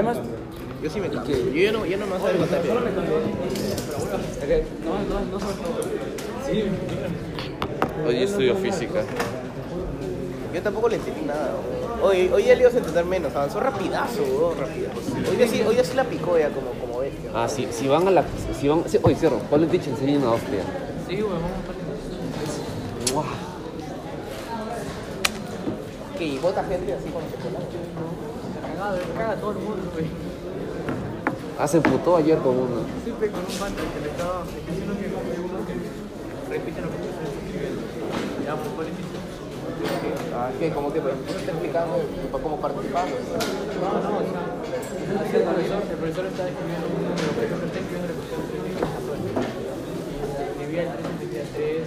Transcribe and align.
Además, 0.00 0.16
Yo 0.82 0.88
sí 0.88 0.98
me 0.98 1.10
cambio. 1.10 1.36
Yo 1.36 1.62
ya 1.62 1.72
no, 1.72 1.84
ya 1.84 1.98
no 1.98 2.06
me 2.06 2.12
vas 2.12 2.22
a 2.22 2.26
ver 2.28 2.36
contar. 2.38 2.62
Hoy 8.06 8.22
estudio 8.22 8.56
física. 8.56 9.02
Yo 10.54 10.62
tampoco 10.62 10.88
le 10.88 10.96
entendí 10.96 11.20
nada. 11.26 11.52
weón. 11.52 12.00
Hoy, 12.02 12.30
hoy 12.32 12.44
ya 12.44 12.54
le 12.54 12.62
ibas 12.62 12.74
a 12.74 12.78
entender 12.78 13.04
menos. 13.04 13.34
Avanzó 13.36 13.60
rapidazo, 13.60 14.22
weón, 14.22 14.58
rapidazo. 14.58 15.00
Hoy 15.30 15.36
ya 15.38 15.46
sí, 15.46 15.60
hoy 15.60 15.76
ya 15.76 15.84
sí 15.84 15.94
la 15.94 16.04
picó 16.04 16.38
ya 16.38 16.48
como, 16.48 16.70
como 16.70 17.00
bestia. 17.00 17.30
Ah, 17.34 17.46
si, 17.46 17.68
si 17.70 17.86
van 17.86 18.08
a 18.08 18.10
la. 18.10 18.24
Si 18.58 18.68
van, 18.68 18.84
sí, 18.88 18.98
oye, 19.02 19.16
cierro. 19.16 19.36
Ponle 19.50 19.66
Teach 19.66 19.86
enseña 19.86 20.16
una 20.16 20.30
hostia. 20.30 20.62
Sí, 21.06 21.16
huevón. 21.16 21.40
Guau. 23.12 23.26
Que 26.16 26.24
y 26.24 26.38
bota 26.38 26.64
gente 26.64 26.94
así 26.94 27.10
con 27.10 27.22
chocolate. 27.30 28.19
Cagado, 28.80 28.96
caga 29.14 29.32
a 29.32 29.36
todo 29.36 29.50
el 29.52 29.58
mundo, 29.58 29.92
güey. 29.92 30.06
Ah, 31.58 31.68
se 31.68 31.76
emputó 31.76 32.16
ayer 32.16 32.38
con 32.38 32.56
uno. 32.56 32.80
Siempre 33.04 33.28
con 33.28 33.40
un 33.40 33.52
pata 33.60 33.76
que 33.76 34.00
le 34.00 34.08
estaba 34.08 34.40
diciendo 34.48 34.96
que 34.96 35.04
uno 35.36 35.60
que 35.68 35.76
repite 36.48 36.80
lo 36.80 36.88
que 36.88 36.96
yo 37.04 37.12
estoy 37.12 37.28
escribiendo. 37.28 37.84
Ya, 38.40 38.56
pues, 38.56 38.72
¿cuál 38.72 38.86
es 38.88 38.96
mi 38.96 39.04
Ah, 40.32 40.48
que 40.58 40.72
como 40.72 40.88
que 40.94 41.00
pues, 41.04 41.12
uno 41.12 41.28
está 41.28 41.52
explicando 41.52 42.00
como 42.32 42.56
participando. 42.56 43.16
No, 43.20 44.00
no, 44.00 44.16
o 44.16 44.24
sea, 44.24 44.48
el 45.28 45.44
profesor, 45.44 45.84
el 45.84 46.00
profesor 46.00 46.24
está 46.24 46.48
escribiendo 46.48 46.88
un 46.88 47.04
número, 47.04 47.36
ejemplo, 47.36 47.68
está 47.68 47.84
escribiendo 47.84 48.08
la 48.08 48.16
cuestión 48.16 48.40
3 48.48 48.64
Escribía 50.56 50.82
el 50.88 50.96
3, 50.96 51.04
escribía 51.04 51.44
el 51.44 51.52
3, 51.52 51.84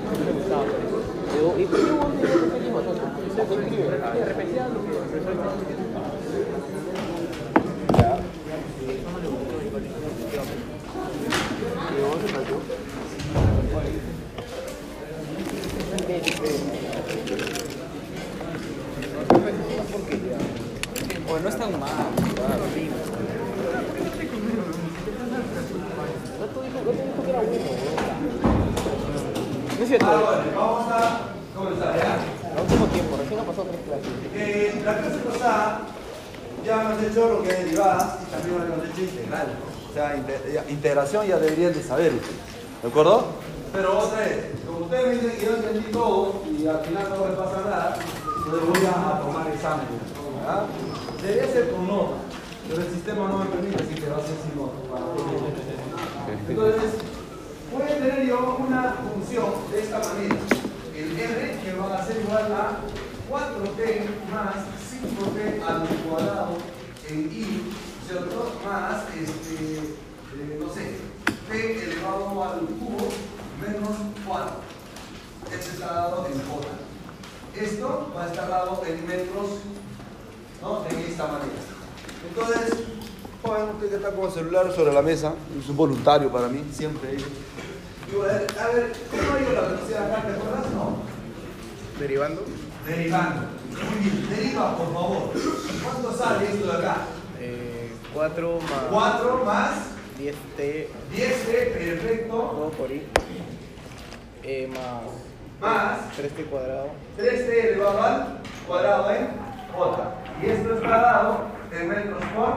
no 0.00 0.24
le 0.24 0.32
gustaba 0.32 0.64
por 0.64 0.80
eso. 0.80 1.04
¿Y 1.60 1.64
por 1.68 1.76
qué 1.76 1.92
vos 1.92 2.08
no 2.08 2.24
repetimos 2.24 2.80
nosotros? 2.88 3.23
¿Se 3.34 3.42
escribe? 3.42 3.90
Repetía, 3.90 4.24
repetía 4.24 4.68
lo 4.68 4.80
que 4.84 4.90
el 4.90 4.96
profesor 4.96 5.32
estaba 5.32 5.52
escribiendo. 5.54 6.00
Ya. 7.98 8.12
No 9.10 9.18
le 9.18 9.28
gustó 9.28 9.54
igual. 9.66 9.82
¿Y 11.90 12.00
vos 12.02 12.16
qué 12.24 12.32
pasó? 12.32 12.56
o 21.28 21.38
no 21.38 21.48
es 21.48 21.56
tan 21.58 21.80
mal. 21.80 21.90
No 21.90 22.46
te 22.72 22.80
dijo, 22.80 22.94
no 26.40 26.46
te 26.46 27.02
dijo 27.02 27.22
que 27.24 27.30
era 27.30 27.40
bueno, 27.40 27.64
No 29.78 29.82
es 29.82 29.88
cierto. 29.88 30.06
Vamos 30.54 30.92
a 30.92 31.20
comenzar 31.56 31.96
ya. 31.96 32.16
No 32.54 32.62
último 32.62 32.86
tiempo, 32.86 33.16
recién 33.16 33.40
ha 33.40 33.44
pasado 33.44 33.66
tres 33.68 33.80
clases. 33.86 34.12
Eh, 34.34 34.82
la 34.84 34.98
clase 34.98 35.16
pasada 35.18 35.80
ya 36.64 36.82
hemos 36.82 37.02
hecho 37.02 37.28
lo 37.28 37.42
que 37.42 37.48
es 37.50 37.58
derivadas 37.64 38.18
y 38.22 38.30
también 38.30 38.54
hemos 38.62 38.84
hecho 38.88 39.00
integral. 39.02 39.46
O 39.90 39.94
sea, 39.94 40.16
inte- 40.16 40.52
ya- 40.52 40.63
integración 40.74 41.26
ya 41.26 41.38
deberían 41.38 41.72
de 41.72 41.82
saber 41.82 42.12
ustedes. 42.12 42.36
¿De 42.82 42.88
acuerdo? 42.88 43.26
Pero 43.72 43.98
otra 43.98 44.26
como 44.66 44.86
ustedes 44.86 45.06
me 45.06 45.14
dicen 45.14 45.38
que 45.38 45.46
yo 45.46 45.56
entendí 45.56 45.92
todo 45.92 46.42
y 46.46 46.66
al 46.66 46.80
final 46.80 47.08
no 47.10 47.28
les 47.28 47.36
pasa 47.36 47.60
nada, 47.64 47.96
pues 47.96 48.66
voy 48.66 48.86
a 48.86 49.20
tomar 49.20 49.48
examen. 49.48 49.86
¿verdad? 50.38 50.66
Debería 51.22 51.52
ser 51.52 51.70
con 51.70 51.86
nota, 51.86 52.16
pero 52.68 52.82
el 52.82 52.90
sistema 52.92 53.28
no 53.28 53.38
me 53.38 53.46
permite 53.46 53.82
así 53.82 53.94
que 53.94 54.08
va 54.10 54.18
a 54.18 54.20
ser 54.20 54.36
sin 54.44 54.60
nota. 54.60 54.76
Entonces, 56.48 56.92
puede 57.72 57.94
tener 57.94 58.26
yo 58.26 58.58
una 58.60 58.94
función 59.10 59.46
de 59.72 59.80
esta 59.80 59.98
manera. 59.98 60.36
El 60.94 61.18
R 61.18 61.58
que 61.64 61.72
va 61.74 61.98
a 61.98 62.06
ser 62.06 62.20
igual 62.20 62.52
a 62.52 62.78
4t 63.30 64.04
más 64.30 64.54
5t 64.94 65.62
al 65.66 65.88
cuadrado 66.08 66.56
en 67.08 67.32
i, 67.32 67.72
¿cierto? 68.06 68.52
Más, 68.64 69.02
este, 69.16 70.03
eh, 70.40 70.58
no 70.60 70.72
sé, 70.72 70.98
t 71.48 71.84
elevado 71.84 72.42
al 72.42 72.60
cubo 72.60 73.08
menos 73.60 73.96
4. 74.26 74.50
Este 75.52 75.70
está 75.72 75.86
dado 75.86 76.26
en 76.26 76.32
j. 76.32 76.68
Esto 77.54 78.12
va 78.16 78.24
a 78.24 78.26
estar 78.26 78.48
dado 78.48 78.82
en 78.86 79.06
metros, 79.06 79.50
¿no? 80.60 80.82
De 80.82 81.08
esta 81.08 81.26
manera. 81.26 81.52
Entonces, 82.28 82.78
joven, 83.42 83.68
usted 83.74 83.90
que 83.90 83.96
está 83.96 84.10
con 84.10 84.24
el 84.24 84.32
celular 84.32 84.72
sobre 84.74 84.92
la 84.92 85.02
mesa, 85.02 85.34
es 85.58 85.68
un 85.68 85.76
voluntario 85.76 86.32
para 86.32 86.48
mí, 86.48 86.64
siempre. 86.72 87.16
Digo, 88.10 88.22
a 88.22 88.26
ver, 88.26 88.46
a 88.58 88.66
ver, 88.68 88.92
¿cómo 89.10 89.38
digo 89.38 89.52
la 89.52 89.60
velocidad 89.68 90.10
acá? 90.10 90.22
¿Te 90.26 90.32
acuerdas? 90.32 90.72
No. 90.72 90.96
Derivando. 91.98 92.42
Derivando. 92.86 93.42
Muy 93.70 94.10
bien, 94.10 94.28
deriva, 94.30 94.76
por 94.76 94.92
favor. 94.92 95.32
¿Cuánto 95.82 96.16
sale 96.16 96.52
esto 96.52 96.66
de 96.66 96.72
acá? 96.78 96.96
Eh, 97.38 97.92
4 98.12 98.58
más 98.60 98.82
4 98.90 99.44
más 99.44 99.70
10t 100.18 100.86
10t, 101.12 101.72
perfecto, 101.72 102.36
2 102.70 102.74
por 102.74 102.90
i. 102.90 103.02
Eh, 104.42 104.68
más 104.72 105.02
más 105.60 105.98
3t 106.18 106.46
cuadrado. 106.50 106.88
3t 107.18 107.64
elevado 107.72 108.02
al 108.02 108.38
cuadrado 108.66 109.10
en 109.10 109.28
j. 109.74 110.14
Y 110.42 110.46
esto 110.50 110.74
está 110.74 110.88
dado 110.88 111.40
en 111.72 111.88
metros 111.88 112.22
por, 112.34 112.54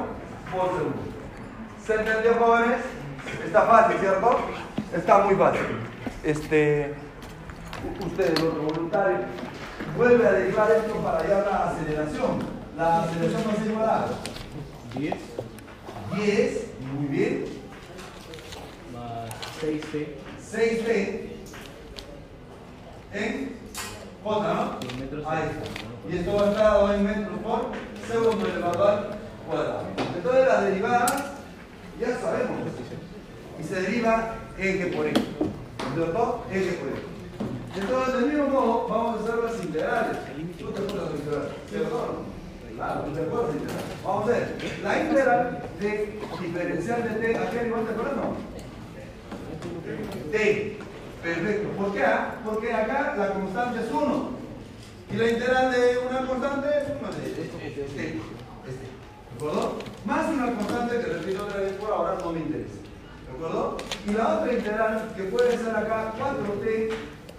por 0.59 0.69
segundo. 0.77 0.97
¿Se 1.85 1.93
entendió, 1.95 2.33
jóvenes? 2.35 2.79
Está 3.45 3.61
fácil, 3.63 3.97
¿cierto? 3.99 4.37
Está 4.95 5.17
muy 5.19 5.35
fácil. 5.35 5.61
Este, 6.23 6.93
u- 8.01 8.05
usted, 8.07 8.37
el 8.37 8.43
otro 8.45 8.61
voluntario, 8.63 9.17
vuelve 9.95 10.27
a 10.27 10.31
derivar 10.33 10.69
esto 10.71 10.93
para 10.95 11.19
hallar 11.19 11.45
la 11.49 11.69
aceleración. 11.69 12.39
La 12.77 13.03
aceleración 13.03 13.43
va 13.47 13.51
a 13.51 13.55
ser 13.55 13.71
igual 13.71 13.89
a 13.89 14.05
10 14.99 15.15
10, 16.15 16.65
muy 16.93 17.07
bien, 17.07 17.45
más 18.93 19.29
6t 19.61 20.07
6t 20.51 21.27
en 23.13 23.57
J, 24.23 24.53
¿no? 24.53 24.79
en 24.89 24.99
metros 24.99 25.25
Ahí 25.27 25.43
está. 25.43 26.09
Y 26.09 26.17
esto 26.19 26.35
va 26.35 26.43
a 26.43 26.49
estar 26.51 26.63
dado 26.63 26.93
en 26.93 27.05
metros 27.05 27.39
por 27.39 27.71
segundo 28.07 28.47
elevado 28.47 28.87
al 28.87 29.17
cuadrado. 29.47 29.83
Entonces 30.15 30.47
las 30.47 30.63
derivadas 30.63 31.23
ya 31.99 32.19
sabemos. 32.19 32.57
Y 33.59 33.63
se 33.63 33.81
deriva 33.81 34.35
eje 34.57 34.87
por 34.87 35.05
eje. 35.07 35.21
¿Cierto? 35.93 36.45
Eje 36.51 36.71
por 36.73 36.89
eje. 36.89 37.17
Entonces, 37.79 38.13
del 38.15 38.25
mismo 38.25 38.47
modo, 38.47 38.87
vamos 38.87 39.19
a 39.19 39.23
hacer 39.23 39.43
las 39.43 39.63
integrales. 39.63 40.17
¿Tú 40.57 40.71
te 40.71 40.81
acuerdas 40.81 41.11
de 41.11 41.17
integrales? 41.17 41.51
¿Cierto? 41.69 42.23
Claro, 42.75 43.01
tú 43.01 43.13
te 43.13 43.21
acuerdas 43.21 43.53
de 43.53 43.59
integrales. 43.59 44.03
Vamos 44.03 44.23
a 44.23 44.31
ver. 44.31 44.55
La 44.83 44.99
integral 44.99 45.66
de 45.79 46.19
diferencial 46.41 47.03
de 47.03 47.09
t, 47.09 47.37
¿a 47.37 47.49
qué 47.49 47.67
igual 47.67 47.85
te 47.85 47.91
acuerdas? 47.91 48.15
No. 48.15 48.35
T. 50.31 50.77
Perfecto. 51.21 51.69
¿Por 51.77 51.93
qué? 51.93 52.03
ah? 52.03 52.35
Porque 52.43 52.73
acá 52.73 53.15
la 53.17 53.33
constante 53.33 53.79
es 53.79 53.91
1. 53.91 54.29
Y 55.11 55.15
la 55.15 55.29
integral 55.29 55.71
de 55.71 55.97
una 56.09 56.27
constante 56.27 56.67
es 56.67 56.83
1 56.99 57.11
de. 57.11 57.81
Este. 57.81 58.03
¿De 58.03 58.19
acuerdo? 59.35 59.77
Más 60.05 60.29
una 60.29 60.53
constante 60.53 60.99
que 60.99 61.05
repito 61.05 61.43
otra 61.43 61.61
vez 61.61 61.73
por 61.73 61.91
ahora 61.91 62.17
no 62.23 62.31
me 62.31 62.39
interesa. 62.39 62.79
¿De 63.25 63.33
acuerdo? 63.35 63.77
Y 64.07 64.11
la 64.13 64.39
otra 64.39 64.53
integral 64.53 65.13
que 65.15 65.23
puede 65.23 65.57
ser 65.57 65.75
acá 65.75 66.13
4t 66.17 66.89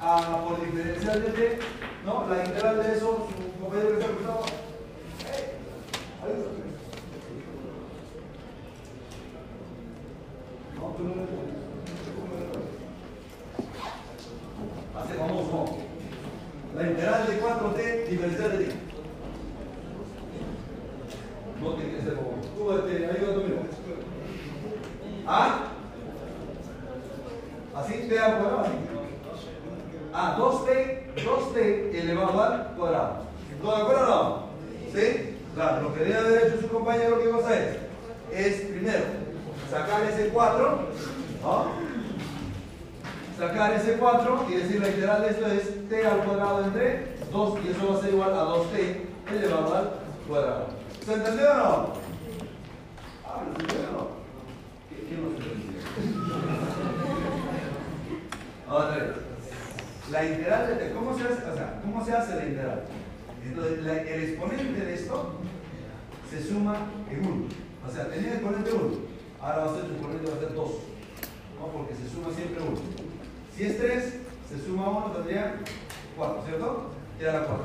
a, 0.00 0.44
por 0.44 0.65
diferencial 0.65 1.22
de 1.22 1.31
t, 1.31 1.59
¿no? 2.05 2.26
La 2.28 2.44
integral 2.44 2.82
de 2.82 2.93
eso, 2.93 3.28
su 3.28 3.60
compañero 3.60 3.91
que 3.91 4.00
está 4.00 4.15
cruzado. 4.15 4.44
¡Eh! 5.26 6.68
Ayúdame. 10.78 11.49
No. 15.19 15.78
La 16.75 16.82
integral 16.82 17.26
de 17.26 17.41
4t 17.41 18.08
diferencial 18.08 18.58
de 18.58 18.64
t. 18.64 18.75
No 21.61 21.75
tiene 21.75 21.94
que 21.94 22.03
ser 22.03 22.14
famoso. 22.14 22.49
Tú, 22.56 22.73
este, 22.73 23.06
ayuda 23.06 23.35
tú 23.35 23.41
mismo. 23.41 23.62
¿Ah? 25.26 25.64
¿Así? 27.75 27.94
¿T 28.08 28.19
al 28.19 28.38
cuadrado? 28.38 28.61
¿Así? 28.61 28.73
Ah, 30.12 30.37
2t, 30.38 31.14
2t 31.17 31.94
elevado 31.94 32.43
al 32.43 32.75
cuadrado. 32.76 33.23
¿Todo 33.61 33.76
de 33.76 33.82
acuerdo 33.82 34.03
o 34.03 34.06
no? 34.08 34.49
¿Sí? 34.94 35.37
Claro, 35.55 35.82
lo 35.82 35.94
que 35.94 36.00
debe 36.00 36.17
haber 36.17 36.47
hecho 36.47 36.61
su 36.61 36.69
compañero, 36.69 37.20
¿qué 37.20 37.31
cosa 37.31 37.58
es? 37.58 37.76
Es 38.32 38.61
primero 38.67 39.28
sacar 39.70 40.03
ese 40.05 40.29
4, 40.29 40.79
¿no? 41.43 41.88
sacar 43.38 43.73
ese 43.75 43.93
4 43.94 44.47
y 44.50 44.55
decir 44.55 44.81
la 44.81 44.88
integral 44.88 45.23
de 45.23 45.29
esto 45.31 45.47
es 45.47 45.88
t 45.88 46.06
al 46.06 46.25
cuadrado 46.25 46.65
entre 46.65 47.17
2 47.31 47.59
y 47.65 47.69
eso 47.69 47.93
va 47.93 47.99
a 47.99 48.00
ser 48.03 48.12
igual 48.15 48.32
a 48.35 48.44
2t 48.44 49.00
elevado 49.32 49.75
al 49.76 49.91
cuadrado. 50.26 50.67
¿Se 51.05 51.15
entendió 51.15 51.50
o 51.50 51.55
no? 51.56 51.93
Ah, 53.26 53.43
¿se 53.44 53.50
entendió 53.62 53.88
o 53.88 53.93
no? 53.93 54.09
¿Qué- 54.91 55.06
¿Quién 55.09 55.23
no 55.23 55.29
se 55.31 55.37
entendió? 55.44 55.79
Otra 58.70 58.97
vez. 58.97 59.12
La 60.11 60.25
integral 60.25 60.67
de 60.69 60.75
t, 60.76 60.93
¿cómo 60.94 61.17
se 61.17 61.25
hace? 61.25 61.50
O 61.50 61.55
sea, 61.55 61.81
¿cómo 61.82 62.05
se 62.05 62.12
hace 62.15 62.35
la 62.37 62.44
integral? 62.47 62.82
Entonces, 63.44 63.85
la- 63.85 64.03
el 64.03 64.23
exponente 64.25 64.81
de 64.85 64.94
esto 64.94 65.35
se 66.31 66.43
suma 66.43 66.76
en 67.11 67.26
1. 67.26 67.44
O 67.87 67.91
sea, 67.91 68.09
tenía 68.09 68.32
exponente 68.35 68.73
1. 68.73 69.07
Ahora 69.40 69.64
va 69.64 69.70
a 69.70 69.75
ser 69.75 69.85
tu 69.85 69.93
exponente 69.93 70.31
va 70.31 70.37
a 70.37 70.40
ser 70.40 70.55
2. 70.55 70.70
¿no? 71.58 71.67
Porque 71.69 71.94
se 71.94 72.08
suma 72.08 72.35
siempre 72.35 72.62
1. 72.62 72.76
Si 73.56 73.64
es 73.64 73.79
3, 73.79 74.14
se 74.49 74.64
suma 74.64 74.88
1, 74.88 75.12
tendría 75.12 75.61
4, 76.17 76.44
¿cierto? 76.46 76.90
Y 77.20 77.25
ahora 77.25 77.46
4. 77.46 77.64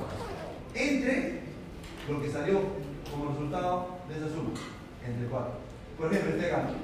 Entre 0.76 1.42
lo 2.10 2.22
que 2.22 2.30
salió 2.30 2.60
como 3.12 3.32
resultado 3.32 3.98
de 4.10 4.18
esa 4.18 4.30
suma, 4.30 4.52
entre 5.06 5.28
4. 5.28 5.52
Por 5.98 6.12
ejemplo, 6.12 6.36
este 6.36 6.50
cambio. 6.50 6.76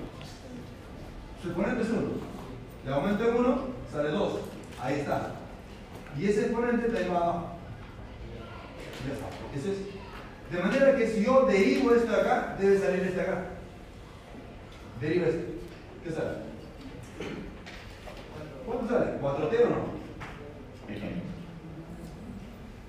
Su 1.42 1.47
exponente 1.50 1.81
es 1.83 1.89
1. 1.89 2.01
Le 2.85 2.94
aumento 2.94 3.30
en 3.30 3.35
1, 3.35 3.57
sale 3.92 4.09
2. 4.09 4.39
Ahí 4.81 5.00
está. 5.00 5.35
Y 6.18 6.25
ese 6.25 6.42
exponente 6.42 6.88
está 6.88 7.00
ahí 7.00 7.09
abajo. 7.09 7.50
Ya 9.07 9.13
está. 9.13 9.69
Es. 9.69 9.77
De 10.51 10.63
manera 10.63 10.95
que 10.95 11.07
si 11.07 11.24
yo 11.24 11.45
derivo 11.45 11.94
esto 11.94 12.12
de 12.12 12.21
acá, 12.21 12.56
debe 12.59 12.80
salir 12.80 13.03
este 13.03 13.21
acá. 13.21 13.45
Deriva 15.00 15.28
esto. 15.28 15.46
¿Qué 16.04 16.12
sale? 16.12 16.30
¿Cuánto 18.66 18.88
sale? 18.88 19.06
¿4t 19.22 19.66
o 19.66 19.69
no? 19.69 20.00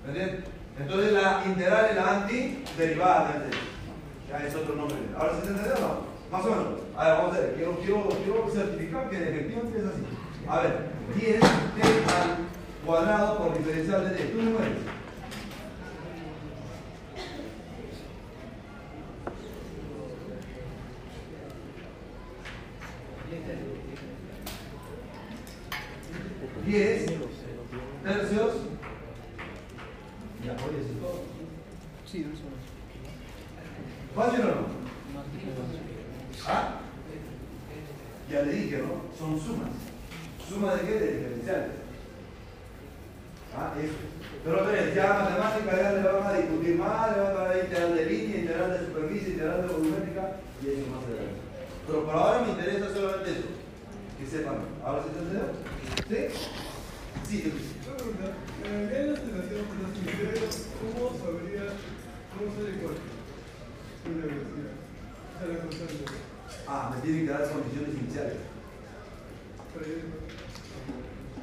¿Entiendes? 0.07 0.45
Entonces 0.79 1.13
la 1.13 1.43
integral 1.45 1.85
es 1.89 1.95
la 1.95 2.17
antiderivada 2.17 3.31
del 3.33 3.49
t. 3.51 3.57
Ya 4.29 4.45
es 4.45 4.55
otro 4.55 4.75
nombre. 4.75 4.97
¿Ahora 5.17 5.33
se 5.33 5.47
entendió 5.47 5.73
o 5.75 5.79
no? 5.79 6.11
Más 6.31 6.45
o 6.45 6.49
menos. 6.49 6.67
A 6.97 7.05
ver, 7.05 7.17
vamos 7.17 7.35
a 7.35 7.39
ver. 7.39 7.53
Quiero, 7.55 7.77
quiero, 7.79 8.09
quiero 8.23 8.49
certificar 8.51 9.09
que 9.09 9.17
efectivamente 9.17 9.79
es 9.79 9.85
así. 9.85 10.03
A 10.47 10.59
ver, 10.61 10.91
10t 11.15 11.41
al 11.41 12.85
cuadrado 12.85 13.37
por 13.37 13.57
diferencial 13.57 14.09
de 14.09 14.15
t. 14.15 14.23
¿Tú 14.25 14.37
me 14.37 14.51
mueres? 14.51 14.77
10 26.65 27.05
tercios 28.03 28.53
y 30.43 30.49
apoyo 30.49 30.77
eso 30.77 30.93
todo. 31.01 31.23
Sí, 32.05 32.19
eso 32.21 32.31
es. 32.31 34.15
¿Fácil 34.15 34.41
o 34.41 34.45
no? 34.45 34.81
¿Ah? 36.47 36.79
Ya 38.29 38.41
le 38.43 38.53
dije, 38.53 38.77
¿no? 38.77 39.17
Son 39.17 39.39
sumas. 39.39 39.69
¿Suma 40.47 40.75
de 40.75 40.81
qué? 40.81 40.93
De 40.99 41.17
diferenciales. 41.17 41.71
Ah, 43.55 43.73
eso. 43.77 43.93
Pero 44.43 44.95
ya 44.95 45.13
matemática 45.13 45.81
ya 45.81 45.91
le 45.91 46.01
van 46.01 46.27
a 46.27 46.37
discutir 46.37 46.77
más, 46.77 47.15
le 47.15 47.21
van 47.21 47.31
a 47.31 47.39
dar 47.39 47.57
integral 47.57 47.95
de 47.95 48.05
línea, 48.05 48.37
integral 48.37 48.71
de 48.71 48.85
superficie, 48.85 49.33
integral 49.33 49.61
de 49.61 49.73
volumétrica 49.73 50.37
y 50.63 50.67
eso 50.67 50.89
más 50.89 51.03
adelante. 51.03 51.40
Pero 51.91 52.05
por 52.05 52.15
ahora 52.15 52.43
me 52.43 52.51
interesa 52.51 52.93
solamente 52.93 53.31
eso. 53.31 53.49
Que 54.17 54.25
sepan. 54.25 54.63
¿Ahora 54.81 55.03
se 55.03 55.09
entendió? 55.09 55.41
¿Sí? 56.07 56.19
Sí, 57.27 57.37
pregunta. 57.83 58.27
Eh, 58.63 58.89
en 58.95 59.07
la 59.07 59.11
los 59.11 59.19
¿cómo 60.79 61.19
sabría, 61.19 61.67
cómo. 62.31 62.47
O 62.47 62.95
sea, 65.37 65.47
la 65.47 65.59
constante. 65.59 66.05
Ah, 66.65 66.93
me 66.95 67.01
tienen 67.01 67.25
que 67.25 67.31
dar 67.33 67.51
condiciones 67.51 67.93
iniciales. 67.99 68.37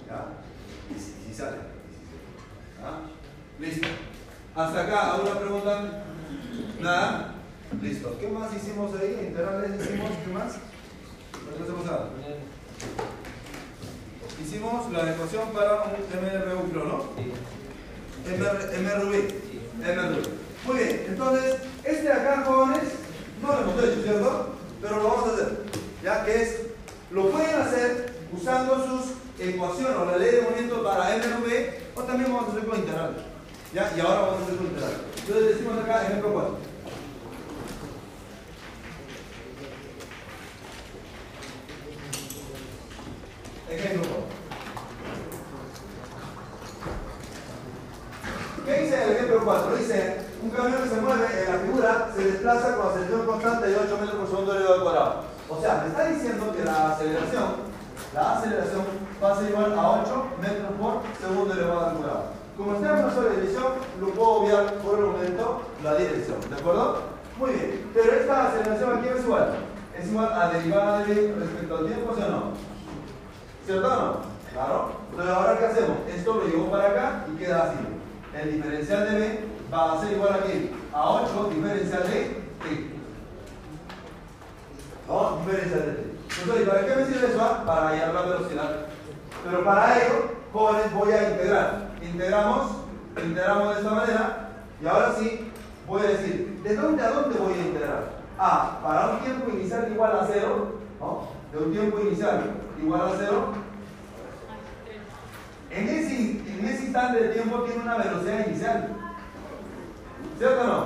¿Ya? 0.07 0.21
Y 0.89 0.95
si, 0.99 1.13
si 1.29 1.35
sale. 1.35 1.59
¿Ah? 2.83 3.01
Listo. 3.59 3.89
Hasta 4.55 4.83
acá, 4.83 5.13
¿alguna 5.13 5.41
pregunta? 5.41 6.05
¿Nada? 6.81 7.38
Listo. 7.83 8.17
¿Qué 8.19 8.29
más 8.29 8.51
hicimos 8.55 8.93
ahí? 8.99 9.29
Integrales 9.29 9.71
hicimos, 9.81 10.11
¿qué 10.25 10.33
más? 10.33 10.55
Hicimos 14.43 14.93
la 14.93 15.13
ecuación 15.13 15.51
para 15.51 15.83
un 15.83 15.91
MRU, 15.93 16.85
¿no? 16.87 17.05
MR, 18.27 18.59
MRV. 18.81 19.15
MRV. 19.79 20.29
Muy 20.67 20.77
bien, 20.77 21.05
entonces, 21.09 21.57
este 21.85 22.03
de 22.03 22.13
acá, 22.13 22.45
jóvenes, 22.47 22.89
no 23.43 23.53
lo 23.53 23.61
hemos 23.61 23.85
hecho, 23.85 24.03
¿cierto? 24.03 24.55
Pero 24.81 24.97
lo 24.97 25.05
vamos 25.05 25.29
a 25.29 25.35
hacer. 25.35 25.59
¿Ya? 26.03 26.25
Que 26.25 26.43
es, 26.43 26.61
lo 27.11 27.31
pueden 27.31 27.55
hacer 27.57 28.15
usando 28.33 28.87
sus 28.87 29.13
ecuaciones 29.39 29.97
o 29.97 30.05
la 30.05 30.17
ley 30.17 30.37
de 30.37 30.43
movimiento 30.43 30.83
para 30.83 31.17
MRV 31.17 31.97
o 31.97 32.03
también 32.03 32.33
vamos 32.33 32.49
a 32.49 32.53
hacer 32.53 32.69
con 32.69 32.79
integral. 32.79 33.27
¿Ya? 33.75 33.93
Y 33.97 34.01
ahora 34.01 34.21
vamos 34.21 34.41
a 34.41 34.45
hacer 34.45 34.57
con 34.57 34.67
integral. 34.67 34.93
Entonces 35.19 35.49
decimos 35.49 35.79
acá, 35.79 36.07
ejemplo 36.07 36.33
4. 36.33 36.68
¿Qué 43.69 43.75
dice 48.81 49.05
el 49.05 49.11
ejemplo 49.13 49.43
4? 49.45 49.77
Dice, 49.77 50.17
un 50.43 50.49
camión 50.49 50.83
que 50.83 50.89
se 50.89 51.01
mueve 51.03 51.27
en 51.45 51.53
la 51.53 51.59
figura 51.59 52.11
se 52.17 52.25
desplaza 52.25 52.77
con 52.77 52.87
aceleración 52.89 53.27
constante 53.27 53.67
de 53.69 53.77
8 53.77 53.99
metros 54.01 54.17
por 54.17 54.29
segundo 54.29 54.55
elevado 54.55 54.75
al 54.75 54.83
cuadrado. 54.83 55.25
O 55.51 55.61
sea, 55.61 55.83
me 55.83 55.89
está 55.89 56.07
diciendo 56.07 56.51
que 56.57 56.65
la 56.65 56.93
aceleración, 56.93 57.45
la 58.15 58.39
aceleración 58.39 58.85
va 59.23 59.33
a 59.33 59.37
ser 59.39 59.51
igual 59.51 59.79
a 59.79 59.91
8 60.01 60.25
metros 60.41 60.73
por 60.81 61.03
segundo 61.21 61.53
elevado 61.53 61.87
al 61.87 61.97
cuadrado. 61.97 62.25
Como 62.57 62.75
está 62.75 62.89
en 62.89 63.05
una 63.05 63.15
sola 63.15 63.31
dirección, 63.31 63.67
lo 64.01 64.09
puedo 64.09 64.31
obviar 64.31 64.75
por 64.77 64.99
el 64.99 65.05
momento 65.05 65.61
la 65.85 65.95
dirección, 65.95 66.41
¿de 66.49 66.57
acuerdo? 66.57 67.03
Muy 67.37 67.51
bien, 67.51 67.91
pero 67.93 68.13
esta 68.13 68.49
aceleración 68.49 68.99
aquí 68.99 69.09
es 69.09 69.25
igual. 69.25 69.57
Es 69.95 70.09
igual 70.09 70.33
a 70.33 70.49
derivada 70.49 71.05
de 71.05 71.35
respecto 71.39 71.77
al 71.77 71.87
tiempo, 71.87 72.15
¿sí 72.17 72.23
o 72.23 72.31
no? 72.31 72.78
¿Cierto 73.69 73.87
o 73.87 73.91
no? 73.91 74.17
Claro. 74.51 74.93
Entonces, 75.11 75.35
ahora 75.35 75.59
¿qué 75.59 75.67
hacemos? 75.67 75.99
Esto 76.09 76.35
lo 76.37 76.47
llevo 76.47 76.71
para 76.71 76.89
acá 76.89 77.27
y 77.31 77.37
queda 77.37 77.65
así. 77.65 77.79
El 78.35 78.53
diferencial 78.55 79.13
de 79.13 79.19
b 79.19 79.41
va 79.71 79.93
a 79.93 80.01
ser 80.01 80.13
igual 80.13 80.33
aquí 80.33 80.71
a 80.91 81.11
8 81.11 81.51
diferencial 81.55 82.03
de 82.05 82.09
t. 82.09 82.91
¿No? 85.07 85.39
Diferencial 85.45 85.81
de 85.85 85.93
t. 85.93 86.03
Entonces, 86.41 86.67
¿para 86.67 86.87
qué 86.87 86.97
me 86.97 87.05
sirve 87.05 87.27
eso? 87.29 87.39
Ah, 87.43 87.63
Para 87.67 87.89
hallar 87.89 88.15
la 88.15 88.23
velocidad. 88.23 88.77
Pero 89.45 89.65
para 89.65 89.99
ello, 89.99 90.15
jóvenes, 90.51 90.95
voy 90.95 91.13
a 91.13 91.31
integrar. 91.31 91.89
Integramos, 92.01 92.71
integramos 93.23 93.75
de 93.75 93.81
esta 93.83 93.95
manera 93.95 94.49
y 94.83 94.87
ahora 94.87 95.15
sí 95.19 95.53
voy 95.87 96.01
a 96.01 96.09
decir, 96.09 96.61
¿de 96.65 96.75
dónde 96.75 97.03
a 97.03 97.11
dónde 97.11 97.39
voy 97.39 97.53
a 97.53 97.67
integrar? 97.67 98.13
Ah, 98.39 98.79
para 98.83 99.11
un 99.11 99.19
tiempo 99.19 99.51
inicial 99.51 99.93
igual 99.93 100.13
a 100.13 100.27
0, 100.27 100.73
¿no? 101.01 101.29
De 101.53 101.65
un 101.65 101.71
tiempo 101.71 102.01
inicial 102.01 102.55
igual 102.81 103.01
a 103.01 103.13
0, 103.19 103.53
en 105.71 105.89
ese, 105.89 106.17
en 106.17 106.65
ese 106.67 106.85
instante 106.85 107.23
de 107.23 107.29
tiempo 107.35 107.63
tiene 107.63 107.83
una 107.83 107.99
velocidad 107.99 108.47
inicial. 108.47 108.89
¿Cierto 110.39 110.61
o 110.61 110.67
no? 110.67 110.85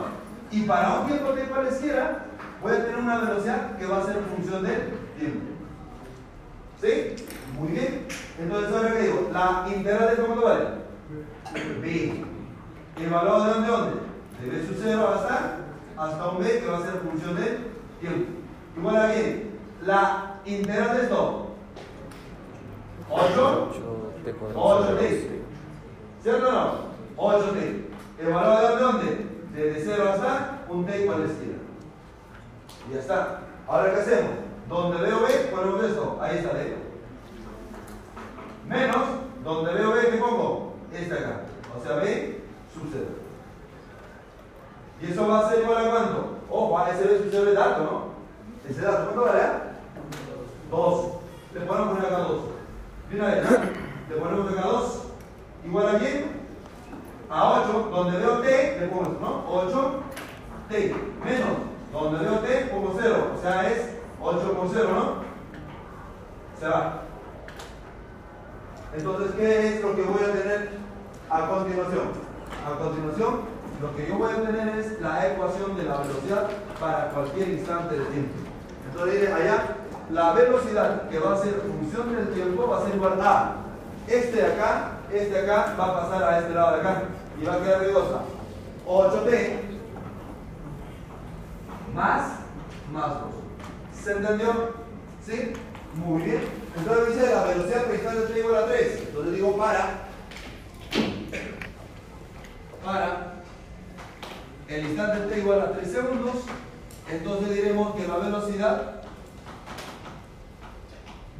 Y 0.50 0.62
para 0.62 1.00
un 1.00 1.06
tiempo 1.06 1.30
t 1.30 1.42
cualesquiera, 1.44 2.26
voy 2.60 2.72
a 2.72 2.84
tener 2.84 2.96
una 2.96 3.18
velocidad 3.18 3.76
que 3.78 3.86
va 3.86 3.98
a 3.98 4.06
ser 4.06 4.16
función 4.36 4.62
del 4.62 4.92
tiempo. 5.18 5.46
¿Sí? 6.80 7.24
Muy 7.58 7.72
bien. 7.72 8.06
Entonces, 8.38 8.74
ahora 8.74 8.92
que 8.92 9.02
digo, 9.02 9.30
la 9.32 9.66
integral 9.74 10.16
de 10.16 10.22
cuánto 10.22 10.44
vale? 10.44 10.64
B. 11.80 12.24
¿Evaluado 12.98 13.44
de 13.44 13.50
dónde 13.52 13.68
dónde? 13.68 14.00
De 14.40 14.50
B 14.50 14.66
sub 14.66 14.76
0 14.82 15.14
hasta, 15.14 15.56
hasta 15.96 16.28
un 16.28 16.42
B 16.42 16.60
que 16.60 16.66
va 16.66 16.78
a 16.78 16.82
ser 16.82 17.00
función 17.00 17.36
del 17.36 17.58
tiempo. 18.00 18.32
Igual 18.76 18.96
a 18.96 19.06
bien, 19.06 19.50
la 19.84 20.34
integral 20.44 20.96
de 20.96 21.02
esto. 21.04 21.54
8. 23.10 24.12
8t. 24.25 25.29
¿Cierto 26.23 26.49
o 26.49 26.52
no? 26.52 26.73
8t. 27.17 27.85
¿Evaluado 28.21 28.61
de 28.61 28.67
dónde 28.67 28.85
a 28.85 28.87
dónde? 28.87 29.26
Desde 29.55 29.85
0 29.85 30.11
hasta 30.12 30.64
un 30.69 30.87
t 30.87 31.07
cualesquiera. 31.07 31.59
Y 32.88 32.95
ya 32.95 33.00
está. 33.00 33.41
Ahora, 33.69 33.93
¿qué 33.93 34.00
hacemos? 34.00 34.31
Donde 34.69 35.02
veo 35.02 35.21
B, 35.21 35.29
ponemos 35.50 35.85
esto. 35.85 36.19
Ahí 36.21 36.38
está 36.38 36.55
D. 36.55 36.76
Menos, 38.67 39.02
donde 39.45 39.75
veo 39.75 39.93
B, 39.93 40.00
¿qué 40.11 40.17
pongo? 40.19 40.75
Este 40.93 41.14
acá. 41.14 41.41
O 41.76 41.83
sea, 41.85 41.97
B 41.97 42.43
sub 42.73 42.88
0. 42.93 43.05
¿Y 45.00 45.12
eso 45.12 45.29
va 45.29 45.41
a 45.41 45.50
ser 45.50 45.62
igual 45.62 45.87
a 45.87 45.91
cuánto? 45.91 46.38
Ojo, 46.49 46.79
a 46.79 46.91
ese 46.91 47.05
B 47.05 47.19
sub 47.19 47.29
0 47.31 47.49
es 47.49 47.55
dato, 47.55 47.83
¿no? 47.83 48.71
Ese 48.71 48.81
dato, 48.83 49.05
¿cuánto 49.05 49.23
vale? 49.23 49.43
2. 50.71 51.07
Le 51.55 51.61
ponemos 51.61 51.99
acá 51.99 52.19
2. 52.19 52.41
De 53.11 53.17
una 53.17 53.26
vez, 53.26 53.50
¿no? 53.50 53.50
Le 54.09 54.21
ponemos 54.21 54.52
acá 54.52 54.62
2. 54.62 55.02
Igual 55.64 55.97
a 55.97 55.99
quién? 55.99 56.43
A 57.31 57.62
8, 57.62 57.88
donde 57.91 58.19
veo 58.19 58.38
T, 58.41 58.76
le 58.81 58.88
pongo 58.88 59.02
esto, 59.05 59.19
¿no? 59.21 59.45
8, 59.49 60.02
T. 60.69 60.95
Menos, 61.25 61.49
donde 61.93 62.25
veo 62.25 62.38
T, 62.41 62.71
pongo 62.73 62.95
0. 63.00 63.33
O 63.37 63.41
sea, 63.41 63.71
es 63.71 63.91
8 64.21 64.52
por 64.52 64.69
0, 64.73 64.88
¿no? 64.93 65.14
Se 66.61 66.69
va. 66.69 67.02
Entonces, 68.95 69.35
¿qué 69.37 69.69
es 69.69 69.83
lo 69.83 69.97
que 69.97 70.02
voy 70.02 70.23
a 70.23 70.33
tener 70.33 70.71
a 71.31 71.49
continuación? 71.49 72.11
A 72.67 72.79
continuación, 72.79 73.41
lo 73.81 73.97
que 73.97 74.07
yo 74.07 74.19
voy 74.19 74.33
a 74.33 74.37
obtener 74.37 74.79
es 74.79 75.00
la 75.00 75.33
ecuación 75.33 75.76
de 75.76 75.85
la 75.85 75.97
velocidad 75.99 76.49
para 76.79 77.09
cualquier 77.11 77.49
instante 77.49 77.99
de 77.99 78.05
tiempo. 78.05 78.35
Entonces 78.91 79.21
diré 79.21 79.33
allá, 79.33 79.76
la 80.11 80.33
velocidad 80.33 81.09
que 81.09 81.19
va 81.19 81.35
a 81.35 81.38
ser 81.38 81.55
función 81.62 82.14
del 82.14 82.29
tiempo 82.35 82.69
va 82.69 82.79
a 82.79 82.85
ser 82.85 82.95
igual 82.95 83.19
a 83.23 83.55
este 84.07 84.37
de 84.37 84.52
acá, 84.52 84.99
este 85.11 85.31
de 85.31 85.41
acá 85.41 85.75
va 85.79 85.87
a 85.87 86.00
pasar 86.00 86.23
a 86.23 86.38
este 86.41 86.55
lado 86.55 86.76
de 86.76 86.81
acá 86.81 87.02
y 87.42 87.44
va 87.46 87.54
a 87.54 87.58
quedar 87.58 87.80
rigosa. 87.82 88.22
8t 88.87 89.61
más 91.94 92.22
más 92.92 93.08
2. 93.08 93.20
¿Se 94.02 94.12
entendió? 94.12 94.75
¿Sí? 95.25 95.52
Muy 95.94 96.22
bien. 96.22 96.42
Entonces 96.76 97.14
dice 97.14 97.34
la 97.34 97.44
velocidad 97.44 97.84
que 97.87 97.96
está 97.96 98.12
t 98.12 98.38
igual 98.38 98.64
a 98.64 98.66
3. 98.66 99.02
Entonces 99.08 99.34
digo 99.34 99.56
para 99.56 100.08
para 102.84 103.34
el 104.68 104.87
instante 104.87 105.34
t 105.34 105.40
igual 105.40 105.61
a 105.61 105.72
3 105.72 105.92
segundos, 105.92 106.37
entonces 107.11 107.54
diremos 107.54 107.94
que 107.94 108.08
la 108.08 108.16
velocidad 108.18 109.02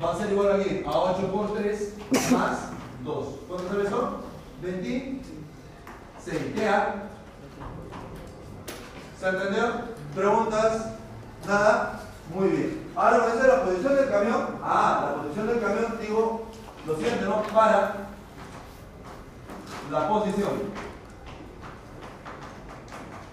va 0.03 0.13
a 0.13 0.19
ser 0.19 0.33
igual 0.33 0.61
aquí 0.61 0.83
a 0.85 0.91
8 0.91 1.33
por 1.33 1.55
3 1.55 1.95
más 2.33 2.59
2. 3.05 3.27
¿Cuánto 3.49 3.69
sale 3.69 3.85
eso? 3.85 4.19
26. 4.63 5.33
¿Qué 6.25 6.71
¿Se 9.19 9.29
entendió? 9.29 9.73
¿Preguntas? 10.15 10.95
¿Nada? 11.47 12.01
Muy 12.33 12.49
bien. 12.49 12.91
Ahora 12.95 13.19
vamos 13.19 13.33
a 13.33 13.39
hacer 13.39 13.49
la 13.49 13.65
posición 13.65 13.97
del 13.97 14.11
camión. 14.11 14.47
Ah, 14.63 15.15
la 15.17 15.23
posición 15.23 15.47
del 15.49 15.61
camión, 15.61 15.99
digo, 16.01 16.47
lo 16.87 16.97
siguiente, 16.97 17.25
¿no? 17.25 17.43
Para 17.43 17.95
la 19.91 20.09
posición. 20.09 20.51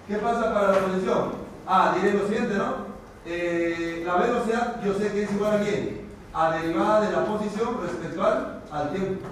¿Qué 0.08 0.16
pasa 0.16 0.54
para 0.54 0.72
la 0.72 0.80
posición? 0.80 1.32
Ah, 1.68 1.96
diré 1.96 2.14
lo 2.14 2.28
siguiente, 2.28 2.56
¿no? 2.56 2.90
Eh, 3.26 4.02
la 4.04 4.16
velocidad 4.16 4.82
yo 4.84 4.94
sé 4.96 5.12
que 5.12 5.24
es 5.24 5.32
igual 5.32 5.58
a 5.58 5.64
quién? 5.64 6.10
A 6.34 6.52
derivada 6.52 7.02
de 7.02 7.12
la 7.12 7.26
posición 7.26 7.80
respecto 7.84 8.24
al, 8.24 8.64
al 8.72 8.92
tiempo. 8.92 9.28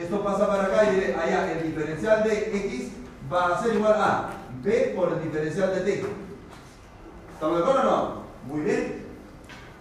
Esto 0.00 0.24
pasa 0.24 0.46
para 0.46 0.64
acá 0.64 0.90
y 0.90 0.94
diré, 0.94 1.14
allá 1.14 1.52
el 1.52 1.62
diferencial 1.62 2.24
de 2.24 2.56
x 2.56 2.92
va 3.32 3.54
a 3.56 3.62
ser 3.62 3.74
igual 3.76 3.94
a 4.00 4.30
b 4.62 4.94
por 4.96 5.12
el 5.12 5.22
diferencial 5.22 5.74
de 5.74 5.80
t. 5.80 6.04
¿Estamos 7.34 7.58
de 7.58 7.62
acuerdo 7.62 7.80
o 7.80 7.84
no? 7.84 8.22
Muy 8.46 8.60
bien. 8.62 9.06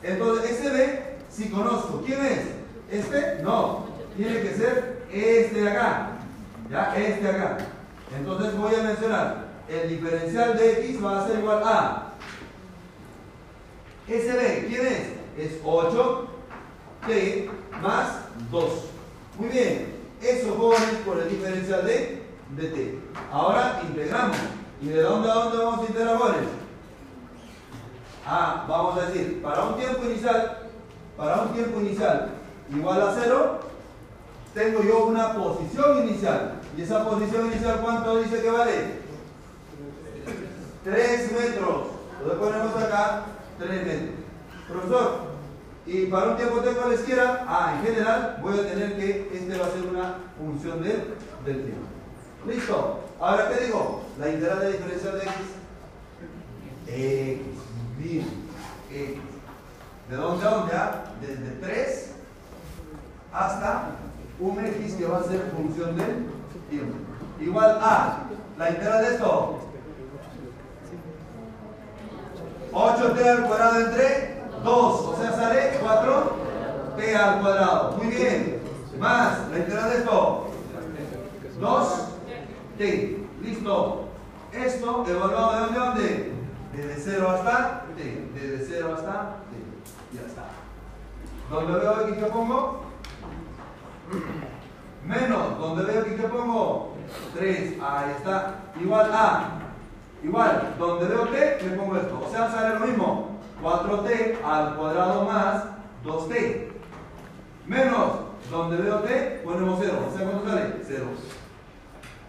Entonces, 0.03 0.51
ese 0.51 0.69
b, 0.69 1.17
si 1.29 1.49
conozco, 1.49 2.03
¿quién 2.05 2.25
es? 2.25 2.41
¿Este? 2.89 3.41
No. 3.43 3.85
Tiene 4.17 4.41
que 4.41 4.53
ser 4.55 5.03
este 5.11 5.61
de 5.61 5.69
acá. 5.69 6.11
¿Ya? 6.69 6.95
Este 6.95 7.23
de 7.23 7.29
acá. 7.29 7.57
Entonces 8.17 8.57
voy 8.57 8.75
a 8.75 8.83
mencionar 8.83 9.51
el 9.71 9.89
diferencial 9.89 10.57
de 10.57 10.85
x 10.85 11.03
va 11.03 11.21
a 11.21 11.27
ser 11.27 11.39
igual 11.39 11.61
a 11.63 12.13
SB, 14.07 14.67
¿quién 14.67 14.87
es? 14.87 15.07
Es 15.37 15.63
8t 15.63 17.49
más 17.81 18.25
2. 18.51 18.73
Muy 19.39 19.49
bien, 19.49 19.95
eso 20.21 20.55
jóvenes 20.55 20.95
por 21.05 21.19
el 21.19 21.29
diferencial 21.29 21.85
de, 21.85 22.23
de 22.57 22.67
t. 22.67 22.99
Ahora 23.31 23.81
integramos. 23.87 24.37
¿Y 24.81 24.87
de 24.87 25.01
dónde 25.01 25.29
a 25.29 25.35
dónde 25.35 25.57
vamos 25.57 25.79
a 25.79 25.91
integrar 25.91 26.17
jóvenes? 26.17 26.49
Ah, 28.25 28.65
vamos 28.67 28.97
a 28.97 29.05
decir, 29.05 29.41
para 29.41 29.63
un 29.63 29.77
tiempo 29.77 30.03
inicial, 30.05 30.57
para 31.15 31.43
un 31.43 31.53
tiempo 31.53 31.79
inicial 31.79 32.31
igual 32.69 33.01
a 33.01 33.15
0, 33.17 33.59
tengo 34.53 34.83
yo 34.83 35.05
una 35.05 35.33
posición 35.33 36.07
inicial. 36.07 36.59
¿Y 36.77 36.81
esa 36.81 37.05
posición 37.05 37.47
inicial 37.47 37.79
cuánto 37.81 38.17
dice 38.17 38.41
que 38.41 38.49
vale? 38.49 39.01
3 40.83 41.31
metros. 41.31 41.87
Entonces 42.19 42.39
ponemos 42.39 42.75
acá 42.75 43.23
3 43.59 43.85
metros. 43.85 44.15
Profesor, 44.67 45.31
y 45.85 46.05
para 46.05 46.29
un 46.29 46.37
tiempo 46.37 46.59
t 46.59 46.69
a 46.69 46.87
la 46.87 46.93
izquierda, 46.93 47.45
ah, 47.47 47.75
en 47.77 47.85
general 47.85 48.37
voy 48.41 48.59
a 48.59 48.67
tener 48.67 48.95
que 48.97 49.29
este 49.33 49.57
va 49.57 49.65
a 49.65 49.71
ser 49.71 49.85
una 49.89 50.15
función 50.37 50.81
del, 50.83 51.15
del 51.45 51.63
tiempo. 51.63 51.87
¿Listo? 52.47 52.99
Ahora, 53.19 53.49
¿qué 53.49 53.65
digo? 53.65 54.03
La 54.19 54.29
integral 54.29 54.59
de 54.61 54.71
diferencial 54.73 55.13
de 55.13 55.23
x. 55.23 55.33
x. 56.87 58.25
X. 58.91 59.17
¿De 60.09 60.15
dónde 60.15 60.47
a 60.47 60.49
dónde? 60.49 60.73
Ah? 60.75 61.03
Desde 61.21 61.51
3 61.61 62.11
hasta 63.33 63.91
un 64.41 64.65
x 64.65 64.95
que 64.95 65.05
va 65.05 65.19
a 65.19 65.23
ser 65.23 65.51
función 65.55 65.95
del 65.95 66.25
tiempo. 66.69 66.95
Igual 67.39 67.77
a 67.81 68.23
la 68.57 68.69
integral 68.69 69.01
de 69.03 69.13
esto. 69.13 69.59
8t 72.73 73.27
al 73.27 73.45
cuadrado 73.45 73.79
entre 73.81 74.41
2, 74.63 74.75
o 74.75 75.17
sea, 75.17 75.31
sale 75.33 75.79
4t 75.79 77.15
al 77.15 77.41
cuadrado. 77.41 77.97
Muy 77.97 78.07
bien. 78.15 78.61
Más, 78.99 79.49
la 79.51 79.57
integral 79.59 79.89
de 79.89 79.97
esto. 79.97 80.47
2t. 81.59 83.17
Listo. 83.41 84.05
Esto 84.53 85.05
evaluado 85.07 85.53
de 85.53 85.59
dónde 85.59 85.79
dónde? 85.79 86.31
Desde 86.75 87.11
0 87.11 87.29
hasta 87.29 87.85
t. 87.95 88.29
Desde 88.33 88.65
0 88.67 88.93
hasta 88.95 89.35
t. 89.49 90.17
Ya 90.17 90.27
está. 90.27 90.45
¿Dónde 91.49 91.79
veo 91.79 92.07
x 92.07 92.17
que 92.17 92.25
pongo? 92.25 92.80
Menos. 95.05 95.59
¿Dónde 95.59 95.83
veo 95.83 96.05
que 96.05 96.11
pongo? 96.23 96.95
3. 97.35 97.77
Ahí 97.81 98.11
está. 98.17 98.55
Igual 98.79 99.11
a 99.13 99.61
Igual, 100.23 100.75
donde 100.77 101.05
veo 101.07 101.27
t, 101.29 101.59
le 101.63 101.77
pongo 101.77 101.97
esto. 101.97 102.21
O 102.23 102.29
sea, 102.29 102.51
sale 102.51 102.79
lo 102.79 102.85
mismo. 102.85 103.39
4t 103.63 104.43
al 104.43 104.75
cuadrado 104.75 105.25
más 105.25 105.63
2t. 106.05 106.67
Menos, 107.65 108.11
donde 108.49 108.77
veo 108.77 108.99
t, 108.99 109.41
ponemos 109.43 109.79
0. 109.81 109.93
O 110.07 110.15
sea, 110.15 110.27
¿cuánto 110.27 110.49
sale? 110.49 110.75
0. 110.83 111.05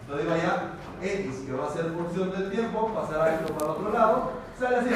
Entonces 0.01 0.29
vaya 0.29 0.73
x, 1.01 1.35
que 1.45 1.53
va 1.53 1.67
a 1.67 1.71
ser 1.71 1.91
función 1.91 2.31
del 2.31 2.51
tiempo, 2.51 2.91
pasará 2.93 3.35
esto 3.35 3.53
para 3.53 3.65
el 3.65 3.71
otro 3.71 3.91
lado. 3.91 4.31
Sale 4.59 4.77
así. 4.77 4.89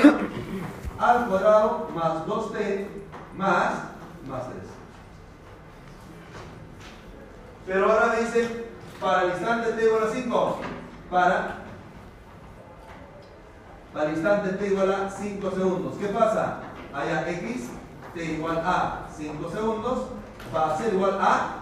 al 1.00 1.28
cuadrado 1.28 1.90
más 1.94 2.26
2t 2.26 2.88
más, 3.36 3.74
más 4.28 4.50
3. 4.50 4.77
Pero 7.68 7.92
ahora 7.92 8.16
dice, 8.16 8.66
para 9.02 9.24
el 9.24 9.32
instante 9.32 9.74
t 9.74 9.86
igual 9.86 10.08
a 10.08 10.14
5, 10.14 10.60
para 11.12 11.58
al 13.94 14.10
instante 14.12 14.54
t 14.54 14.68
igual 14.68 14.94
a 14.94 15.10
5 15.10 15.52
segundos. 15.52 15.96
¿Qué 16.00 16.08
pasa? 16.08 16.60
Allá 16.94 17.30
x, 17.30 17.70
t 18.14 18.24
igual 18.24 18.62
a 18.64 19.10
5 19.16 19.50
segundos, 19.52 20.08
va 20.56 20.74
a 20.74 20.78
ser 20.78 20.94
igual 20.94 21.20
a 21.20 21.56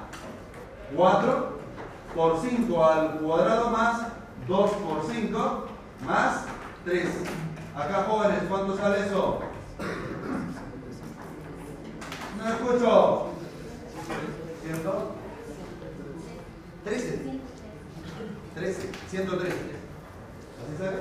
4 0.96 1.60
por 2.14 2.40
5 2.40 2.86
al 2.86 3.10
cuadrado 3.20 3.70
más 3.72 4.02
2 4.48 4.72
por 4.72 5.12
5 5.12 5.66
más 6.06 6.44
3. 6.86 7.10
Acá 7.76 8.06
jóvenes, 8.08 8.44
¿cuánto 8.48 8.78
sale 8.78 9.00
eso? 9.00 9.40
No 12.38 12.48
escucho. 12.48 13.26
¿Cierto? 14.64 15.25
13. 16.86 17.20
13. 18.54 18.90
113. 19.10 19.56
¿Así 20.62 20.78
sale? 20.78 20.98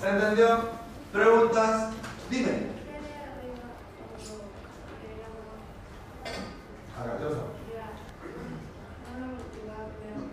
¿Se 0.00 0.08
entendió? 0.08 0.60
¿Preguntas? 1.12 1.92
Dime. 2.30 2.70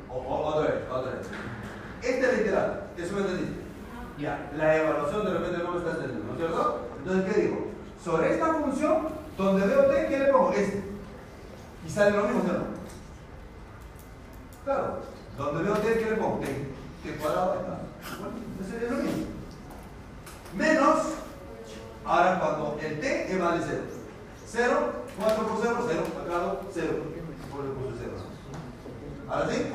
Otra 0.10 0.62
vez, 0.62 0.74
otra 0.91 1.12
vez. 1.12 1.27
Este 2.03 2.22
es 2.22 2.38
literal, 2.38 2.84
eso 2.98 3.15
me 3.15 3.22
entendiste. 3.22 3.62
Ya, 4.20 4.51
la 4.56 4.77
evaluación 4.77 5.25
de 5.25 5.34
repente 5.34 5.63
no 5.63 5.72
me 5.72 5.77
está 5.79 5.91
entendiendo, 5.91 6.25
¿no 6.25 6.34
es 6.34 6.38
cierto? 6.38 6.88
Entonces, 7.00 7.34
¿qué 7.34 7.41
digo? 7.41 7.77
Sobre 8.08 8.36
esta 8.36 8.54
función, 8.54 9.10
donde 9.38 9.68
veo 9.68 9.84
t, 9.88 10.08
¿qué 10.08 10.20
le 10.20 10.32
pongo? 10.32 10.54
Este. 10.54 10.82
Y 11.86 11.90
sale 11.90 12.16
lo 12.16 12.24
mismo, 12.24 12.42
¿cierto? 12.42 12.64
Claro, 14.64 15.00
donde 15.38 15.64
veo 15.64 15.74
t, 15.74 16.00
¿qué 16.00 16.12
le 16.12 16.16
pongo? 16.16 16.40
T, 16.40 16.46
t 17.04 17.16
cuadrado 17.18 17.56
está. 17.56 17.80
Bueno, 18.18 18.36
ese 18.66 18.86
es 18.86 18.92
lo 18.92 18.98
mismo. 19.00 19.26
Menos, 20.56 21.00
ahora 22.06 22.40
cuando 22.40 22.80
el 22.82 23.02
t 23.02 23.38
vale 23.42 23.64
0. 23.68 23.82
0, 24.52 24.80
4 25.20 25.46
por 25.46 25.58
0, 25.62 25.78
0, 25.86 26.04
acá 26.24 26.56
0. 26.74 26.94
Por 27.52 27.66
el 27.66 27.72
puse 27.72 27.96
0. 28.00 28.12
Ahora 29.30 29.50
sí, 29.50 29.66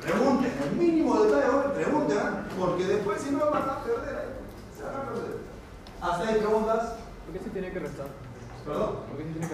pregunten, 0.00 0.52
el 0.62 0.76
mínimo 0.76 1.24
detalle, 1.24 1.74
pregunten, 1.74 2.18
¿eh? 2.18 2.20
porque 2.56 2.84
después 2.84 3.20
si 3.20 3.32
no 3.32 3.50
van 3.50 3.68
a 3.68 3.82
perder 3.82 4.16
ahí. 4.16 4.78
Se 4.78 4.84
van 4.84 4.94
a 4.94 5.04
perder. 5.06 5.38
¿Hasta 6.00 6.28
ahí 6.28 6.38
preguntas? 6.38 7.01
¿Por 7.32 7.40
qué 7.40 7.44
se 7.46 7.50
tiene 7.50 7.72
que 7.72 7.78
restar? 7.78 8.06
¿Perdón? 8.66 8.96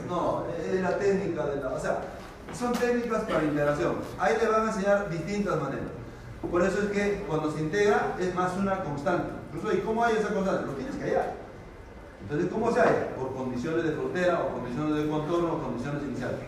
No, 0.08 0.44
es 0.50 0.82
la 0.82 0.98
técnica 0.98 1.46
de 1.46 1.62
la. 1.62 1.68
O 1.68 1.78
sea, 1.78 2.00
son 2.52 2.72
técnicas 2.72 3.22
para 3.22 3.44
integración. 3.44 3.94
Ahí 4.18 4.34
le 4.40 4.48
van 4.48 4.66
a 4.66 4.72
enseñar 4.72 5.08
distintas 5.08 5.60
maneras. 5.60 5.86
Por 6.50 6.60
eso 6.62 6.82
es 6.82 6.90
que 6.90 7.24
cuando 7.28 7.52
se 7.52 7.60
integra 7.60 8.16
es 8.18 8.34
más 8.34 8.56
una 8.56 8.82
constante. 8.82 9.30
Incluso, 9.52 9.76
¿y 9.76 9.80
cómo 9.82 10.02
hay 10.02 10.16
esa 10.16 10.34
constante? 10.34 10.66
Lo 10.66 10.72
tienes 10.72 10.96
que 10.96 11.04
hallar. 11.04 11.34
Entonces, 12.22 12.50
¿cómo 12.50 12.72
se 12.72 12.80
halla? 12.80 13.14
Por 13.16 13.32
condiciones 13.32 13.84
de 13.84 13.92
frontera, 13.92 14.42
o 14.42 14.54
condiciones 14.54 14.96
de 14.96 15.08
contorno, 15.08 15.52
o 15.54 15.62
condiciones 15.62 16.02
iniciales. 16.02 16.40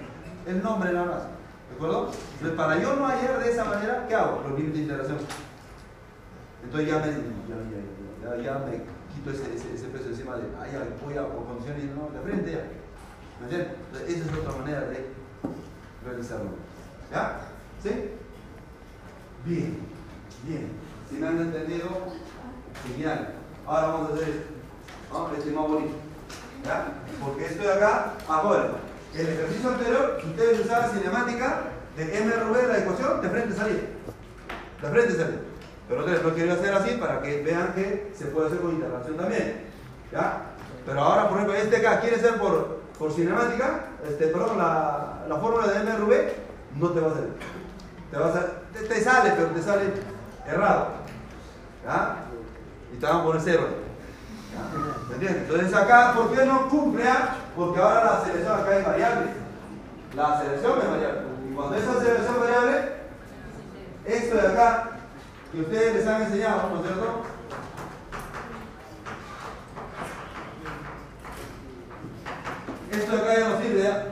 El 0.48 0.62
nombre 0.64 0.92
nada 0.92 1.06
más. 1.06 1.22
¿De 1.68 1.76
acuerdo? 1.76 2.10
Entonces, 2.32 2.56
para 2.56 2.76
yo 2.82 2.96
no 2.96 3.06
hallar 3.06 3.38
de 3.38 3.52
esa 3.52 3.64
manera, 3.64 4.04
¿qué 4.08 4.16
hago? 4.16 4.42
Los 4.48 4.58
límites 4.58 4.74
de 4.74 4.80
integración. 4.80 5.18
Entonces 6.64 6.90
ya 6.90 6.98
me, 6.98 7.06
ya, 7.06 8.34
ya, 8.34 8.36
ya, 8.36 8.42
ya 8.42 8.58
me 8.58 8.99
quito 9.20 9.30
ese, 9.30 9.88
peso 9.88 10.08
encima 10.08 10.36
de, 10.36 10.44
ah, 10.58 10.66
ya, 10.66 10.86
voy 11.04 11.16
a, 11.16 11.26
por 11.28 11.44
condiciones, 11.44 11.84
no, 11.94 12.08
de 12.10 12.20
frente 12.24 12.52
ya. 12.52 12.64
Esa 14.06 14.24
es 14.24 14.38
otra 14.38 14.58
manera 14.58 14.80
de 14.82 15.06
realizarlo. 16.04 16.50
¿Ya? 17.10 17.40
¿Sí? 17.82 17.90
Bien, 19.44 19.78
bien. 20.44 20.70
Si 21.08 21.16
me 21.16 21.26
han 21.26 21.38
entendido, 21.38 21.88
genial. 22.86 23.34
Ahora 23.66 23.86
vamos 23.88 24.10
a 24.10 24.14
hacer 24.14 24.28
esto. 24.28 24.46
¿no? 25.12 25.34
Este 25.34 25.48
es 25.48 25.54
más 25.54 25.68
bonito. 25.68 25.94
¿Ya? 26.64 26.94
Porque 27.24 27.46
esto 27.46 27.62
de 27.62 27.72
acá, 27.72 28.14
ahora, 28.28 28.70
el 29.14 29.28
ejercicio 29.28 29.70
anterior, 29.70 30.20
ustedes 30.24 30.60
usaban 30.60 30.90
cinemática 30.92 31.62
de 31.96 32.04
MRV, 32.04 32.68
la 32.68 32.78
ecuación, 32.78 33.20
de 33.22 33.28
frente 33.28 33.56
salida. 33.56 33.80
De 34.82 34.88
frente 34.88 35.16
salida. 35.16 35.49
Pero 35.90 36.02
ustedes 36.02 36.22
lo 36.22 36.34
quiero 36.34 36.52
hacer 36.52 36.72
así 36.72 36.94
para 36.94 37.20
que 37.20 37.42
vean 37.42 37.72
que 37.74 38.12
se 38.16 38.26
puede 38.26 38.46
hacer 38.46 38.60
con 38.60 38.70
interacción 38.70 39.16
también. 39.16 39.64
¿Ya? 40.12 40.42
Pero 40.86 41.00
ahora, 41.00 41.28
por 41.28 41.38
ejemplo, 41.38 41.56
este 41.56 41.78
acá 41.78 42.00
quiere 42.00 42.20
ser 42.20 42.38
por, 42.38 42.82
por 42.96 43.12
cinemática, 43.12 43.86
este, 44.08 44.28
perdón, 44.28 44.58
la, 44.58 45.24
la 45.28 45.36
fórmula 45.36 45.66
de 45.66 45.80
MRV 45.80 46.12
no 46.76 46.90
te 46.90 47.00
va 47.00 47.08
a 47.08 47.14
salir. 47.14 47.32
Te, 48.08 48.18
va 48.18 48.26
a 48.28 48.88
te, 48.88 49.00
sale, 49.02 49.32
pero 49.36 49.48
te 49.48 49.62
sale 49.62 49.82
errado. 50.46 50.86
¿Ya? 51.84 52.16
Y 52.94 52.96
te 52.96 53.06
van 53.06 53.16
a 53.16 53.24
poner 53.24 53.42
cero. 53.44 53.66
¿Ya? 54.54 55.08
¿Me 55.08 55.14
entiendes? 55.14 55.42
Entonces 55.42 55.74
acá, 55.74 56.12
¿por 56.14 56.32
qué 56.32 56.44
no 56.44 56.68
cumple? 56.68 57.02
ah? 57.08 57.34
Porque 57.56 57.80
ahora 57.80 58.04
la 58.04 58.24
selección 58.24 58.60
acá 58.60 58.78
es 58.78 58.86
variable. 58.86 59.26
La 60.14 60.40
selección 60.40 60.78
es 60.78 60.88
variable. 60.88 61.20
Y 61.50 61.54
cuando 61.54 61.76
esa 61.76 61.94
selección 61.94 62.34
es 62.34 62.40
variable, 62.40 62.92
esto 64.06 64.36
de 64.36 64.46
acá, 64.46 64.89
que 65.52 65.60
ustedes 65.60 65.94
les 65.96 66.06
han 66.06 66.22
enseñado, 66.22 66.70
¿no 66.70 66.76
es 66.76 66.82
cierto? 66.86 67.22
Esto 72.92 73.16
acá 73.16 73.38
ya 73.38 73.48
no 73.48 73.60
sirve, 73.60 73.82
¿ya? 73.82 74.06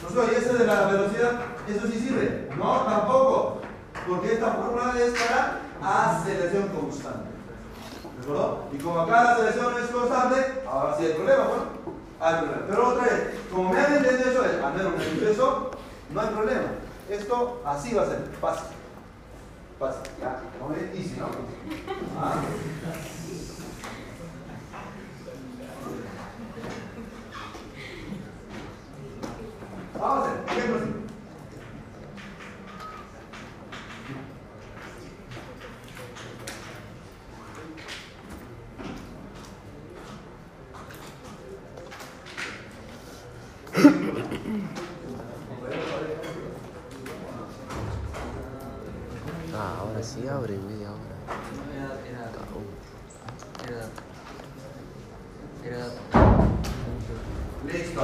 Profesor, 0.00 0.30
¿y 0.32 0.36
ese 0.36 0.58
de 0.58 0.66
la 0.66 0.86
velocidad? 0.86 1.32
¿Eso 1.68 1.86
sí 1.86 1.98
sirve? 1.98 2.50
No, 2.58 2.80
tampoco. 2.80 3.60
Porque 4.06 4.34
esta 4.34 4.52
fórmula 4.52 4.94
es 4.98 5.14
para 5.14 5.60
aceleración 5.82 6.68
constante. 6.68 7.30
¿De 8.16 8.22
acuerdo? 8.22 8.64
Y 8.72 8.78
como 8.78 9.00
acá 9.00 9.24
la 9.24 9.32
aceleración 9.32 9.74
es 9.82 9.90
constante, 9.90 10.62
ahora 10.70 10.96
sí 10.98 11.06
hay 11.06 11.12
problema, 11.14 11.44
bueno, 11.44 11.64
hay 12.20 12.34
problema. 12.36 12.62
Pero 12.68 12.88
otra 12.88 13.04
vez, 13.04 13.22
como 13.50 13.72
me 13.72 13.80
han 13.80 13.94
entendido 13.94 14.30
eso, 14.30 14.66
al 14.66 14.74
menos 14.74 14.92
me 14.96 15.30
eso, 15.30 15.70
no 16.10 16.20
hay 16.20 16.28
problema. 16.28 16.68
Esto 17.08 17.62
así 17.64 17.94
va 17.94 18.02
a 18.02 18.06
ser, 18.06 18.28
fácil. 18.40 18.83
Fácil, 19.84 20.12
ya, 20.18 20.40
como 20.58 20.74
es 20.74 20.98
easy, 20.98 21.16
¿no? 21.18 21.26
Ah. 22.18 22.42
Vamos 30.00 30.26
a 30.26 30.30
hacer, 30.30 30.58
ejemplo 30.58 30.76
así. 30.78 31.04
Ah, 49.56 49.84
ahora 50.34 50.48
sí 50.48 50.54
abre 50.54 50.58
media 50.58 50.90
hora. 50.90 51.14
Listo. 57.72 58.02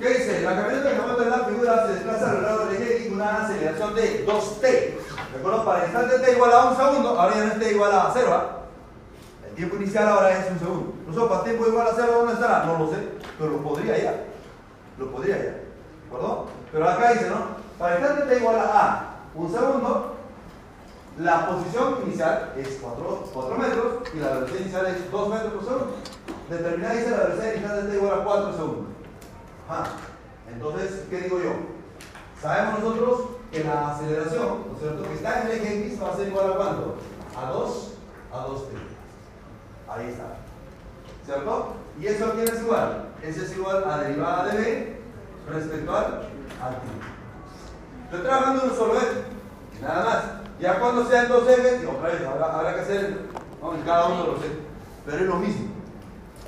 ¿Qué 0.00 0.08
dice? 0.08 0.42
La 0.42 0.56
camioneta 0.56 0.90
que 0.90 1.00
muestra 1.00 1.24
en 1.24 1.30
la 1.30 1.44
figura 1.44 1.86
se 1.86 1.92
desplaza 1.94 2.30
a 2.30 2.34
lo 2.34 2.40
largo 2.42 2.66
del 2.66 2.82
eje 2.82 3.08
con 3.08 3.14
una 3.14 3.44
aceleración 3.44 3.94
de 3.94 4.26
2t. 4.26 4.60
¿De 4.62 5.38
acuerdo? 5.38 5.64
Para 5.64 5.78
el 5.80 5.90
instante 5.90 6.18
t 6.18 6.32
igual 6.32 6.52
a 6.52 6.64
un 6.70 6.76
segundo, 6.76 7.08
ahora 7.20 7.34
ya 7.34 7.44
no 7.44 7.52
es 7.52 7.58
t 7.58 7.72
igual 7.72 7.92
a 7.92 8.10
0. 8.12 8.28
¿ah? 8.32 8.46
El 9.48 9.54
tiempo 9.54 9.76
inicial 9.76 10.08
ahora 10.08 10.38
es 10.38 10.50
un 10.50 10.58
segundo. 10.58 10.94
Nosotros 11.06 11.30
para 11.30 11.44
tiempo 11.44 11.66
igual 11.66 11.86
a 11.86 11.92
0, 11.94 12.12
¿dónde 12.12 12.32
estará? 12.34 12.64
No 12.66 12.78
lo 12.78 12.90
sé, 12.90 12.96
pero 13.38 13.50
lo 13.52 13.62
podría 13.62 13.98
ya. 13.98 14.24
Lo 14.98 15.10
podría 15.10 15.36
ya. 15.36 15.42
¿De 15.44 15.62
acuerdo? 16.08 16.46
Pero 16.72 16.88
acá 16.88 17.12
dice, 17.12 17.30
¿no? 17.30 17.56
Para 17.78 17.96
el 17.96 18.02
instante 18.02 18.34
t 18.34 18.40
igual 18.40 18.58
a, 18.58 18.62
a 18.64 19.15
un 19.36 19.52
segundo, 19.52 20.14
la 21.18 21.48
posición 21.48 21.98
inicial 22.06 22.52
es 22.56 22.78
4, 22.80 23.56
metros 23.58 24.08
y 24.14 24.18
la 24.18 24.28
velocidad 24.32 24.60
inicial 24.60 24.86
es 24.86 25.10
2 25.10 25.28
metros 25.28 25.52
por 25.52 25.64
segundo. 25.64 25.94
Determinada 26.48 26.94
dice 26.94 27.10
la 27.10 27.16
velocidad 27.16 27.52
inicial 27.54 27.82
de 27.82 27.90
t 27.90 27.96
igual 27.96 28.20
a 28.20 28.24
4 28.24 28.52
segundos. 28.52 28.86
Ah, 29.68 29.86
entonces, 30.52 31.04
¿qué 31.10 31.20
digo 31.22 31.40
yo? 31.40 31.52
Sabemos 32.40 32.80
nosotros 32.80 33.20
que 33.50 33.64
la 33.64 33.90
aceleración, 33.90 34.64
¿no 34.68 34.74
es 34.74 34.80
cierto? 34.80 35.02
Que 35.02 35.14
está 35.14 35.42
en 35.42 35.46
el 35.48 35.52
eje 35.52 35.86
X 35.86 36.02
va 36.02 36.12
a 36.12 36.16
ser 36.16 36.28
igual 36.28 36.52
a 36.52 36.56
cuánto? 36.56 36.94
A 37.36 37.50
2, 37.50 37.94
a 38.32 38.46
2t. 38.46 38.68
Ahí 39.88 40.08
está. 40.08 40.36
¿Cierto? 41.24 41.74
¿Y 42.00 42.06
eso 42.06 42.26
a 42.26 42.32
quién 42.32 42.48
es 42.48 42.60
igual? 42.60 43.08
Ese 43.22 43.44
es 43.44 43.56
igual 43.56 43.84
a 43.88 43.98
derivada 43.98 44.46
de 44.46 44.58
b 44.58 45.00
respecto 45.50 45.96
al, 45.96 46.04
al 46.62 46.80
tiempo. 46.80 47.15
Estoy 48.06 48.20
trabajando 48.20 48.62
en 48.62 48.70
un 48.70 48.76
solo 48.76 48.96
eje. 48.98 49.24
Nada 49.82 50.04
más. 50.04 50.24
Ya 50.60 50.78
cuando 50.78 51.08
sean 51.08 51.28
dos 51.28 51.48
ejes, 51.48 51.82
y 51.82 51.86
otra 51.86 52.08
vez, 52.08 52.22
habrá, 52.24 52.74
que 52.74 52.80
hacer 52.80 53.18
en 53.74 53.82
cada 53.84 54.06
uno 54.06 54.22
de 54.22 54.28
los 54.28 54.38
ejes. 54.38 54.58
Pero 55.04 55.16
es 55.18 55.22
lo 55.24 55.36
mismo. 55.36 55.66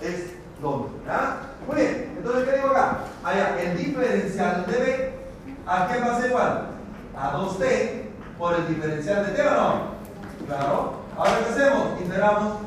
Es 0.00 0.34
lo 0.62 0.70
mismo. 0.70 0.98
¿Ya? 1.04 1.40
Muy 1.66 1.76
bien. 1.76 2.14
Entonces, 2.16 2.44
¿qué 2.44 2.56
digo 2.56 2.68
acá? 2.68 2.98
Allá, 3.24 3.60
el 3.60 3.76
diferencial 3.76 4.66
de 4.66 4.78
b, 4.78 5.14
¿a 5.66 5.88
qué 5.88 6.00
va 6.00 6.06
a 6.06 6.20
ser 6.20 6.30
igual? 6.30 6.66
A 7.16 7.36
2t 7.36 8.02
por 8.38 8.54
el 8.54 8.68
diferencial 8.68 9.26
de 9.26 9.32
t 9.32 9.42
o 9.42 9.50
no? 9.50 9.72
Claro. 10.46 10.92
Ahora, 11.16 11.38
¿qué 11.40 11.52
hacemos? 11.52 12.00
Integramos. 12.00 12.58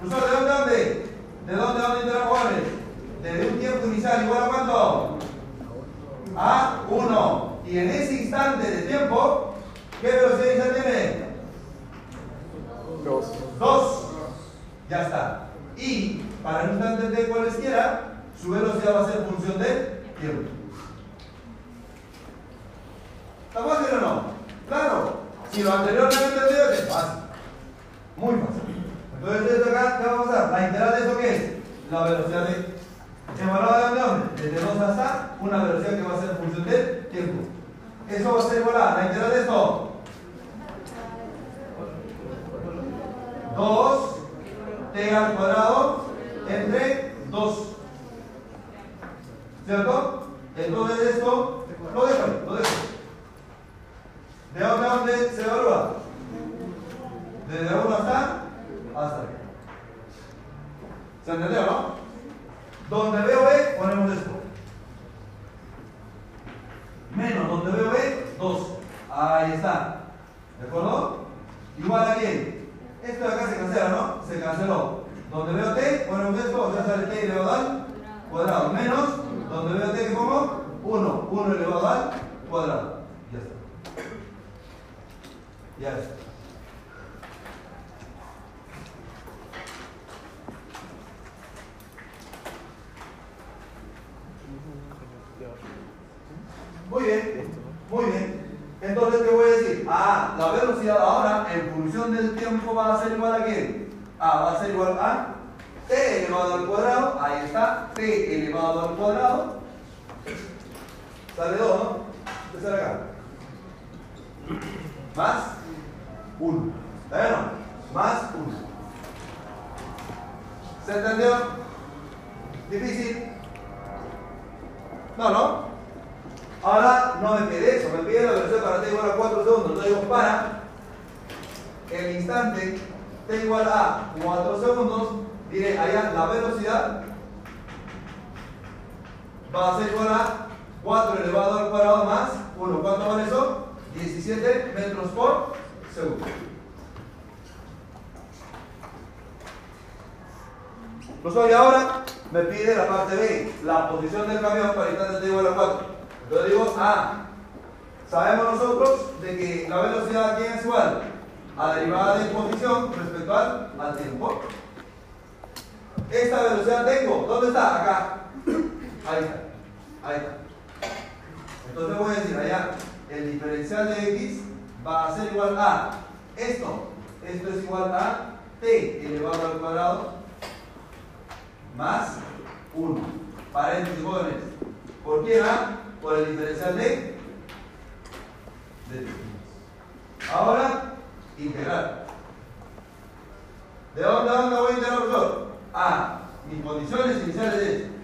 Profesor, 0.00 0.28
¿de 0.28 0.36
dónde 0.36 0.50
a 0.50 0.58
dónde? 0.58 1.06
¿De 1.46 1.54
dónde 1.54 1.82
dónde 1.82 2.00
integramos? 2.00 2.38
Desde 3.22 3.48
un 3.48 3.60
tiempo 3.60 3.86
inicial 3.86 4.24
igual 4.24 4.42
a 4.42 4.48
cuánto? 4.48 5.21
A 6.36 6.82
1. 6.88 7.58
Y 7.66 7.78
en 7.78 7.90
ese 7.90 8.22
instante 8.22 8.70
de 8.70 8.82
tiempo, 8.82 9.54
¿qué 10.00 10.08
velocidad 10.08 10.54
inicial 10.54 10.74
tiene? 10.74 11.24
2. 13.04 13.26
2. 13.58 14.06
Ya 14.88 15.02
está. 15.02 15.48
Y 15.76 16.22
para 16.42 16.64
un 16.64 16.70
instante 16.72 17.16
t 17.16 17.28
cualesquiera, 17.28 18.22
su 18.40 18.50
velocidad 18.50 18.96
va 18.96 19.00
a 19.02 19.12
ser 19.12 19.26
función 19.26 19.58
de 19.58 20.02
tiempo. 20.20 20.50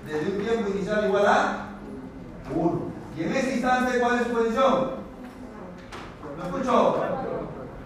desde 0.08 0.32
un 0.32 0.42
tiempo 0.42 0.70
inicial 0.70 1.04
igual 1.06 1.26
a 1.26 1.68
1. 2.54 2.80
Y 3.16 3.22
en 3.22 3.36
ese 3.36 3.52
instante, 3.54 3.98
¿cuál 4.00 4.20
es 4.20 4.26
su 4.26 4.32
posición? 4.32 4.90
¿Lo 6.38 6.44
escucho? 6.44 6.96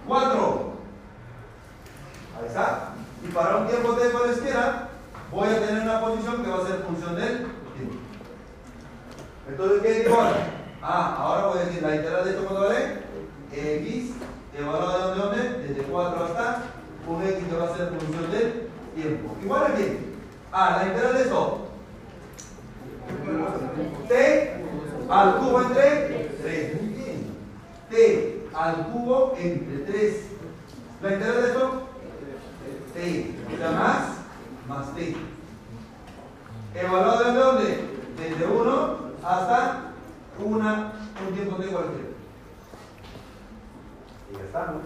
4. 0.06 0.72
Ahí 2.38 2.46
está. 2.46 2.88
Y 3.24 3.32
para 3.32 3.56
un 3.56 3.66
tiempo 3.66 3.92
t 3.94 4.10
cualesquiera, 4.10 4.88
voy 5.30 5.48
a 5.48 5.66
tener 5.66 5.82
una 5.82 6.00
posición 6.00 6.42
que 6.42 6.50
va 6.50 6.58
a 6.58 6.66
ser 6.66 6.84
función 6.86 7.16
del 7.16 7.38
tiempo. 7.38 7.96
Entonces, 9.48 9.82
¿qué 9.82 10.00
es 10.00 10.06
igual? 10.06 10.34
Ah, 10.82 11.16
ahora 11.18 11.46
voy 11.46 11.58
a 11.58 11.64
decir 11.64 11.82
la 11.82 11.96
integral 11.96 12.24
de 12.24 12.30
esto 12.30 12.44
cuando 12.44 12.68
vale 12.68 13.02
x 13.52 14.12
evaluada 14.56 15.14
de 15.14 15.20
dónde, 15.20 15.38
dónde, 15.38 15.68
desde 15.68 15.82
4 15.82 16.24
hasta 16.24 16.62
un 17.06 17.22
x 17.22 17.44
que 17.48 17.56
va 17.56 17.64
a 17.64 17.76
ser 17.76 17.88
función 17.88 18.30
del 18.30 18.68
tiempo. 18.94 19.36
Igual 19.42 19.62
a 19.64 19.74
quién? 19.74 20.14
Ah, 20.52 20.78
la 20.82 20.88
integral 20.88 21.14
de 21.14 21.22
esto, 21.22 21.71
T 24.08 24.52
al 25.08 25.36
cubo 25.38 25.62
entre 25.62 26.30
3. 26.42 26.82
Muy 26.82 26.92
bien. 26.94 27.36
T 27.90 28.48
al 28.54 28.86
cubo 28.86 29.34
entre 29.38 29.78
3. 29.78 30.16
¿La 31.02 31.12
integral 31.12 31.42
de 31.42 31.48
esto? 31.48 31.88
T. 32.94 33.34
La 33.58 33.70
más, 33.72 34.02
más 34.68 34.94
T. 34.94 35.16
¿Evaluado 36.74 37.24
desde 37.24 37.38
dónde? 37.38 37.88
Desde 38.16 38.46
1 38.46 38.96
hasta 39.24 39.92
una, 40.38 40.92
un 41.26 41.34
tiempo 41.34 41.56
T 41.56 41.66
de 41.66 41.72
cualquiera. 41.72 42.08
Y 44.30 44.36
ya 44.36 44.44
está, 44.44 44.66
¿no? 44.66 44.80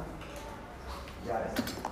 Ya 1.26 1.44
está. 1.44 1.85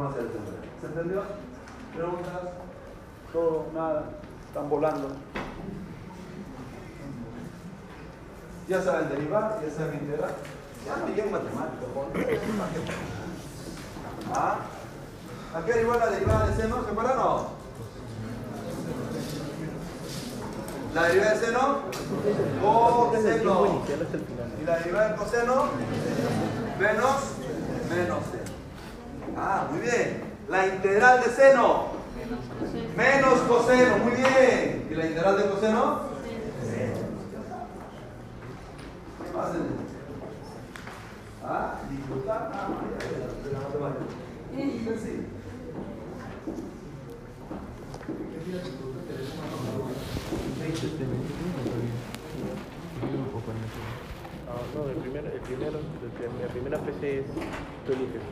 ¿Se 0.00 0.86
entendió? 0.86 1.22
¿Preguntas? 1.94 2.40
¿Todo? 3.32 3.66
¿Nada? 3.74 4.04
¿Están 4.48 4.70
volando? 4.70 5.08
Ya 8.66 8.80
saben 8.82 9.10
derivar, 9.10 9.60
ya 9.62 9.70
saben 9.76 10.00
integrar. 10.00 10.30
Ya 10.86 10.96
no 10.96 11.06
llegan 11.08 11.32
matemáticas. 11.32 12.94
¿Ah? 14.34 14.58
¿A 15.54 15.64
qué 15.66 15.82
igual 15.82 15.98
la 15.98 16.06
derivada 16.06 16.46
de 16.46 16.56
seno? 16.56 16.82
¿Se 16.82 16.90
acuerdan 16.90 17.18
o 17.18 17.22
no? 17.22 17.46
La 20.94 21.02
derivada 21.02 21.34
de 21.34 21.46
seno, 21.46 21.78
coseno. 22.62 23.82
Y 24.62 24.64
la 24.64 24.78
derivada 24.78 25.08
del 25.08 25.16
coseno, 25.18 25.64
menos, 26.78 27.16
menos 27.90 28.24
seno. 28.30 28.59
Ah, 29.36 29.68
muy 29.70 29.80
bien. 29.80 30.22
La 30.48 30.66
integral 30.66 31.22
de 31.22 31.30
seno, 31.30 31.86
menos 32.96 33.40
coseno, 33.40 33.98
muy 33.98 34.12
bien. 34.12 34.88
¿Y 34.90 34.94
la 34.94 35.06
integral 35.06 35.36
de 35.36 35.50
coseno? 35.50 36.10
¿Qué 39.18 39.30
Ah, 41.42 41.74
disfrutar 41.90 42.52
ah, 42.52 42.68
de 43.42 43.52
la. 43.52 43.88
Ah, 54.48 54.62
no, 54.74 54.90
el 54.90 54.96
primero, 54.96 55.28
el 55.28 55.40
primero, 55.40 55.78
la 56.40 56.48
primera 56.48 56.78
PC 56.78 57.20
es 57.20 57.26
tú 57.86 57.92
eliges. 57.92 58.22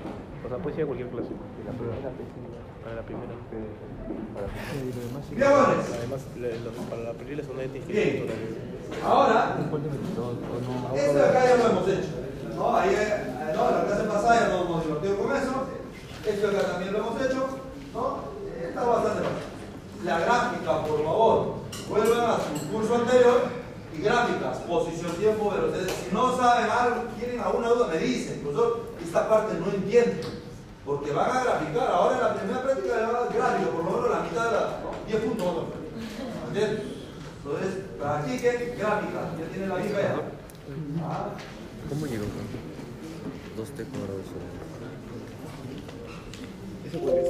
O 0.44 0.48
sea, 0.48 0.58
puedes 0.58 0.78
ir 0.78 0.84
a 0.84 0.86
cualquier 0.86 1.08
clase. 1.10 1.30
La 1.66 1.72
primera. 1.72 2.12
Para 2.84 2.96
la 2.96 3.02
primera. 3.02 3.34
Además, 5.98 6.22
para 6.88 7.02
la 7.02 7.12
primera 7.12 7.42
tienes 7.42 7.84
que 7.84 7.92
Bien. 7.92 8.26
Ahora, 9.04 9.56
esto 10.94 11.14
de 11.14 11.24
acá 11.24 11.46
ya 11.46 11.56
lo 11.56 11.70
hemos 11.70 11.88
hecho. 11.88 12.08
¿no? 12.56 12.76
Ahí, 12.76 12.94
eh, 12.94 13.52
no, 13.54 13.70
la 13.70 13.84
clase 13.84 14.04
pasada 14.04 14.40
ya 14.40 14.48
nos 14.48 14.66
hemos 14.66 14.84
divertido 14.84 15.16
con 15.18 15.36
eso. 15.36 15.66
Esto 16.26 16.50
de 16.50 16.58
acá 16.58 16.68
también 16.72 16.92
lo 16.92 16.98
hemos 17.00 17.22
hecho. 17.22 17.46
¿no? 17.92 18.18
Eh, 18.56 18.66
Está 18.68 18.84
bastante 18.84 19.22
fácil. 19.22 20.04
La 20.04 20.18
gráfica, 20.20 20.82
por 20.84 21.04
favor, 21.04 21.54
vuelvan 21.88 22.30
a 22.30 22.36
su 22.38 22.68
curso 22.70 22.94
anterior 22.94 23.42
y 23.92 24.02
gráficas, 24.02 24.58
posición, 24.58 25.12
tiempo, 25.16 25.50
velocidad. 25.50 25.92
Si 25.92 26.14
no 26.14 26.36
saben 26.36 26.70
algo, 26.70 27.02
tienen 27.18 27.40
alguna 27.40 27.68
duda, 27.68 27.88
me 27.88 27.98
dicen. 27.98 28.40
Profesor, 28.40 28.87
esta 29.08 29.28
parte 29.28 29.54
no 29.58 29.72
entiendo. 29.72 30.28
Porque 30.84 31.12
van 31.12 31.30
a 31.36 31.44
graficar. 31.44 31.88
Ahora 31.90 32.16
en 32.16 32.22
la 32.22 32.34
primera 32.34 32.62
práctica 32.62 32.96
le 32.96 33.02
van 33.06 33.16
a 33.16 33.20
dar 33.20 33.32
gráfico, 33.34 33.70
por 33.70 33.84
lo 33.84 33.90
menos 33.90 34.10
la 34.10 34.20
mitad 34.20 34.44
de 34.46 34.52
la. 34.52 34.80
¿no? 34.84 34.88
10 35.06 35.22
puntos. 35.24 35.46
¿no? 35.46 35.62
¿Entiendes? 36.48 36.80
Entonces, 37.44 37.70
practiquen 37.98 38.78
gráfica. 38.78 39.20
Ya 39.38 39.46
tienen 39.52 39.68
la 39.68 39.76
vieja 39.76 40.00
ya. 40.00 40.14
Ah. 41.02 41.28
¿Cómo 41.88 42.06
llegó? 42.06 42.24
Dos 43.56 43.70
T 43.70 43.84
cuadrados 43.84 44.28
¿Eso 46.86 46.98
cuál 47.00 47.16
es? 47.16 47.28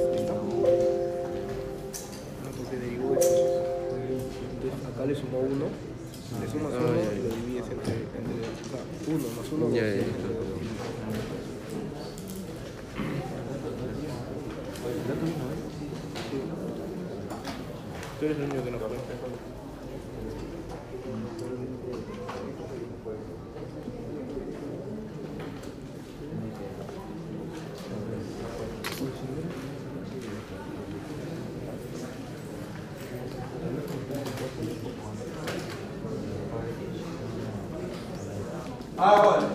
No, 2.43 2.49
porque 2.57 2.75
derivó 2.77 3.15
eso. 3.15 3.35
Entonces, 4.53 4.87
acá 4.87 5.05
le 5.05 5.15
sumó 5.15 5.39
uno, 5.39 5.65
le 6.39 6.47
sumas 6.51 6.73
Ah, 6.73 6.79
uno 6.79 6.99
y 7.11 7.23
lo 7.23 7.35
divides 7.35 7.67
entre, 7.71 7.93
entre 7.93 8.35
o 8.39 8.67
sea, 8.67 8.83
uno 9.07 9.25
más 9.35 9.47
uno. 9.51 9.75
Ya, 9.75 9.83
ya. 9.83 10.03
Tú 18.19 18.25
eres 18.25 18.37
el 18.37 18.43
único 18.45 18.63
que 18.63 18.71
no 18.71 18.77
cuenta. 18.79 19.13
Ah, 38.97 39.21
bueno. 39.23 39.47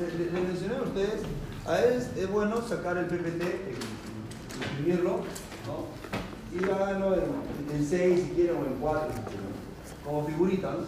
Le, 0.00 0.06
le- 0.24 0.30
le 0.30 0.40
mencioné 0.40 0.76
a 0.76 0.82
ustedes, 0.82 1.22
a 1.66 1.72
veces 1.72 2.08
es 2.16 2.30
bueno 2.30 2.57
sacar 2.68 2.96
el 2.98 3.06
PPT, 3.06 3.42
eh, 3.42 3.74
escribirlo, 4.60 5.20
¿no? 5.66 5.98
Y 6.58 6.64
háganlo 6.70 7.14
en, 7.14 7.76
en 7.76 7.86
6 7.88 8.20
si 8.24 8.30
quieren 8.34 8.56
o 8.56 8.64
en 8.66 8.74
4, 8.80 9.08
como 10.04 10.26
figurita, 10.26 10.70
¿no? 10.72 10.78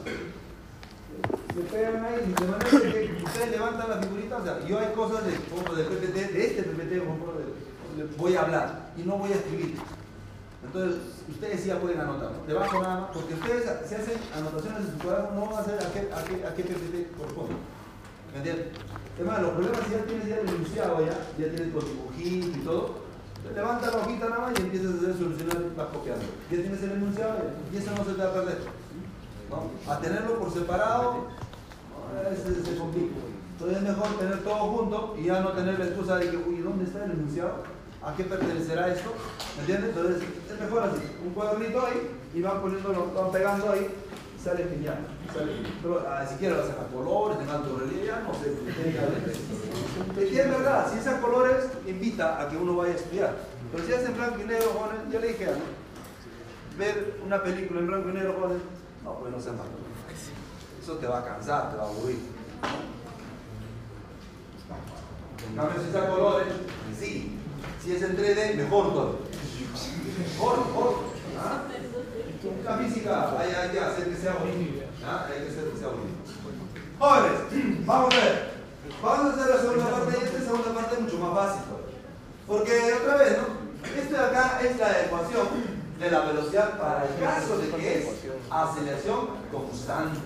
Se 1.54 1.60
pegan 1.62 2.04
ahí, 2.04 2.32
de 2.38 2.46
manera 2.46 2.70
que 2.70 3.22
ustedes 3.24 3.50
levantan 3.50 3.90
la 3.90 3.96
figurita, 4.02 4.36
o 4.38 4.44
sea, 4.44 4.64
yo 4.66 4.78
hay 4.78 4.92
cosas 4.94 5.26
de, 5.26 5.32
ejemplo, 5.34 5.74
del 5.74 5.86
PPT, 5.86 6.32
de 6.32 6.46
este 6.46 6.62
PPT, 6.62 6.90
de- 6.90 7.02
voy 8.16 8.36
a 8.36 8.42
hablar 8.42 8.92
y 8.96 9.02
no 9.02 9.16
voy 9.18 9.32
a 9.32 9.34
escribir. 9.34 9.76
Entonces, 10.64 10.98
ustedes 11.28 11.64
ya 11.64 11.78
pueden 11.80 12.00
anotar, 12.00 12.30
¿no? 12.32 12.46
Debajo 12.46 12.80
nada 12.82 13.10
porque 13.12 13.34
ustedes 13.34 13.64
si 13.88 13.94
hacen 13.94 14.18
anotaciones 14.36 14.80
en 14.86 14.92
su 14.92 14.98
cuaderno, 15.06 15.30
no 15.34 15.46
van 15.46 15.58
a 15.58 15.64
saber 15.64 15.80
a 15.82 15.92
qué, 15.92 16.00
a 16.00 16.24
qué, 16.24 16.46
a 16.46 16.54
qué 16.54 16.62
PPT 16.62 17.16
corresponde. 17.18 17.54
¿Me 18.32 18.38
entiendes? 18.38 18.66
Además, 19.16 19.42
los 19.42 19.50
problemas 19.50 19.80
si 19.86 19.92
ya 19.92 20.04
tienes 20.04 20.28
ya 20.28 20.36
el 20.40 20.48
enunciado, 20.48 21.00
ya, 21.00 21.12
ya 21.38 21.52
tienes 21.52 21.74
con 21.74 21.84
dibujito 21.84 22.58
y 22.58 22.60
todo, 22.62 23.00
te 23.42 23.54
levanta 23.54 23.90
la 23.90 23.96
hojita 23.98 24.28
nada 24.28 24.40
más 24.42 24.58
y 24.58 24.62
empiezas 24.62 24.94
a 24.94 24.96
hacer 24.96 25.14
solucionar, 25.18 25.76
vas 25.76 25.88
copiando. 25.88 26.24
Ya 26.50 26.56
tienes 26.56 26.82
el 26.82 26.92
enunciado 26.92 27.36
y 27.72 27.76
eso 27.76 27.90
no 27.96 28.04
se 28.04 28.12
te 28.12 28.22
va 28.22 28.30
a 28.30 28.34
perder. 28.34 28.58
¿no? 29.50 29.92
A 29.92 29.98
tenerlo 29.98 30.38
por 30.38 30.52
separado, 30.52 31.26
se, 32.64 32.76
complica. 32.76 33.16
Entonces 33.52 33.78
es 33.78 33.82
mejor 33.82 34.18
tener 34.18 34.42
todo 34.42 34.56
junto 34.56 35.16
y 35.18 35.24
ya 35.24 35.40
no 35.40 35.52
tener 35.52 35.78
la 35.78 35.84
excusa 35.86 36.16
de 36.16 36.30
que, 36.30 36.36
uy, 36.36 36.58
¿dónde 36.58 36.84
está 36.84 37.04
el 37.04 37.12
enunciado? 37.12 37.64
¿A 38.02 38.14
qué 38.14 38.24
pertenecerá 38.24 38.88
esto? 38.88 39.12
¿Me 39.56 39.60
entiendes? 39.62 39.90
Entonces 39.90 40.22
es 40.50 40.60
mejor 40.60 40.84
así, 40.84 41.02
un 41.24 41.34
cuadernito 41.34 41.84
ahí 41.84 42.10
y 42.34 42.40
van 42.40 42.62
poniéndolo, 42.62 43.12
van 43.12 43.30
pegando 43.30 43.70
ahí, 43.70 43.88
sale 44.42 44.64
genial. 44.64 44.98
Sale 45.32 45.52
genial. 45.54 45.72
Pero 45.82 46.04
ah, 46.08 46.26
si 46.26 46.34
quieres 46.36 46.58
vas 46.58 46.66
a 46.66 46.70
sacar 46.70 46.88
colores, 46.88 47.38
en 47.40 47.48
alto 47.48 47.78
relieve, 47.78 48.06
ya 48.06 48.20
no 48.20 48.34
sé. 48.34 50.30
Y 50.30 50.38
es 50.38 50.50
verdad, 50.50 50.90
si 50.92 50.98
es 50.98 51.06
a 51.06 51.20
colores, 51.20 51.64
invita 51.86 52.40
a 52.40 52.48
que 52.48 52.56
uno 52.56 52.76
vaya 52.76 52.94
a 52.94 52.96
estudiar. 52.96 53.36
Pero 53.72 53.84
si 53.84 53.92
es 53.92 54.04
en 54.04 54.16
blanco 54.16 54.40
y 54.40 54.44
negro, 54.44 54.72
jóvenes, 54.72 55.12
ya 55.12 55.20
le 55.20 55.28
dije, 55.28 55.46
¿no? 55.46 55.80
ver 56.78 57.20
una 57.24 57.42
película 57.42 57.80
en 57.80 57.86
blanco 57.86 58.08
y 58.08 58.12
negro, 58.12 58.36
jóvenes, 58.40 58.62
no, 59.04 59.14
pues 59.14 59.32
no 59.32 59.40
se 59.40 59.50
malo. 59.52 59.70
Eso 60.82 60.94
te 60.94 61.06
va 61.06 61.18
a 61.18 61.24
cansar, 61.24 61.70
te 61.70 61.76
va 61.76 61.84
a 61.84 61.88
aburrir. 61.88 62.18
En 65.48 65.56
cambio, 65.56 65.82
si 65.82 65.88
es 65.88 65.94
a 65.94 66.08
colores, 66.08 66.52
sí. 66.98 67.36
Si 67.82 67.92
es 67.94 68.02
en 68.02 68.16
3D, 68.16 68.56
mejor 68.56 68.92
todo. 68.92 69.18
Mejor, 70.18 70.66
mejor. 70.66 70.94
¿Ah? 71.38 71.62
La 72.64 72.78
física, 72.78 73.36
hay, 73.38 73.52
hay 73.52 73.68
que 73.68 73.80
hacer 73.80 74.08
que 74.08 74.16
sea 74.16 74.32
bonito. 74.32 74.82
¿Ah? 75.04 75.26
Hay 75.28 75.44
que 75.44 75.50
hacer 75.50 75.70
que 75.70 75.78
sea 75.78 75.88
bonito. 75.88 76.24
Jóvenes, 76.98 77.84
vamos 77.86 78.14
a 78.14 78.16
ver. 78.16 78.50
Vamos 79.02 79.26
a 79.26 79.32
hacer 79.34 79.54
la 79.54 79.60
segunda 79.60 79.90
parte 79.90 80.18
y 80.18 80.24
esta 80.24 80.38
segunda 80.38 80.74
parte 80.74 80.94
es 80.94 81.00
mucho 81.00 81.18
más 81.18 81.34
fácil. 81.34 81.62
Porque 82.46 82.92
otra 82.94 83.16
vez, 83.16 83.38
¿no? 83.38 84.00
Esto 84.00 84.14
de 84.14 84.24
acá 84.24 84.60
es 84.62 84.78
la 84.78 85.02
ecuación 85.02 85.48
de 85.98 86.10
la 86.10 86.20
velocidad 86.20 86.78
para 86.78 87.06
el 87.06 87.20
caso 87.20 87.58
de 87.58 87.68
que 87.68 87.98
es 87.98 88.08
aceleración 88.50 89.28
constante. 89.52 90.18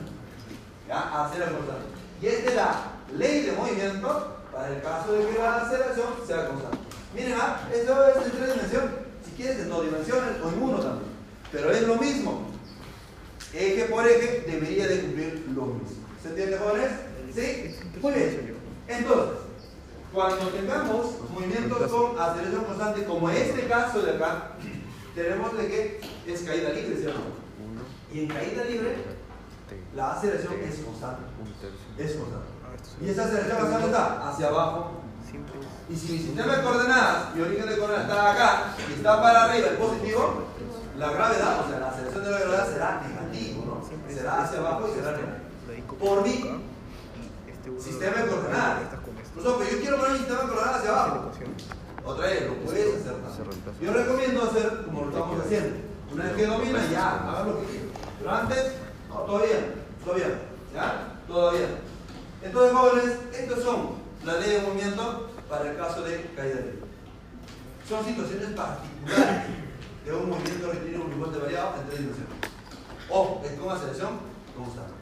¿Ya? 0.86 1.24
Aceleración 1.24 1.56
constante. 1.56 1.86
Y 2.22 2.26
es 2.26 2.54
la 2.54 2.74
ley 3.16 3.42
de 3.42 3.52
movimiento 3.52 4.36
para 4.52 4.68
el 4.68 4.80
caso 4.82 5.12
de 5.12 5.26
que 5.26 5.38
la 5.38 5.56
aceleración 5.56 6.06
sea 6.24 6.48
constante. 6.48 6.78
Miren, 7.12 7.34
¿ah? 7.40 7.58
esto 7.72 8.06
es 8.06 8.16
en 8.24 8.30
tres 8.30 8.54
dimensiones. 8.54 8.90
Si 9.24 9.30
quieres 9.32 9.58
en 9.58 9.68
dos 9.68 9.84
dimensiones 9.84 10.30
o 10.42 10.48
en 10.48 10.62
uno 10.62 10.78
también. 10.78 11.13
Pero 11.54 11.70
es 11.70 11.82
lo 11.86 11.94
mismo. 11.96 12.50
Eje 13.52 13.84
por 13.84 14.06
eje 14.06 14.44
debería 14.44 14.88
de 14.88 15.00
cumplir 15.02 15.46
lo 15.54 15.66
mismo. 15.66 16.04
¿Se 16.20 16.30
entiende, 16.30 16.58
jóvenes? 16.58 16.90
¿Sí? 17.32 17.76
Muy 18.02 18.12
bien. 18.12 18.56
Entonces, 18.88 19.38
cuando 20.12 20.48
tengamos 20.48 21.14
movimientos 21.30 21.90
con 21.90 22.18
aceleración 22.18 22.64
constante, 22.64 23.04
como 23.04 23.30
este 23.30 23.68
caso 23.68 24.02
de 24.02 24.16
acá, 24.16 24.52
tenemos 25.14 25.56
de 25.56 25.68
que 25.68 26.00
es 26.26 26.42
caída 26.42 26.70
libre, 26.70 26.96
¿sí 26.96 27.06
o 27.06 27.12
no? 27.12 27.44
Y 28.12 28.24
en 28.24 28.28
caída 28.28 28.64
libre, 28.64 28.96
la 29.94 30.12
aceleración 30.12 30.54
es 30.54 30.80
constante. 30.80 31.22
Es 31.96 32.14
constante. 32.14 32.48
¿Y 33.00 33.10
esa 33.10 33.26
aceleración 33.26 33.70
dónde 33.70 33.86
está? 33.86 34.28
Hacia 34.28 34.48
abajo. 34.48 34.90
Y 35.88 35.96
si 35.96 36.12
mi 36.12 36.18
sistema 36.18 36.56
de 36.56 36.62
coordenadas, 36.62 37.34
mi 37.34 37.42
origen 37.42 37.68
de 37.68 37.78
coordenadas 37.78 38.08
está 38.08 38.32
acá 38.32 38.74
y 38.88 38.92
está 38.94 39.22
para 39.22 39.44
arriba 39.44 39.68
el 39.68 39.76
positivo, 39.76 40.44
la 40.98 41.10
gravedad, 41.10 41.64
o 41.64 41.68
sea, 41.68 41.80
la 41.80 41.88
aceleración 41.88 42.24
de 42.24 42.30
la 42.30 42.38
gravedad 42.38 42.72
será 42.72 43.02
negativo, 43.06 43.64
¿no? 43.66 44.14
Será 44.14 44.42
hacia 44.44 44.58
abajo 44.60 44.88
y 44.88 44.94
será 44.94 45.12
negativo. 45.12 45.96
Por 45.98 46.22
mi 46.22 46.60
sistema 47.80 48.16
de 48.16 48.28
coordenadas. 48.28 48.82
Eso, 49.38 49.58
pero 49.58 49.70
yo 49.70 49.80
quiero 49.80 49.96
poner 49.96 50.12
mi 50.12 50.18
sistema 50.18 50.40
de 50.40 50.48
coordenadas 50.48 50.78
hacia 50.78 50.90
abajo. 50.90 51.30
Otra 52.04 52.26
vez, 52.26 52.46
lo 52.46 52.54
puedes 52.56 53.00
hacer. 53.00 53.14
Yo 53.80 53.92
recomiendo 53.92 54.42
hacer 54.44 54.82
como 54.84 55.02
lo 55.02 55.08
estamos 55.08 55.40
haciendo. 55.44 55.76
Una 56.12 56.24
vez 56.24 56.32
que 56.34 56.46
domina, 56.46 56.86
ya, 56.92 57.28
hagan 57.28 57.48
lo 57.48 57.60
que 57.60 57.66
quieran. 57.66 57.88
Pero 58.18 58.30
antes, 58.30 58.72
no, 59.08 59.14
todavía, 59.20 59.74
todavía, 60.04 60.26
¿ya? 60.72 61.18
Todavía. 61.26 61.66
Entonces, 62.42 62.76
jóvenes, 62.76 63.18
estas 63.32 63.64
son 63.64 63.88
las 64.24 64.36
leyes 64.40 64.62
de 64.62 64.68
movimiento 64.68 65.30
para 65.48 65.70
el 65.70 65.76
caso 65.76 66.02
de 66.02 66.30
caída 66.36 66.56
libre. 66.56 66.78
Son 67.88 68.04
situaciones 68.04 68.50
particulares 68.50 69.63
de 70.04 70.12
un 70.14 70.28
movimiento 70.28 70.70
rectilíneo 70.70 71.06
uniforme 71.06 71.38
variado 71.38 71.80
en 71.80 71.86
tres 71.86 71.98
dimensiones. 72.00 72.34
O 73.10 73.40
es 73.44 73.52
con 73.52 73.70
aceleración 73.70 74.10
constante. 74.56 74.92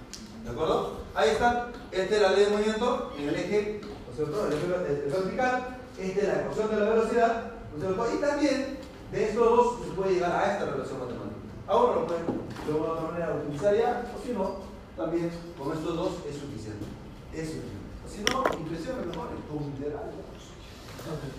¿De 0.44 0.50
acuerdo? 0.50 1.00
Ahí 1.14 1.30
está. 1.30 1.70
Esta 1.90 2.14
es 2.16 2.22
la 2.22 2.30
ley 2.32 2.44
de 2.44 2.50
movimiento 2.50 3.12
en 3.18 3.28
el 3.28 3.34
eje, 3.34 3.80
¿no 3.82 4.10
es 4.10 4.16
cierto? 4.16 4.46
El 4.46 4.52
eje 4.52 4.66
el 5.06 5.10
vertical. 5.10 5.78
Esta 5.98 6.20
es 6.20 6.28
la 6.28 6.40
ecuación 6.42 6.70
de 6.70 6.76
la 6.76 6.90
velocidad. 6.90 7.52
¿no 7.70 7.76
es 7.76 7.82
cierto? 7.82 8.14
Y 8.14 8.20
también 8.20 8.78
de 9.10 9.24
estos 9.24 9.44
dos 9.44 9.84
se 9.84 9.92
puede 9.92 10.14
llegar 10.14 10.32
a 10.32 10.52
esta 10.52 10.66
relación 10.66 10.98
matemática. 11.00 11.36
A 11.66 11.76
uno 11.76 11.94
lo 11.94 12.06
pueden 12.06 12.26
de 12.26 12.72
una 12.72 12.88
u 12.88 12.92
otra 12.92 13.10
manera 13.10 13.34
utilizar 13.34 13.76
ya, 13.76 14.12
o 14.14 14.26
si 14.26 14.32
no, 14.32 14.56
también 14.96 15.30
con 15.58 15.72
estos 15.72 15.96
dos 15.96 16.12
es 16.28 16.36
suficiente. 16.36 16.86
Es 17.32 17.48
suficiente. 17.48 17.82
O 18.04 18.08
si 18.08 18.22
no, 18.24 18.44
impresión 18.58 19.08
mejor, 19.08 19.28
con 19.48 19.64
integral. 19.64 20.10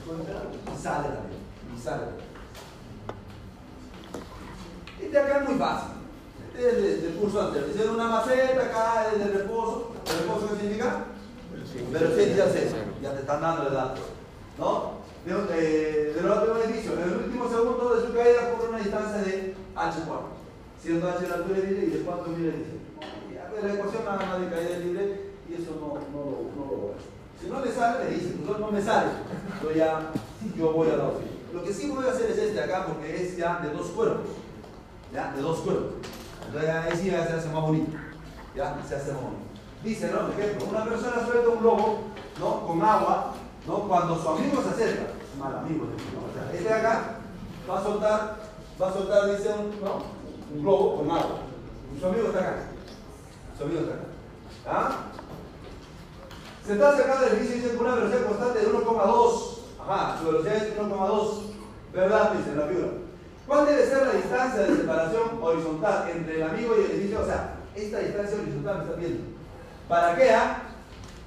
Con 0.06 0.19
integral. 0.19 0.47
Y 0.73 0.82
sale 0.82 1.08
también. 1.08 2.32
Y. 5.03 5.05
Este 5.05 5.19
acá 5.19 5.39
es 5.41 5.49
muy 5.49 5.59
fácil. 5.59 5.89
Es 6.57 6.75
del, 6.75 7.01
del 7.01 7.15
curso 7.15 7.41
anterior. 7.41 7.69
Hicieron 7.69 7.95
una 7.95 8.07
maceta 8.07 8.63
acá, 8.63 9.07
es 9.13 9.19
de 9.19 9.25
reposo. 9.25 9.91
¿El 10.05 10.19
reposo 10.19 10.49
qué 10.49 10.61
significa? 10.61 11.05
Pero 11.91 12.15
sí, 12.15 12.33
ya 12.35 12.49
sé, 12.49 12.69
ya 13.01 13.13
te 13.13 13.21
están 13.21 13.41
dando 13.41 13.67
el 13.67 13.73
dato. 13.73 14.01
¿No? 14.57 15.03
De, 15.25 15.31
eh, 15.31 16.13
del 16.13 16.29
otro 16.29 16.61
edificio, 16.61 16.93
en 16.93 17.03
el 17.03 17.17
último 17.25 17.47
segundo 17.47 17.95
de 17.95 18.05
su 18.05 18.13
caída 18.13 18.53
por 18.53 18.69
una 18.69 18.79
distancia 18.79 19.21
de 19.21 19.55
h4. 19.75 20.03
Siendo 20.81 21.09
h 21.09 21.27
la 21.27 21.35
altura 21.35 21.59
libre 21.59 21.85
y 21.85 21.89
de 21.91 21.99
4 21.99 22.27
mil 22.33 22.45
edificios. 22.45 22.81
Ya, 23.33 23.49
pues, 23.49 23.63
La 23.63 23.73
ecuación 23.73 24.05
nada 24.05 24.25
más 24.25 24.41
de 24.41 24.49
caída 24.49 24.77
libre 24.79 25.21
y 25.49 25.53
eso 25.53 25.71
no, 25.79 25.95
no, 26.11 26.23
no 26.55 26.71
lo 26.71 26.93
hacer. 26.93 27.13
Si 27.41 27.47
no 27.47 27.59
le 27.63 27.71
sale, 27.71 28.05
le 28.05 28.15
dice, 28.15 28.35
pues 28.45 28.59
no 28.59 28.71
me 28.71 28.81
sale. 28.81 29.11
Yo 29.61 29.71
ya, 29.71 30.11
yo 30.57 30.71
voy 30.73 30.89
a 30.89 30.97
la 30.97 31.05
opción. 31.05 31.29
Lo 31.53 31.63
que 31.63 31.73
sí 31.73 31.89
voy 31.89 32.05
a 32.05 32.11
hacer 32.11 32.31
es 32.31 32.37
este 32.37 32.59
acá 32.61 32.85
porque 32.87 33.23
es 33.23 33.37
ya 33.37 33.59
de 33.59 33.69
dos 33.69 33.87
cuerpos. 33.87 34.29
De 35.13 35.41
dos 35.41 35.60
cuerpos. 35.60 35.93
Entonces 36.47 36.69
ahí 36.69 36.97
sí 36.97 37.12
ya 37.12 37.28
se 37.28 37.34
hace 37.34 37.49
más 37.49 37.62
bonito. 37.62 37.97
¿Ya? 38.56 38.76
Se 38.88 38.95
hace 38.95 39.12
más 39.13 39.21
bonito. 39.21 39.43
Dice, 39.84 40.12
¿no? 40.12 40.28
Por 40.28 40.39
ejemplo, 40.39 40.67
una 40.69 40.86
persona 40.86 41.26
suelta 41.26 41.49
un 41.49 41.60
globo, 41.60 41.99
¿no? 42.39 42.67
Con 42.67 42.82
agua, 42.82 43.34
¿no? 43.67 43.80
Cuando 43.88 44.19
su 44.19 44.30
amigo 44.30 44.63
se 44.63 44.69
acerca, 44.69 45.04
mal 45.38 45.58
amigo, 45.58 45.88
este 46.52 46.63
de 46.63 46.73
acá 46.73 47.19
va 47.69 47.80
a 47.80 47.84
soltar, 47.84 48.38
va 48.82 48.89
a 48.89 48.93
soltar, 48.93 49.38
dice, 49.38 49.49
un, 49.49 49.84
¿no? 49.84 50.04
Un 50.56 50.63
globo 50.63 50.97
con 50.97 51.12
agua. 51.12 51.39
Y 51.95 51.99
su 51.99 52.08
amigo 52.08 52.28
está 52.28 52.39
acá. 52.39 52.56
Su 53.58 53.63
amigo 53.63 53.82
está 53.82 53.93
acá. 53.93 54.04
¿Ah? 54.65 54.95
Se 56.65 56.73
está 56.73 56.89
acercando 56.89 57.28
el 57.28 57.34
edificio 57.34 57.56
dice 57.56 57.76
con 57.76 57.86
una 57.86 57.95
velocidad 57.95 58.26
constante 58.26 58.60
de 58.60 58.73
1,2. 58.73 59.58
Ajá, 59.82 60.17
su 60.17 60.26
velocidad 60.26 60.56
es 60.56 60.78
1,2. 60.80 61.41
¿Verdad? 61.93 62.34
Dice 62.34 62.56
la 62.56 62.67
figura. 62.67 63.02
¿Cuál 63.47 63.65
debe 63.65 63.86
ser 63.86 64.08
la 64.08 64.13
distancia 64.13 64.62
de 64.62 64.77
separación 64.77 65.39
horizontal 65.41 66.10
entre 66.10 66.38
el 66.38 66.43
amigo 66.43 66.75
y 66.77 66.86
el 66.86 66.91
edificio? 66.91 67.21
O 67.21 67.25
sea, 67.25 67.56
esta 67.75 67.99
distancia 67.99 68.38
horizontal 68.39 68.77
me 68.77 68.84
está 68.84 68.95
viendo. 68.95 69.23
¿Para 69.89 70.15
qué? 70.15 70.29
Ah? 70.32 70.62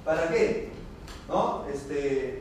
¿Para 0.03 0.27
qué? 0.29 0.71
¿No? 1.27 1.65
Este. 1.71 2.39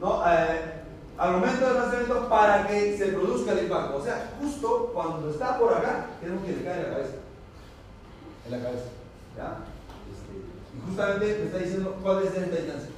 ¿No? 0.00 0.22
Eh, 0.26 0.82
al 1.18 1.32
momento 1.32 1.66
del 1.66 1.76
lanzamiento 1.76 2.28
para 2.28 2.66
que 2.66 2.96
se 2.96 3.06
produzca 3.08 3.52
el 3.52 3.64
impacto. 3.64 3.96
O 3.96 4.04
sea, 4.04 4.32
justo 4.40 4.90
cuando 4.94 5.30
está 5.30 5.58
por 5.58 5.72
acá, 5.72 6.06
tenemos 6.20 6.44
que 6.44 6.52
le 6.52 6.64
cae 6.64 6.76
en 6.76 6.82
la 6.82 6.90
cabeza. 6.90 7.14
En 8.44 8.52
la 8.52 8.62
cabeza. 8.62 8.84
¿Ya? 9.36 9.58
Este, 10.12 10.76
y 10.76 10.86
justamente 10.86 11.38
me 11.38 11.44
está 11.46 11.58
diciendo 11.58 11.96
cuál 12.02 12.18
es 12.22 12.34
esta 12.34 12.56
distancia. 12.56 12.90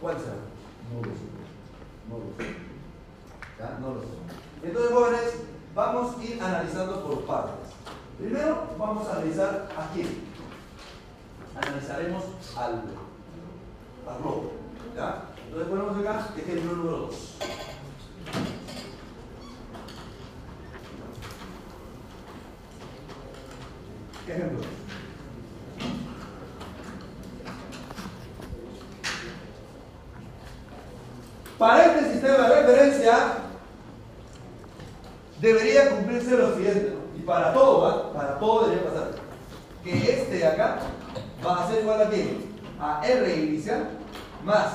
¿Cuál 0.00 0.16
será? 0.16 0.34
No 2.08 2.16
lo. 2.18 2.69
No 3.80 3.94
lo 3.94 4.00
sé. 4.00 4.06
Entonces, 4.62 4.92
jóvenes, 4.92 5.34
vamos 5.74 6.18
a 6.18 6.24
ir 6.24 6.42
analizando 6.42 7.04
por 7.04 7.26
partes. 7.26 7.74
Primero, 8.18 8.68
vamos 8.78 9.08
a 9.08 9.12
analizar 9.12 9.68
a 9.76 9.92
quién. 9.92 10.24
Analizaremos 11.56 12.24
al. 12.56 12.82
¿Ya? 14.96 15.24
Entonces 15.44 15.68
ponemos 15.68 15.98
acá 15.98 16.28
ejemplo 16.34 16.72
número 16.76 16.98
2. 16.98 17.36
¿Qué 24.26 24.32
ejemplo? 24.32 24.60
Para 31.58 31.84
este 31.84 32.26
de 32.26 32.62
referencia 32.62 33.49
debería 35.40 35.90
cumplirse 35.90 36.36
lo 36.36 36.54
siguiente, 36.54 36.94
y 37.16 37.22
para 37.22 37.52
todo, 37.52 37.82
¿va? 37.82 38.12
Para 38.12 38.38
todo 38.38 38.68
debería 38.68 38.90
pasar. 38.90 39.10
Que 39.82 40.20
este 40.20 40.36
de 40.36 40.46
acá 40.46 40.78
va 41.44 41.64
a 41.64 41.68
ser 41.68 41.82
igual 41.82 42.02
a 42.02 42.10
qué? 42.10 42.36
A 42.78 43.00
R 43.06 43.34
inicial 43.34 43.88
más 44.44 44.66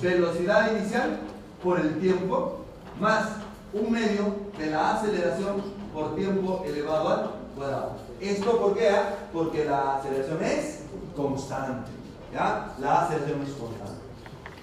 velocidad 0.00 0.76
inicial 0.76 1.18
por 1.62 1.78
el 1.78 2.00
tiempo 2.00 2.64
más 2.98 3.28
un 3.72 3.90
medio 3.90 4.34
de 4.58 4.70
la 4.70 4.94
aceleración 4.94 5.62
por 5.92 6.14
tiempo 6.16 6.64
elevado 6.66 7.08
al 7.08 7.30
cuadrado. 7.56 7.92
¿Esto 8.20 8.58
por 8.58 8.76
qué? 8.76 8.88
ah? 8.88 9.14
Porque 9.32 9.64
la 9.64 9.96
aceleración 9.96 10.42
es 10.42 10.80
constante. 11.16 11.90
¿Ya? 12.32 12.72
La 12.78 13.02
aceleración 13.02 13.42
es 13.42 13.52
constante. 13.54 14.00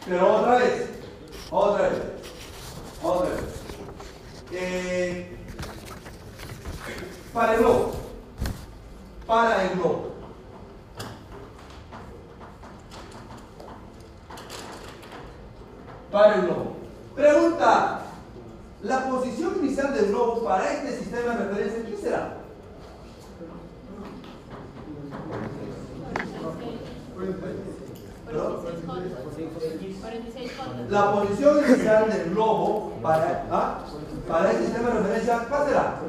Pero 0.05 0.37
otra 0.37 0.55
vez, 0.57 0.89
otra 1.51 1.89
vez, 1.89 2.01
otra 3.03 3.29
vez. 3.29 3.66
Eh, 4.51 5.38
para 7.33 7.53
el 7.53 7.60
globo, 7.60 7.91
para 9.25 9.63
el 9.63 9.77
globo. 9.77 10.12
Para 16.12 16.36
el 16.36 16.41
globo. 16.43 16.75
Pregunta, 17.13 18.01
la 18.83 19.10
posición 19.10 19.57
inicial 19.62 19.93
del 19.93 20.07
globo 20.07 20.43
para 20.43 20.71
este 20.73 20.97
sistema 20.97 21.36
de 21.36 21.43
referencia, 21.45 21.86
¿qué 21.86 21.97
será? 21.97 22.38
¿Perdón? 28.25 28.62
46 30.01 30.51
fotos. 30.53 30.89
La 30.89 31.12
posición 31.12 31.57
inicial 31.67 32.10
del 32.10 32.29
globo 32.31 32.93
para, 33.01 33.45
¿ah? 33.51 33.86
Para 34.27 34.51
este 34.51 34.65
sistema 34.65 34.89
de 34.89 34.99
referencia, 34.99 35.45
¿cuál 35.49 35.67
será? 35.67 35.99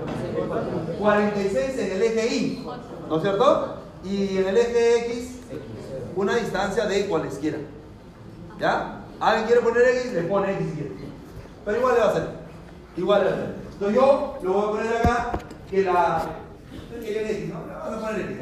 46 0.99 1.79
en 1.79 1.93
el 1.93 2.03
eje 2.03 2.35
Y, 2.35 2.67
¿no 3.09 3.17
es 3.17 3.23
cierto? 3.23 3.75
Y 4.05 4.39
en 4.39 4.49
el 4.49 4.57
eje 4.57 5.07
X, 5.07 5.41
una 6.17 6.37
distancia 6.37 6.87
de 6.87 7.07
cualesquiera. 7.07 7.59
¿Ya? 8.59 9.03
¿Alguien 9.21 9.47
quiere 9.47 9.63
poner 9.63 9.83
X? 9.89 10.13
Le 10.13 10.23
pone 10.23 10.53
X. 10.53 10.67
Pero 11.65 11.79
igual 11.79 11.95
le 11.95 12.01
va 12.01 12.07
a 12.07 12.11
hacer. 12.11 12.29
Igual 12.97 13.21
le 13.21 13.27
va 13.27 13.31
a 13.31 13.35
hacer. 13.39 13.55
Entonces 13.73 13.97
yo 13.97 14.39
lo 14.43 14.53
voy 14.53 14.63
a 14.63 14.71
poner 14.71 14.97
acá 14.97 15.33
que 15.71 15.83
la. 15.85 16.23
el 16.95 17.17
X, 17.17 17.49
¿no? 17.53 17.61
Vamos 17.69 18.03
a 18.03 18.09
poner 18.09 18.21
X. 18.23 18.39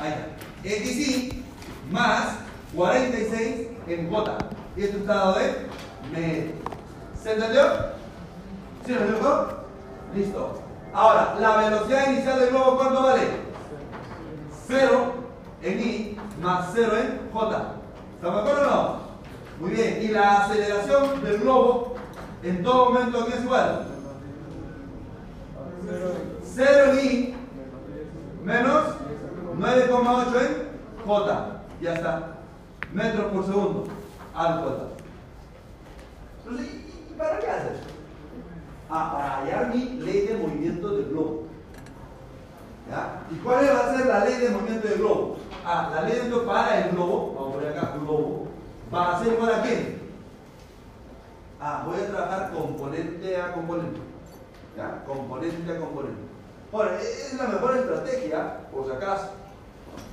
Ahí 0.00 0.10
está. 0.10 0.38
XY 0.64 1.44
más 1.90 2.36
46 2.74 3.68
en 3.88 4.10
J. 4.10 4.38
Y 4.76 4.82
esto 4.82 4.98
está 4.98 5.14
dado 5.14 5.38
de 5.38 5.54
medio. 6.12 6.52
¿Se 7.22 7.32
entendió? 7.32 7.97
¿Sí 8.88 8.94
lo 8.94 9.00
entendió? 9.02 9.46
Listo. 10.14 10.62
Ahora, 10.94 11.36
la 11.38 11.56
velocidad 11.58 12.10
inicial 12.10 12.40
del 12.40 12.48
globo, 12.48 12.78
¿cuánto 12.78 13.02
vale? 13.02 13.20
0 14.66 15.12
en 15.60 15.80
I 15.80 16.18
más 16.40 16.70
0 16.72 16.92
en 16.96 17.30
J. 17.30 17.72
¿Estamos 18.14 18.44
de 18.44 18.50
acuerdo 18.50 18.66
o 18.66 18.74
no? 18.74 18.98
Muy 19.60 19.70
bien. 19.72 19.98
Y 20.00 20.08
la 20.08 20.38
aceleración 20.38 21.22
del 21.22 21.38
globo 21.40 21.96
en 22.42 22.62
todo 22.62 22.86
momento 22.86 23.26
¿qué 23.26 23.34
es 23.34 23.44
igual? 23.44 23.88
0 26.54 26.84
en 26.92 26.98
I 26.98 27.36
menos 28.42 28.84
9,8 29.58 30.40
en 30.40 31.06
J. 31.06 31.62
Ya 31.82 31.92
está. 31.92 32.38
metros 32.94 33.32
por 33.32 33.44
segundo 33.44 33.84
al 34.34 34.62
cuadrado. 34.62 34.92
Entonces, 36.38 36.66
¿y 37.10 37.12
para 37.18 37.38
qué 37.38 37.50
hacer 37.50 37.72
esto? 37.74 37.97
Ah, 38.90 39.12
para 39.12 39.36
hallar 39.38 39.74
mi 39.74 40.00
ley 40.00 40.26
de 40.26 40.34
movimiento 40.38 40.88
del 40.88 41.10
globo. 41.10 41.42
¿Ya? 42.88 43.22
¿Y 43.30 43.34
cuál 43.36 43.66
va 43.66 43.80
a 43.80 43.96
ser 43.96 44.06
la 44.06 44.24
ley 44.24 44.38
de 44.38 44.50
movimiento 44.50 44.88
del 44.88 44.98
globo? 44.98 45.36
Ah, 45.64 45.90
la 45.94 46.02
ley 46.02 46.12
de 46.12 46.18
movimiento 46.20 46.46
para 46.46 46.80
el 46.80 46.90
globo, 46.92 47.34
vamos 47.34 47.50
a 47.50 47.54
poner 47.54 47.76
acá 47.76 47.92
globo, 48.00 48.46
va 48.92 49.16
a 49.16 49.22
ser 49.22 49.32
igual 49.34 49.54
a 49.54 49.62
quién? 49.62 49.98
Ah, 51.60 51.82
voy 51.86 52.00
a 52.00 52.06
trabajar 52.06 52.52
componente 52.52 53.36
a 53.36 53.52
componente. 53.52 54.00
¿Ya? 54.76 55.04
Componente 55.04 55.72
a 55.72 55.80
componente. 55.80 56.20
Ahora, 56.72 57.00
es 57.00 57.34
la 57.34 57.48
mejor 57.48 57.76
estrategia, 57.76 58.68
por 58.70 58.86
si 58.86 58.92
acaso. 58.92 59.30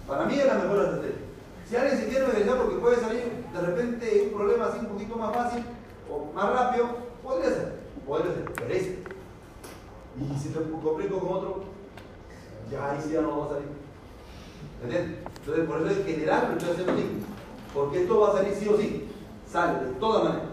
Para 0.07 0.26
mí 0.26 0.39
es 0.39 0.45
la 0.45 0.55
mejor 0.55 0.84
estrategia. 0.84 1.26
Si 1.69 1.76
alguien 1.76 1.97
se 1.97 2.07
quiere 2.07 2.26
organizar 2.26 2.57
porque 2.57 2.76
puede 2.76 2.97
salir 2.97 3.45
de 3.53 3.61
repente 3.61 4.30
un 4.32 4.38
problema 4.38 4.65
así 4.65 4.80
un 4.80 4.86
poquito 4.88 5.15
más 5.15 5.36
fácil 5.36 5.63
o 6.11 6.34
más 6.34 6.49
rápido, 6.51 6.88
podría 7.23 7.49
ser. 7.49 7.74
Ser, 8.05 8.45
pero 8.55 8.73
este. 8.73 9.03
Y 10.17 10.39
si 10.39 10.49
te 10.49 10.59
complico 10.59 11.19
con 11.19 11.37
otro, 11.37 11.63
ya 12.71 12.91
ahí 12.91 12.99
sí 13.03 13.11
ya 13.13 13.21
no 13.21 13.39
va 13.39 13.45
a 13.45 13.49
salir. 13.49 13.67
¿Entiendes? 14.83 15.19
Entonces, 15.39 15.65
por 15.65 15.81
eso 15.81 15.99
en 15.99 16.05
general 16.05 16.47
lo 16.49 16.57
estoy 16.57 16.71
haciendo 16.71 16.93
así. 16.93 17.05
Porque 17.73 18.01
esto 18.03 18.19
va 18.19 18.29
a 18.29 18.33
salir 18.33 18.53
sí 18.55 18.69
o 18.69 18.77
sí. 18.77 19.07
Sale 19.51 19.85
de 19.85 19.91
todas 19.93 20.23
maneras. 20.23 20.49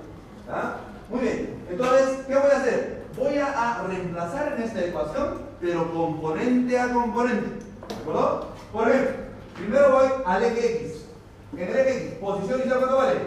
¿Ah? 0.49 0.77
Muy 1.09 1.21
bien. 1.21 1.65
Entonces, 1.71 2.19
¿qué 2.27 2.35
voy 2.35 2.51
a 2.51 2.57
hacer? 2.57 3.05
Voy 3.17 3.37
a, 3.39 3.81
a 3.81 3.87
reemplazar 3.87 4.55
en 4.55 4.63
esta 4.63 4.85
ecuación, 4.85 5.43
pero 5.61 5.93
componente 5.93 6.79
a 6.79 6.93
componente. 6.93 7.49
¿De 7.89 7.95
acuerdo? 8.01 8.49
Por 8.73 8.89
ejemplo, 8.89 9.15
primero 9.55 9.93
voy 9.93 10.09
al 10.25 10.43
eje 10.43 10.85
X. 10.85 11.05
En 11.53 11.69
el 11.69 11.77
eje 11.77 12.07
X, 12.07 12.19
posición 12.19 12.61
inicial, 12.61 12.79
¿cuánto 12.79 12.97
vale? 12.97 13.21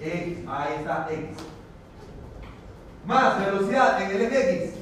X. 0.00 0.38
Ahí 0.46 0.74
está 0.78 1.08
X. 1.10 1.28
Más 3.08 3.42
velocidad 3.42 4.02
en 4.02 4.10
el 4.10 4.20
eje 4.20 4.64
X. 4.64 4.74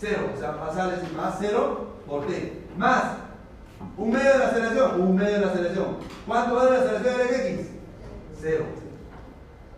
Cero. 0.00 0.30
O 0.34 0.36
sea, 0.36 0.58
pasar 0.58 0.88
a 0.88 0.96
decir 0.96 1.16
más 1.16 1.36
cero 1.38 1.94
por 2.04 2.26
T. 2.26 2.64
Más 2.76 3.04
un 3.96 4.10
medio 4.10 4.32
de 4.32 4.38
la 4.38 4.46
aceleración. 4.48 5.00
Un 5.00 5.14
medio 5.14 5.34
de 5.34 5.40
la 5.42 5.52
aceleración. 5.52 5.96
¿Cuánto 6.26 6.56
vale 6.56 6.70
la 6.72 6.78
aceleración 6.78 7.18
del 7.18 7.26
eje 7.28 7.54
X? 7.54 7.66
Cero. 8.40 8.64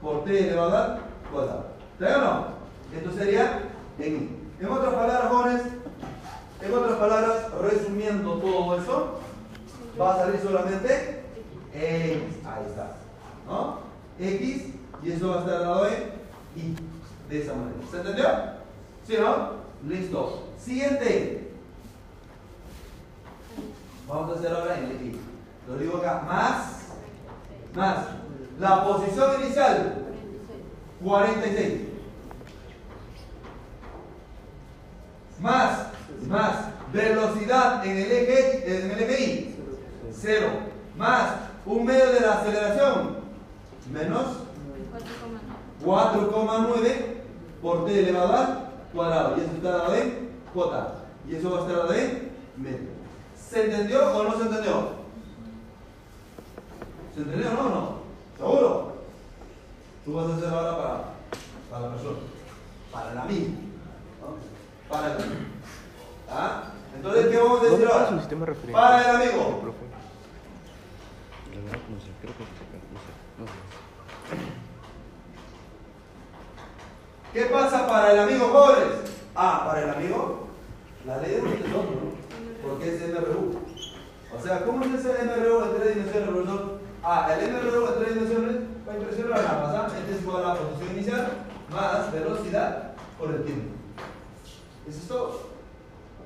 Por 0.00 0.24
T 0.24 0.48
elevado 0.48 0.76
al 0.78 1.00
cuadrado. 1.30 1.66
¿Está 1.92 2.06
bien 2.06 2.20
o 2.20 2.24
no? 2.24 2.46
Esto 2.96 3.12
sería 3.12 3.60
en 3.98 4.14
I. 4.14 4.38
En 4.60 4.72
otras 4.72 4.94
palabras, 4.94 5.30
jóvenes, 5.30 5.62
en 6.62 6.74
otras 6.74 6.98
palabras, 6.98 7.36
resumiendo 7.60 8.32
todo 8.38 8.80
eso, 8.80 9.20
va 10.00 10.14
a 10.14 10.16
salir 10.16 10.40
solamente 10.40 11.22
X. 11.74 12.22
Ahí 12.46 12.64
está. 12.66 12.96
¿No? 13.46 13.80
X 14.18 14.68
y 15.02 15.12
eso 15.12 15.28
va 15.28 15.36
a 15.36 15.40
estar 15.40 15.60
lado 15.60 15.84
de 15.84 16.12
I. 16.56 16.74
De 17.28 17.42
esa 17.42 17.54
manera. 17.54 17.76
¿Se 17.90 17.96
entendió? 17.98 18.26
¿Sí 19.06 19.16
o 19.16 19.22
no? 19.22 19.50
Listo. 19.88 20.48
Siguiente. 20.58 21.50
Vamos 24.08 24.30
a 24.30 24.38
hacer 24.38 24.52
ahora 24.52 24.78
en 24.78 24.84
el. 24.84 25.18
Lo 25.68 25.76
digo 25.76 25.98
acá. 25.98 26.22
Más. 26.26 26.78
Más. 27.74 28.06
La 28.58 28.84
posición 28.84 29.42
inicial. 29.42 30.06
46. 31.04 31.82
Más. 35.40 35.86
Más. 36.26 36.56
Velocidad 36.92 37.84
en 37.84 37.96
el 37.98 38.10
eje, 38.10 38.84
en 38.84 38.90
el 38.90 39.00
eje 39.02 39.22
I. 39.22 39.56
0. 40.12 40.48
Más. 40.96 41.34
Un 41.66 41.84
medio 41.84 42.10
de 42.10 42.20
la 42.20 42.40
aceleración. 42.40 43.18
Menos 43.92 44.48
4,9 45.84 47.17
por 47.62 47.86
t 47.86 48.00
elevado 48.00 48.36
al 48.36 48.70
cuadrado. 48.92 49.36
Y 49.36 49.40
eso 49.40 49.52
está 49.54 49.70
dado 49.70 49.94
en 49.94 50.30
J. 50.54 50.94
Y 51.28 51.34
eso 51.34 51.50
va 51.50 51.58
a 51.58 51.60
estar 51.62 51.76
dado 51.76 51.94
en 51.94 52.32
metro. 52.56 52.86
¿Se 53.48 53.64
entendió 53.64 54.16
o 54.16 54.22
no 54.24 54.36
se 54.36 54.42
entendió? 54.42 54.90
¿Se 57.14 57.20
entendió 57.20 57.48
o 57.50 57.54
no? 57.54 57.68
no? 57.68 57.98
¿Seguro? 58.36 58.92
Tú 60.04 60.14
vas 60.14 60.30
a 60.30 60.36
hacer 60.36 60.48
ahora 60.48 60.76
para, 60.76 61.04
para 61.70 61.86
la 61.86 61.94
persona. 61.94 62.18
Para 62.92 63.12
el 63.12 63.18
amigo. 63.18 63.46
¿no? 64.20 64.94
Para 64.94 65.06
el 65.06 65.22
amigo. 65.22 65.40
¿Ah? 66.30 66.62
Entonces, 66.96 67.26
¿qué 67.28 67.36
vamos 67.36 67.60
a 67.60 67.64
decir 67.64 67.70
¿Dónde 67.70 67.84
está 67.86 68.04
ahora? 68.10 68.22
de? 68.66 68.72
Para 68.72 69.00
el 69.00 69.16
amigo. 69.16 69.42
La 71.54 71.60
verdad, 71.64 71.78
no 71.88 72.00
sé, 72.00 72.08
creo 72.20 72.36
que 72.36 72.42
es 72.42 72.48
acá, 72.48 72.78
no 72.92 72.98
sé. 72.98 73.12
No 73.38 73.46
sé. 73.46 73.52
¿Qué 77.38 77.44
pasa 77.44 77.86
para 77.86 78.10
el 78.14 78.18
amigo 78.18 78.52
pobres? 78.52 79.12
Ah, 79.36 79.62
para 79.64 79.84
el 79.84 79.90
amigo, 79.90 80.48
la 81.06 81.18
ley 81.18 81.36
de 81.36 81.42
los 81.42 81.52
otro, 81.52 81.92
¿no? 81.92 82.68
Porque 82.68 82.96
es 82.96 83.00
MRU. 83.00 83.60
O 84.36 84.42
sea, 84.42 84.64
¿cómo 84.64 84.84
es 84.84 84.94
ese 84.94 85.22
MRU 85.22 85.62
en 85.62 85.76
tres 85.76 85.94
dimensiones, 85.94 86.30
profesor? 86.30 86.80
Ah, 87.04 87.32
el 87.38 87.52
MRU 87.52 87.86
en 87.86 87.94
tres 88.00 88.14
dimensiones 88.14 88.56
va 88.88 88.92
a 88.92 88.96
impresionar 88.96 89.38
la 89.38 89.52
masa, 89.52 89.86
este 90.00 90.16
es 90.16 90.22
igual 90.22 90.44
a 90.44 90.48
la 90.48 90.54
posición 90.56 90.96
inicial 90.96 91.28
más 91.70 92.12
velocidad 92.12 92.94
por 93.16 93.30
el 93.30 93.44
tiempo. 93.44 93.72
Es 94.88 95.06
todo. 95.06 95.42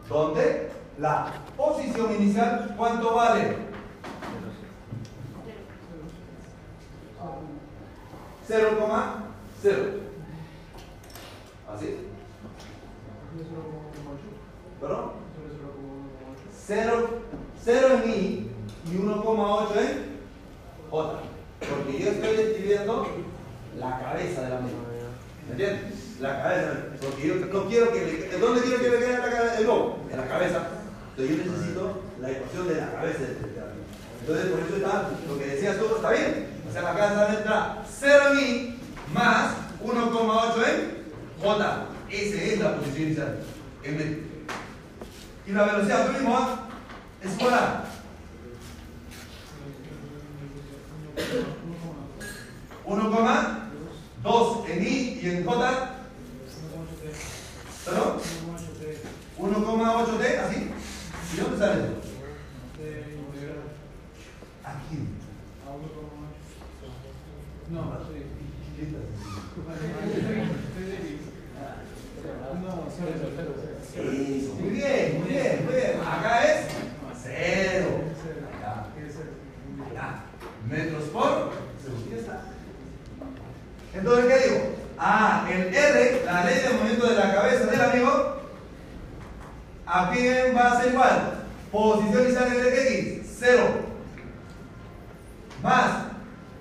¿Dónde? 0.08 0.70
La 0.98 1.26
posición 1.58 2.14
inicial, 2.14 2.74
¿cuánto 2.74 3.14
vale? 3.16 3.58
0,0. 8.48 10.11
¿Así? 11.74 11.96
¿Perdón? 14.80 15.12
0, 16.66 17.08
0 17.64 17.88
en 18.04 18.10
I 18.10 18.50
y 18.92 18.96
1,8 18.96 19.76
en 19.78 20.12
J. 20.90 21.20
Porque 21.60 21.98
yo 21.98 22.10
estoy 22.10 22.34
escribiendo 22.34 23.06
la 23.78 24.00
cabeza 24.00 24.42
de 24.42 24.50
la 24.50 24.60
misma. 24.60 24.78
¿Me 25.46 25.52
entiendes? 25.52 26.20
La 26.20 26.42
cabeza. 26.42 26.72
Porque 27.00 27.26
yo 27.26 27.34
no 27.36 27.68
quiero 27.68 27.92
que 27.92 28.04
le, 28.04 28.38
¿Dónde 28.38 28.60
quiero 28.62 28.78
que 28.78 28.90
le 28.90 28.98
quede 28.98 29.18
la 29.18 29.30
cabeza 29.30 29.58
el 29.58 29.64
globo? 29.64 29.98
En 30.10 30.16
la 30.18 30.28
cabeza. 30.28 30.68
Entonces 31.10 31.36
yo 31.36 31.52
necesito 31.52 32.02
la 32.20 32.30
ecuación 32.30 32.68
de 32.68 32.74
la 32.74 32.92
cabeza 32.92 33.18
de 33.20 33.26
término. 33.26 33.62
Entonces 34.20 34.46
por 34.46 34.60
eso 34.60 34.76
está, 34.76 35.10
lo 35.28 35.38
que 35.38 35.46
decías 35.46 35.78
tú 35.78 35.96
está 35.96 36.10
bien. 36.10 36.46
O 36.68 36.72
sea, 36.72 36.82
la 36.82 36.94
cabeza 36.94 37.38
entra 37.38 37.84
0 37.88 38.22
en 38.32 38.38
I 38.38 38.78
más 39.12 39.54
1,8 39.84 40.68
en 40.68 41.01
J. 41.42 41.86
Esa 42.08 42.42
es 42.42 42.60
la 42.60 42.76
posición 42.76 43.02
inicial. 43.08 43.42
Y 45.44 45.52
la 45.52 45.64
velocidad 45.64 46.12
mismo 46.12 46.36
¿ah? 46.36 46.68
es 47.20 47.36
igual 47.36 47.54
a 47.54 47.84
1,2 52.86 54.68
en 54.68 54.82
I 54.82 55.20
y 55.20 55.28
en 55.30 55.44
J. 55.44 55.90
¿Perdón? 57.84 58.20
1,8T, 59.38 60.38
así. 60.38 60.70
¿Y 61.34 61.36
dónde 61.40 61.58
sale 61.58 61.82
eso? 61.82 61.94
Aquí. 64.64 64.98
No, 67.70 67.92
Muy 74.60 74.70
bien, 74.70 75.20
muy 75.20 75.28
bien, 75.28 75.64
muy 75.64 75.74
bien. 75.74 76.00
Acá 76.00 76.44
es 76.44 76.66
cero. 77.22 77.88
Metros 80.70 81.04
por 81.04 81.50
segundo. 81.82 82.12
Entonces, 83.94 84.24
¿qué 84.26 84.48
digo? 84.48 84.60
Ah, 84.98 85.46
el 85.50 85.74
R, 85.74 86.22
la 86.24 86.44
ley 86.44 86.60
de 86.60 86.68
movimiento 86.74 87.08
de 87.08 87.16
la 87.16 87.34
cabeza 87.34 87.66
del 87.66 87.80
amigo, 87.80 88.36
¿a 89.84 90.10
quién 90.10 90.56
va 90.56 90.72
a 90.72 90.80
ser 90.80 90.92
igual? 90.92 91.34
Posición 91.70 92.22
inicial 92.22 92.56
eje 92.56 93.18
X, 93.18 93.36
cero. 93.38 93.64
Más 95.62 96.04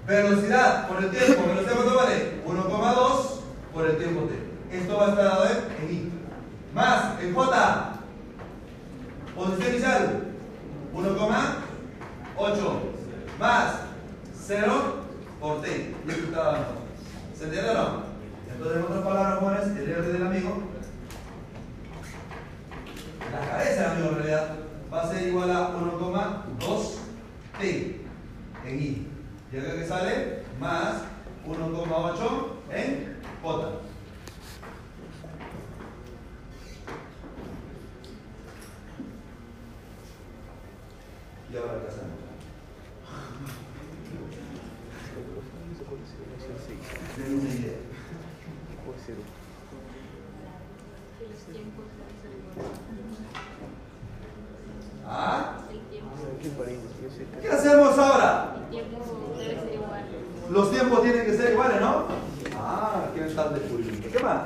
velocidad 0.08 0.88
por 0.88 1.04
el 1.04 1.12
tiempo, 1.12 1.44
velocidad 1.48 1.76
cuánto 1.76 1.96
vale? 1.96 2.42
1,2 2.46 3.42
por 3.74 3.88
el 3.88 3.98
tiempo 3.98 4.22
t. 4.24 4.41
Esto 4.72 4.98
va 4.98 5.06
a 5.06 5.10
estar 5.10 5.26
dado 5.26 5.46
en, 5.46 5.94
I. 5.94 6.12
Más 6.74 7.20
en 7.22 7.34
J, 7.36 7.94
posición 9.36 9.70
inicial, 9.70 10.24
1,8 10.94 12.92
más 13.38 13.76
0 14.48 14.96
por 15.42 15.62
t. 15.62 15.94
Y 16.06 16.10
esto 16.10 16.24
está 16.26 16.44
dado. 16.44 16.66
¿Se 17.38 17.44
entiende 17.46 17.72
o 17.72 17.74
no? 17.74 18.04
Entonces, 18.50 18.78
en 18.78 18.84
otras 18.84 19.04
palabras, 19.04 19.40
jóvenes, 19.40 19.68
el 19.78 19.90
R 19.90 20.14
del 20.14 20.28
amigo, 20.28 20.64
la 23.32 23.50
cabeza 23.50 23.82
del 23.82 23.92
amigo 23.92 24.10
en 24.10 24.16
realidad, 24.16 24.56
va 24.94 25.02
a 25.02 25.10
ser 25.10 25.28
igual 25.28 25.52
a 25.52 25.72
1,2 25.72 26.96
t 27.60 28.02
en 28.66 28.80
I. 28.80 29.08
1,8 31.46 32.48
en 32.72 33.18
J. 33.44 33.91
Y 41.52 41.58
ahora. 41.58 41.74
¿Ah? 55.06 55.58
¿Qué 57.42 57.50
hacemos 57.50 57.98
ahora? 57.98 58.56
Los 60.50 60.72
tiempos 60.72 61.04
tienen 61.04 61.26
que 61.26 61.36
ser 61.36 61.52
iguales, 61.52 61.82
¿no? 61.82 62.06
Ah, 62.58 63.08
¿qué 63.14 63.28
están 63.28 63.54
descubriendo? 63.54 64.10
¿Qué 64.10 64.20
más? 64.24 64.42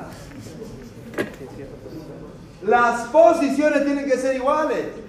Las 2.62 3.08
posiciones 3.08 3.84
tienen 3.84 4.06
que 4.06 4.18
ser 4.18 4.36
iguales. 4.36 5.05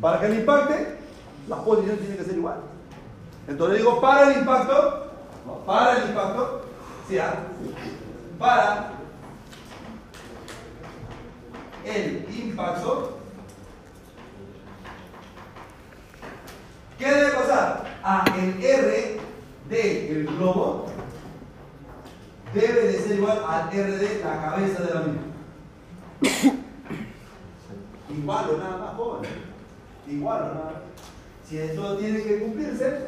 Para 0.00 0.20
que 0.20 0.26
el 0.26 0.38
impacte, 0.40 0.98
las 1.48 1.58
posiciones 1.60 2.00
tienen 2.00 2.18
que 2.18 2.24
ser 2.24 2.36
iguales. 2.36 2.64
Entonces 3.46 3.78
digo, 3.78 4.00
para 4.00 4.30
el 4.30 4.38
impacto, 4.38 5.12
para 5.66 5.98
el 5.98 6.08
impacto, 6.08 6.62
sí, 7.08 7.18
ah, 7.18 7.34
para 8.38 8.92
el 11.84 12.26
impacto, 12.34 13.18
¿qué 16.98 17.10
debe 17.10 17.30
pasar? 17.32 17.84
A 18.02 18.24
el 18.38 18.62
R 18.62 19.20
del 19.68 20.26
globo 20.26 20.86
debe 22.54 22.84
de 22.84 22.98
ser 23.00 23.16
igual 23.16 23.44
al 23.46 23.72
R 23.72 23.98
de 23.98 24.24
la 24.24 24.42
cabeza 24.42 24.82
de 24.82 24.94
la 24.94 25.00
misma. 25.00 25.22
Igual 28.10 28.50
o 28.50 28.58
nada 28.58 28.76
más, 28.78 28.94
joven. 28.94 29.43
Igual. 30.08 30.82
Si 31.48 31.58
esto 31.58 31.96
tiene 31.98 32.22
que 32.22 32.38
cumplirse, 32.40 33.06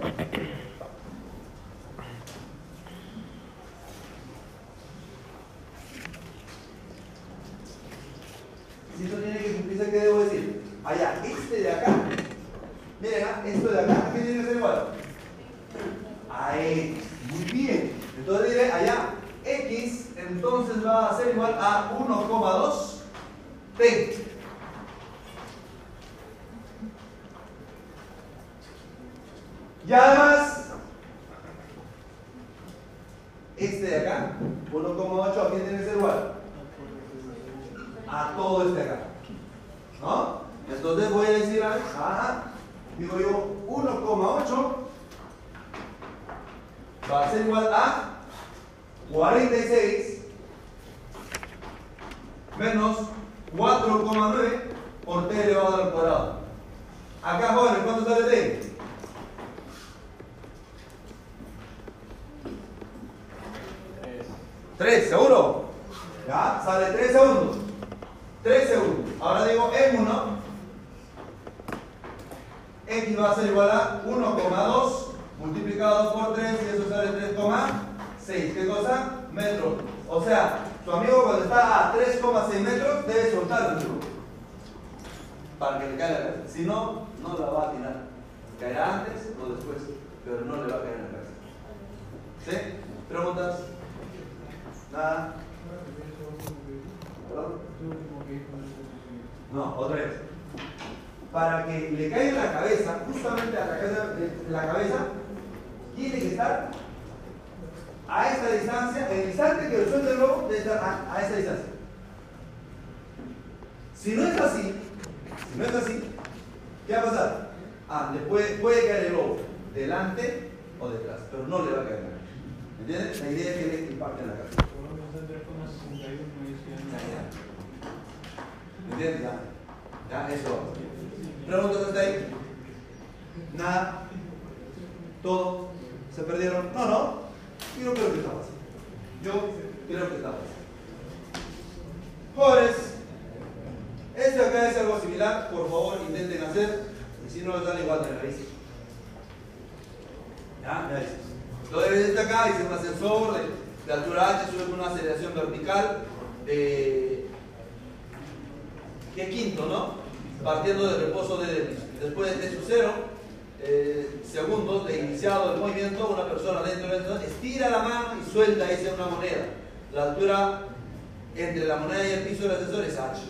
entre 171.56 171.68
la 171.68 171.76
moneda 171.76 172.06
y 172.06 172.12
el 172.12 172.20
piso 172.20 172.42
del 172.42 172.52
ascensor 172.52 172.84
es 172.84 172.98
H. 172.98 173.22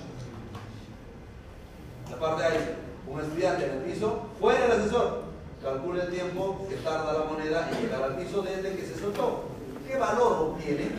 La 2.10 2.16
parte 2.16 2.44
ahí, 2.44 2.76
un 3.08 3.20
estudiante 3.20 3.66
en 3.66 3.72
el 3.72 3.78
piso, 3.78 4.22
fuera 4.40 4.62
del 4.62 4.72
ascensor, 4.72 5.22
calcula 5.62 6.02
el 6.02 6.10
tiempo 6.10 6.66
que 6.68 6.74
tarda 6.76 7.12
la 7.12 7.24
moneda 7.26 7.70
en 7.70 7.82
llegar 7.82 8.02
al 8.02 8.16
piso 8.16 8.42
desde 8.42 8.74
que 8.74 8.84
se 8.84 8.98
soltó. 8.98 9.44
¿Qué 9.86 9.96
valor 9.96 10.54
obtiene? 10.54 10.90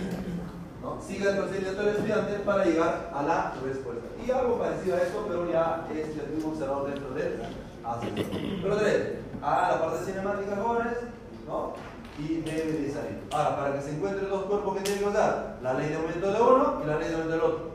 ¿no? 0.82 1.01
Siga 1.01 1.32
el 1.32 1.38
procedimiento 1.38 1.82
del 1.82 1.95
estudiante 1.95 2.34
para 2.45 2.63
llegar 2.63 3.11
a 3.13 3.23
la 3.23 3.53
respuesta. 3.61 4.05
Y 4.25 4.32
algo 4.32 4.57
parecido 4.57 4.95
a 4.95 4.99
esto, 4.99 5.25
pero 5.28 5.51
ya 5.51 5.86
es 5.91 6.17
el 6.17 6.34
mismo 6.34 6.51
observador 6.51 6.91
dentro 6.91 7.09
del 7.09 7.41
ascensor. 7.84 8.25
Pero 8.63 8.78
tres, 8.78 9.03
a 9.41 9.71
la 9.71 9.82
parte 9.82 10.05
cinemática 10.05 10.55
jóvenes, 10.55 10.97
¿no? 11.45 11.73
Y 12.18 12.41
debe 12.41 12.72
de 12.82 12.91
salir. 12.91 13.22
Ahora, 13.32 13.57
para 13.57 13.76
que 13.76 13.82
se 13.82 13.91
encuentren 13.91 14.30
dos 14.30 14.45
cuerpos 14.45 14.78
que 14.78 14.84
tienen 14.84 15.03
que 15.03 15.09
usar, 15.09 15.57
la 15.61 15.74
ley 15.76 15.89
de 15.89 15.95
aumento 15.95 16.32
de 16.32 16.41
uno 16.41 16.82
y 16.84 16.88
la 16.88 16.97
ley 16.97 17.09
de 17.09 17.13
aumento 17.13 17.36
del 17.36 17.41
otro. 17.41 17.72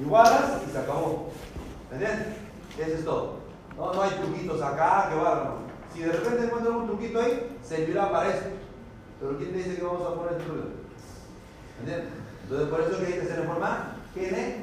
Igualas 0.00 0.62
y 0.66 0.72
se 0.72 0.78
acabó. 0.78 1.30
¿Entiendes? 1.92 2.26
Eso 2.78 2.94
es 2.98 3.04
todo. 3.04 3.38
No, 3.76 3.92
no 3.94 4.02
hay 4.02 4.10
truquitos 4.10 4.60
acá 4.60 5.08
que 5.10 5.14
valgan. 5.16 5.68
Si 5.92 6.00
de 6.00 6.12
repente 6.12 6.44
encuentran 6.44 6.74
un 6.74 6.86
truquito 6.86 7.20
ahí, 7.20 7.56
servirá 7.62 8.10
para 8.10 8.30
eso. 8.30 8.46
Pero 9.20 9.38
¿quién 9.38 9.52
te 9.52 9.58
dice 9.58 9.76
que 9.76 9.82
vamos 9.82 10.02
a 10.02 10.14
poner 10.14 10.32
el 10.32 10.44
truquito? 10.44 10.68
¿Entiendes? 11.80 12.08
Entonces, 12.42 12.68
por 12.68 12.80
eso 12.80 12.98
que 12.98 13.06
hay 13.06 13.12
que 13.12 13.20
hacer 13.20 13.38
en 13.40 13.46
forma 13.46 13.96
general. 14.14 14.54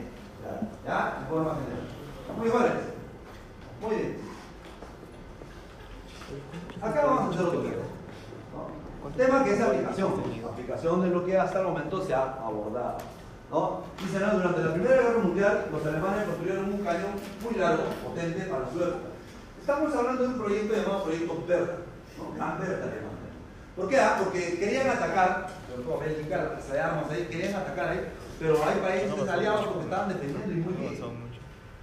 ¿Ya? 0.85 1.17
En 1.21 1.27
forma 1.27 1.55
general. 1.55 2.37
Muy 2.37 2.49
jóvenes. 2.49 2.83
Muy 3.81 3.95
bien. 3.95 4.17
Acá 6.81 7.05
vamos 7.05 7.21
a 7.21 7.29
hacer 7.29 7.45
otro 7.45 7.61
juego. 7.61 7.94
¿No? 9.09 9.15
Tema 9.15 9.43
que 9.43 9.53
es 9.53 9.61
aplicación, 9.61 10.13
aplicación 10.51 11.01
de 11.01 11.09
lo 11.09 11.25
que 11.25 11.37
hasta 11.37 11.59
el 11.59 11.65
momento 11.65 12.03
se 12.03 12.13
ha 12.13 12.23
abordado. 12.23 12.97
¿no? 13.51 13.81
Dice, 14.01 14.19
¿no? 14.19 14.33
durante 14.33 14.63
la 14.63 14.73
Primera 14.73 14.95
Guerra 14.95 15.19
Mundial, 15.19 15.65
los 15.71 15.85
alemanes 15.85 16.25
construyeron 16.25 16.73
un 16.73 16.83
cañón 16.83 17.11
muy 17.43 17.55
largo, 17.55 17.83
potente 18.03 18.41
para 18.45 18.71
su 18.71 18.83
época. 18.83 19.09
Estamos 19.59 19.95
hablando 19.95 20.21
de 20.23 20.27
un 20.29 20.37
proyecto 20.39 20.75
llamado 20.75 21.03
Proyecto 21.03 21.43
Berta, 21.47 21.73
¿no? 22.17 22.35
Gran 22.35 22.59
Berta 22.59 22.83
alemán. 22.83 23.15
¿Por 23.75 23.89
qué? 23.89 23.99
Ah, 23.99 24.21
porque 24.23 24.57
querían 24.57 24.89
atacar, 24.89 25.47
sobre 25.69 25.83
todo 25.83 25.99
Bélgica, 25.99 26.53
las 26.55 26.79
armas 26.79 27.11
ahí, 27.11 27.27
querían 27.29 27.55
atacar 27.55 27.89
ahí, 27.89 28.11
pero 28.39 28.55
hay 28.65 28.79
países 28.79 29.29
aliados 29.29 29.65
porque 29.67 29.83
estaban 29.83 30.09
defendiendo 30.09 30.51
y 30.51 30.55
muy 30.55 30.73
bien. 30.73 30.95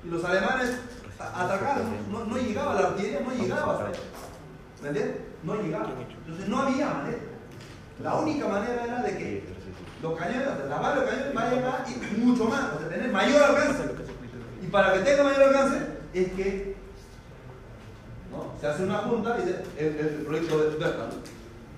Y 0.04 0.08
los 0.08 0.24
alemanes 0.24 0.78
atacaban, 1.18 1.82
no, 2.10 2.24
no 2.24 2.36
llegaba, 2.36 2.74
la 2.74 2.88
artillería 2.88 3.20
no 3.20 3.30
llegaba 3.30 3.72
hasta 3.72 3.86
allá. 3.86 3.98
¿Me 4.82 4.88
entiendes? 4.88 5.31
No 5.42 5.54
llegaba. 5.56 5.90
Entonces 6.26 6.48
no 6.48 6.58
había 6.60 6.94
manera. 6.94 7.18
La 8.02 8.14
única 8.16 8.48
manera 8.48 8.84
era 8.84 9.02
de 9.02 9.16
que 9.18 9.44
los 10.02 10.18
cañones, 10.18 10.48
o 10.48 10.56
sea, 10.56 10.66
la 10.66 10.78
bala 10.78 10.94
de 10.94 11.00
los 11.02 11.10
cañones 11.10 11.34
vayan 11.34 11.62
más 11.62 11.90
y 11.90 12.20
mucho 12.20 12.44
más, 12.46 12.72
o 12.74 12.78
sea, 12.78 12.88
tener 12.88 13.10
mayor 13.12 13.42
alcance. 13.42 13.82
Y 14.62 14.66
para 14.66 14.92
que 14.94 15.00
tenga 15.00 15.24
mayor 15.24 15.42
alcance 15.42 15.86
es 16.14 16.32
que 16.32 16.76
se 18.60 18.66
hace 18.66 18.84
una 18.84 18.98
junta 18.98 19.38
y 19.38 19.42
se- 19.42 19.88
el, 19.88 20.24
proyecto 20.24 20.58
de 20.58 20.76
Berta. 20.78 21.08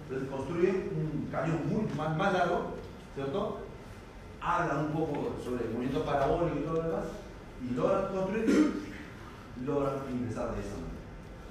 Entonces 0.05 0.29
construye 0.31 0.69
un 0.69 1.29
cañón 1.33 1.61
muy 1.67 1.87
más, 1.97 2.33
largo, 2.33 2.75
¿cierto? 3.15 3.61
Habla 4.41 4.81
un 4.81 4.93
poco 4.93 5.37
sobre 5.43 5.65
el 5.65 5.71
movimiento 5.71 6.05
parabólico 6.05 6.59
y 6.59 6.63
todo 6.63 6.75
lo 6.75 6.83
demás, 6.83 7.05
y 7.63 7.75
logran 7.75 8.13
construir 8.13 8.85
logran 9.65 9.95
ingresar 10.11 10.55
de 10.55 10.61
esa 10.61 10.75
manera. 10.75 10.95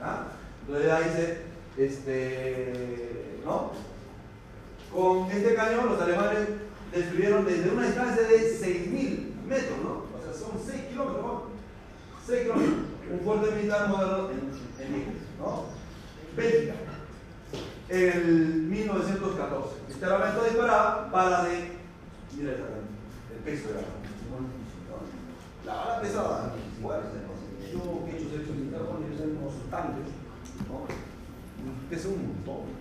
¿ah? 0.02 0.28
Entonces 0.62 0.92
ahí 0.92 1.04
dice, 1.06 1.42
este, 1.78 3.40
¿no? 3.44 3.72
Con 4.94 5.32
este 5.32 5.56
cañón 5.56 5.90
los 5.90 6.02
alemanes 6.02 6.48
destruyeron 6.94 7.46
desde 7.46 7.72
una 7.72 7.88
distancia 7.88 8.24
de 8.24 8.60
6.000 8.60 9.46
metros, 9.48 9.78
¿no? 9.84 10.06
O 10.16 10.22
sea, 10.24 10.34
son 10.34 10.60
6 10.64 10.82
kilómetros, 10.90 11.24
¿no? 11.24 11.44
6 12.26 12.42
kilómetros. 12.44 12.76
Un 13.12 13.20
fuerte 13.20 13.56
militar 13.56 13.90
moderno 13.90 14.30
en, 14.30 14.86
en 14.86 15.06
¿no? 15.40 15.66
Bélgica. 16.36 16.74
El 17.90 18.64
1914. 18.70 19.76
Este 19.90 20.06
armamento 20.06 20.44
disparaba 20.46 21.12
para 21.12 21.44
de. 21.44 21.72
Mira 22.38 22.52
el 22.52 23.40
peso 23.44 23.70
de 23.70 23.74
la. 23.76 23.82
La 25.66 25.76
bala 25.76 26.02
pesaba 26.02 26.54
fuerte, 26.82 27.20
¿no? 27.26 27.34
Yo 27.72 28.06
que 28.06 28.12
he 28.12 28.20
hecho 28.20 28.30
servicio 28.30 28.54
militar 28.54 28.82
con 28.82 29.70
tanques. 29.70 30.23
Pesa 31.94 32.08
un 32.08 32.26
montón. 32.26 32.74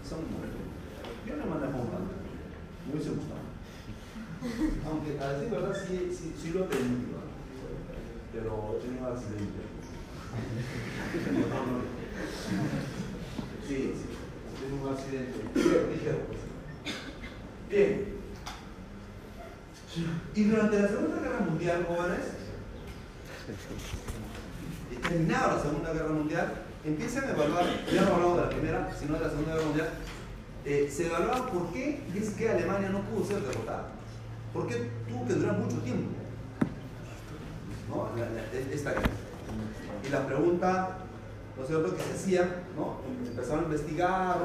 Pesa 0.00 0.14
un 0.14 0.30
montón. 0.30 0.62
Yo 1.26 1.34
no 1.34 1.46
mandé 1.46 1.66
a 1.66 1.72
comprar. 1.72 1.98
Me 2.86 2.94
hubiese 2.94 3.10
gustado. 3.10 3.42
Aunque 4.86 5.18
a 5.18 5.32
decir 5.32 5.50
verdad 5.50 5.74
sí, 5.74 6.34
sí, 6.40 6.52
lo 6.54 6.66
tenía. 6.66 7.18
Pero 8.32 8.78
tenía 8.80 9.00
un 9.00 9.16
accidente. 9.16 9.62
Sí, 13.66 13.94
sí. 13.96 14.06
Tenía 14.60 14.80
un 14.80 14.92
accidente. 14.92 15.38
Pues. 15.52 16.40
Bien. 17.68 18.14
Y 20.36 20.44
durante 20.44 20.82
la 20.82 20.88
Segunda 20.88 21.20
Guerra 21.20 21.40
Mundial, 21.40 21.86
jóvenes, 21.88 22.26
terminada 25.02 25.56
la 25.56 25.62
Segunda 25.62 25.92
Guerra 25.92 26.12
Mundial, 26.12 26.71
empiezan 26.84 27.24
a 27.24 27.30
evaluar, 27.32 27.64
ya 27.92 28.02
no 28.02 28.14
hablamos 28.14 28.36
de 28.36 28.42
la 28.42 28.50
Primera, 28.50 28.96
sino 28.98 29.14
de 29.14 29.20
la 29.20 29.30
Segunda 29.30 29.54
Guerra 29.54 29.66
Mundial, 29.66 29.90
eh, 30.64 30.92
se 30.92 31.06
evaluaba 31.06 31.46
por 31.50 31.72
qué 31.72 32.02
es 32.14 32.30
que 32.30 32.48
Alemania 32.48 32.90
no 32.90 33.00
pudo 33.02 33.24
ser 33.24 33.40
derrotada. 33.40 33.88
¿Por 34.52 34.66
qué 34.66 34.90
tuvo 35.08 35.26
que 35.26 35.34
durar 35.34 35.58
mucho 35.58 35.78
tiempo? 35.78 36.10
¿No? 37.88 38.08
Esta 38.72 38.90
guerra. 38.90 39.10
Y 40.06 40.08
la 40.10 40.26
pregunta, 40.26 40.98
¿no 41.56 41.62
es 41.62 41.68
cierto?, 41.68 41.96
que 41.96 42.02
se 42.02 42.12
hacía. 42.12 42.62
Empezaron 43.26 43.60
a 43.60 43.62
investigar, 43.64 44.38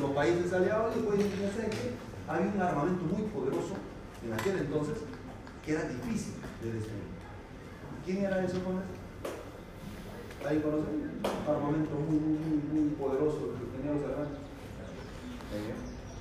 los 0.00 0.10
países 0.12 0.52
aliados 0.52 0.96
y 0.96 1.00
pues, 1.00 1.18
ya 1.18 1.70
que 1.70 1.92
había 2.28 2.52
un 2.54 2.60
armamento 2.60 3.04
muy 3.04 3.22
poderoso 3.28 3.74
en 4.24 4.32
aquel 4.32 4.58
entonces 4.58 4.98
que 5.64 5.72
era 5.72 5.82
difícil 5.82 6.34
de 6.62 6.72
destruir. 6.72 7.02
¿Quién 8.04 8.24
era 8.24 8.44
ese 8.44 8.56
hombre? 8.56 8.84
¿Ahí 10.48 10.60
conocen? 10.60 11.12
Un 11.22 11.54
armamento 11.54 11.94
muy, 11.94 12.18
muy, 12.18 12.62
muy, 12.72 12.90
poderoso 12.94 13.54
que 13.54 13.78
tenían 13.78 14.00
los 14.00 14.04
alemanes. 14.04 14.38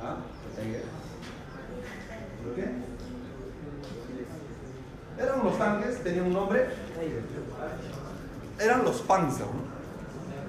¿Ah? 0.01 0.17
¿Por 2.43 2.55
qué? 2.55 2.65
Eran 5.21 5.41
unos 5.41 5.57
tanques, 5.57 6.03
tenían 6.03 6.25
un 6.27 6.33
nombre. 6.33 6.67
Eran 8.59 8.83
los 8.83 9.01
Panzer, 9.01 9.45
¿no? 9.47 9.71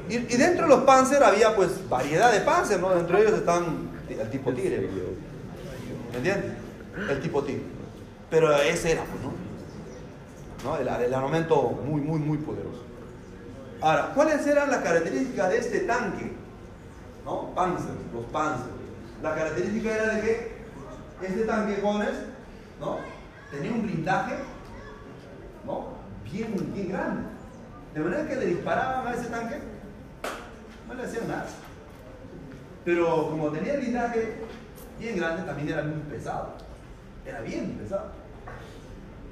Y, 0.09 0.17
y 0.17 0.37
dentro 0.37 0.65
de 0.65 0.77
los 0.77 0.85
Panzer 0.85 1.23
había 1.23 1.55
pues 1.57 1.89
variedad 1.89 2.33
de 2.33 2.41
Panzer, 2.41 2.81
¿no? 2.81 2.91
Dentro 2.91 3.17
de 3.17 3.23
ellos 3.23 3.39
estaban 3.39 3.91
el 4.09 4.31
tipo 4.31 4.53
Tigre. 4.53 4.89
¿Me 6.11 6.17
entiendes? 6.19 6.53
El 7.09 7.21
tipo 7.21 7.43
Tigre. 7.43 7.63
Pero 8.29 8.55
ese 8.57 8.93
era, 8.93 9.05
pues, 9.05 9.23
¿no? 9.23 9.33
¿No? 10.65 10.77
El, 10.77 10.89
el 10.89 11.15
armamento 11.15 11.71
muy, 11.85 12.01
muy, 12.01 12.19
muy 12.19 12.39
poderoso. 12.39 12.92
Ahora, 13.83 14.13
¿cuáles 14.15 14.47
eran 14.47 14.71
las 14.71 14.81
características 14.81 15.51
de 15.51 15.59
este 15.59 15.81
tanque? 15.81 16.31
¿No? 17.25 17.53
Panzer, 17.53 17.97
los 18.15 18.25
Panzer. 18.27 18.71
La 19.21 19.35
característica 19.35 19.93
era 19.93 20.15
de 20.15 20.21
que 20.21 20.53
este 21.21 21.45
tanque, 21.45 21.81
jóvenes, 21.83 22.15
¿no? 22.81 22.99
Tenía 23.51 23.73
un 23.73 23.83
blindaje, 23.83 24.37
¿no? 25.67 25.89
Bien, 26.31 26.55
bien 26.73 26.89
grande. 26.91 27.23
De 27.93 28.01
manera 28.01 28.29
que 28.29 28.37
le 28.37 28.47
disparaban 28.47 29.07
a 29.07 29.15
ese 29.15 29.29
tanque, 29.29 29.57
no 30.87 30.95
le 30.95 31.03
hacían 31.03 31.27
nada. 31.27 31.47
Pero 32.85 33.31
como 33.31 33.51
tenía 33.51 33.75
el 33.75 33.81
blindaje 33.81 34.37
bien 35.01 35.17
grande, 35.17 35.43
también 35.43 35.69
era 35.69 35.83
muy 35.83 36.01
pesado. 36.03 36.55
Era 37.27 37.41
bien 37.41 37.73
pesado. 37.83 38.13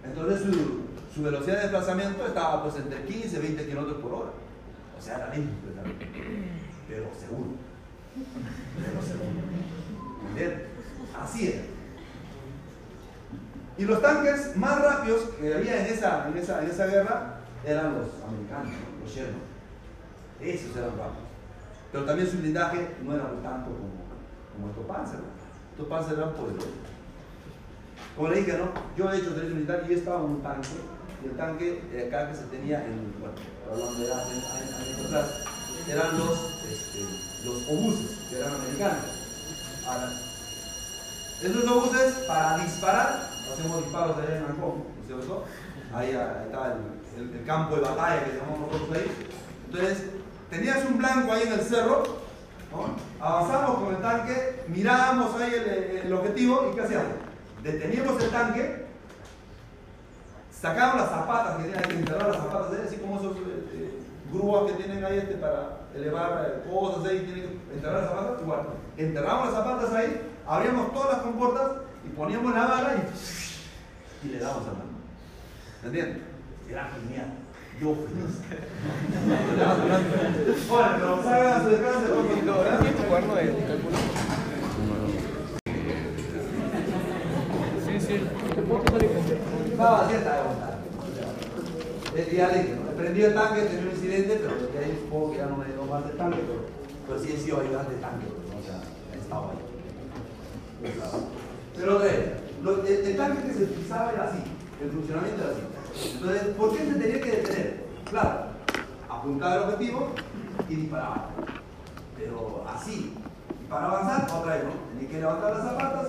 Entonces 0.05 0.41
su, 0.43 0.90
su 1.15 1.23
velocidad 1.23 1.57
de 1.57 1.63
desplazamiento 1.63 2.27
estaba 2.27 2.63
pues 2.63 2.77
entre 2.77 3.03
15 3.05 3.37
y 3.37 3.41
20 3.41 3.67
kilómetros 3.67 4.03
por 4.03 4.13
hora. 4.13 4.31
O 4.99 5.03
sea, 5.03 5.17
era 5.17 5.35
lento, 5.35 5.53
pero 6.89 7.07
seguro. 7.19 7.51
Pero 8.77 9.03
seguro. 9.03 9.41
Así 11.21 11.49
era. 11.49 11.63
Y 13.79 13.85
los 13.85 14.03
tanques 14.03 14.57
más 14.57 14.79
rápidos 14.81 15.23
que 15.41 15.55
había 15.55 15.87
en 15.87 15.95
esa, 15.95 16.29
en 16.29 16.37
esa, 16.37 16.63
en 16.63 16.71
esa 16.71 16.87
guerra 16.87 17.41
eran 17.65 17.95
los 17.95 18.09
americanos, 18.29 18.73
¿no? 18.73 19.05
los 19.05 19.11
Sherman. 19.11 19.41
Esos 20.41 20.77
eran 20.77 20.91
rápidos. 20.91 21.29
Pero 21.91 22.05
también 22.05 22.29
su 22.29 22.39
blindaje 22.39 22.89
no 23.03 23.15
era 23.15 23.25
tanto 23.43 23.71
como, 23.71 24.05
como 24.53 24.69
estos 24.71 24.85
Panzer. 24.87 25.21
Estos 25.73 25.89
Panzer 25.89 26.19
eran 26.19 26.33
poderosos. 26.35 26.71
Como 28.17 28.29
le 28.29 28.37
dije, 28.37 28.59
¿no? 28.59 28.71
Yo 28.97 29.11
he 29.11 29.17
hecho 29.17 29.31
servicio 29.31 29.55
militar 29.55 29.85
y 29.89 29.93
he 29.93 29.97
estado 29.97 30.27
en 30.27 30.33
un 30.33 30.43
tanque. 30.43 30.69
Y 31.23 31.27
el 31.27 31.37
tanque 31.37 31.83
de 31.93 32.07
acá 32.07 32.29
que 32.31 32.37
se 32.37 32.45
tenía 32.45 32.85
en, 32.85 33.13
bueno, 33.21 33.35
de 33.99 34.13
años 34.13 35.07
atrás, 35.07 35.27
eran 35.89 36.19
los, 36.19 36.39
este, 36.71 37.01
los 37.45 37.69
obuses, 37.69 38.17
que 38.29 38.39
eran 38.39 38.55
americanos. 38.55 39.05
Ahora, 39.87 40.13
esos 41.43 41.71
obuses, 41.71 42.15
para 42.27 42.59
disparar, 42.59 43.31
hacemos 43.53 43.83
disparos 43.85 44.17
de 44.19 44.37
en 44.37 44.45
Ancón, 44.45 44.85
¿no 44.85 45.01
es 45.01 45.07
cierto? 45.07 45.45
Ahí, 45.93 46.09
ahí 46.09 46.47
está 46.47 46.77
el, 47.17 47.23
el- 47.41 47.45
campo 47.45 47.77
de 47.77 47.81
batalla 47.83 48.25
que 48.25 48.37
llamamos 48.37 48.73
nosotros 48.73 48.97
ahí. 48.97 49.11
Entonces, 49.67 50.05
tenías 50.49 50.85
un 50.87 50.99
blanco 50.99 51.33
ahí 51.33 51.43
en 51.43 51.53
el 51.55 51.61
cerro, 51.61 52.03
avanzamos 53.21 53.79
con 53.85 53.95
el 53.97 54.01
tanque, 54.03 54.63
mirábamos 54.69 55.35
ahí 55.41 55.53
el, 55.55 56.07
el 56.07 56.13
objetivo 56.13 56.71
y 56.71 56.75
¿qué 56.77 56.83
hacíamos? 56.83 57.13
Deteníamos 57.63 58.23
el 58.23 58.31
tanque, 58.31 58.87
sacábamos 60.61 61.01
las 61.01 61.11
zapatas 61.11 61.57
que 61.57 61.63
tienen 61.65 61.83
que 61.83 61.95
enterrar 61.95 62.29
las 62.29 62.37
zapatas, 62.37 62.79
así 62.87 62.97
como 62.97 63.19
esos 63.19 63.37
eh, 63.37 64.03
grúas 64.33 64.71
que 64.71 64.83
tienen 64.83 65.05
ahí 65.05 65.19
este, 65.19 65.35
para 65.35 65.81
elevar 65.95 66.47
eh, 66.47 66.71
cosas 66.71 67.05
ahí, 67.07 67.21
tienen 67.21 67.45
que 67.45 67.75
enterrar 67.75 68.03
las 68.03 68.11
zapatas, 68.11 68.43
igual. 68.43 68.61
Enterramos 68.97 69.47
las 69.47 69.55
zapatas 69.55 69.93
ahí, 69.95 70.21
abríamos 70.47 70.93
todas 70.93 71.13
las 71.13 71.23
compuertas 71.23 71.71
y 72.05 72.09
poníamos 72.11 72.55
la 72.55 72.67
bala 72.67 72.95
y, 72.97 74.27
y 74.27 74.31
le 74.33 74.39
damos 74.39 74.63
a 74.69 74.73
mano. 74.73 75.01
¿Me 75.83 75.89
entiendes? 75.89 76.23
Era 76.69 76.91
genial. 76.91 77.33
Yo 77.81 77.95
feliz. 77.95 78.41
Bueno, 80.69 80.89
pero 80.99 81.23
salgan 81.23 81.53
a 81.53 81.63
su 81.63 81.69
descanso. 81.71 82.07
¿Tienes 82.81 82.97
tu 82.97 83.03
cuaderno 83.05 83.35
de 83.35 83.65
cálculo? 83.67 83.97
Sí, 87.87 88.01
sí. 88.01 88.29
¿Te 88.55 88.63
puedo 88.63 88.83
pasar 88.83 89.03
el 89.03 89.13
café? 89.13 89.70
Estaba 89.81 90.03
vacía, 90.03 90.19
estaba 90.19 90.37
agotada. 90.41 90.77
El 92.15 92.31
día 92.31 92.49
de 92.49 92.67
que 92.67 92.75
prendí 92.99 93.23
el 93.23 93.35
tanque, 93.35 93.63
tenía 93.63 93.81
un 93.81 93.91
incidente, 93.91 94.41
pero 94.43 94.55
de 94.73 94.79
ahí 94.79 94.99
supongo 95.03 95.31
que 95.33 95.39
ya 95.39 95.47
no 95.47 95.57
me 95.57 95.65
dio 95.65 95.83
más 95.85 96.05
de 96.05 96.11
tanque, 96.13 96.37
pero, 96.47 96.61
pero 97.09 97.19
sí 97.19 97.33
he 97.33 97.39
sido 97.41 97.61
ayudante 97.63 97.95
de 97.95 98.01
tanque. 98.03 98.27
¿no? 98.27 98.59
O 98.59 98.63
sea, 98.63 98.83
estaba 99.19 99.51
ahí. 99.53 100.93
Pero 101.77 101.99
vez, 101.99 102.19
lo- 102.63 102.85
el, 102.85 102.93
el 103.07 103.17
tanque 103.17 103.43
que 103.49 103.55
se 103.55 103.63
utilizaba 103.65 104.13
era 104.13 104.25
así, 104.25 104.39
el 104.83 104.91
funcionamiento 104.91 105.43
era 105.45 105.53
así. 105.53 106.13
Entonces, 106.17 106.43
¿por 106.59 106.73
qué 106.77 106.79
se 106.85 106.93
tenía 106.99 107.21
que 107.23 107.31
detener? 107.31 107.85
Claro, 108.11 108.39
apuntaba 109.09 109.53
al 109.55 109.63
objetivo 109.63 110.11
y 110.69 110.75
disparaba. 110.75 111.31
Pero 112.19 112.65
así. 112.69 113.15
Y 113.65 113.65
para 113.71 113.87
avanzar, 113.87 114.29
otra 114.37 114.57
vez, 114.57 114.65
¿no? 114.65 114.71
Tenía 114.93 115.09
que 115.11 115.19
levantar 115.21 115.55
las 115.57 115.65
zapatas, 115.65 116.09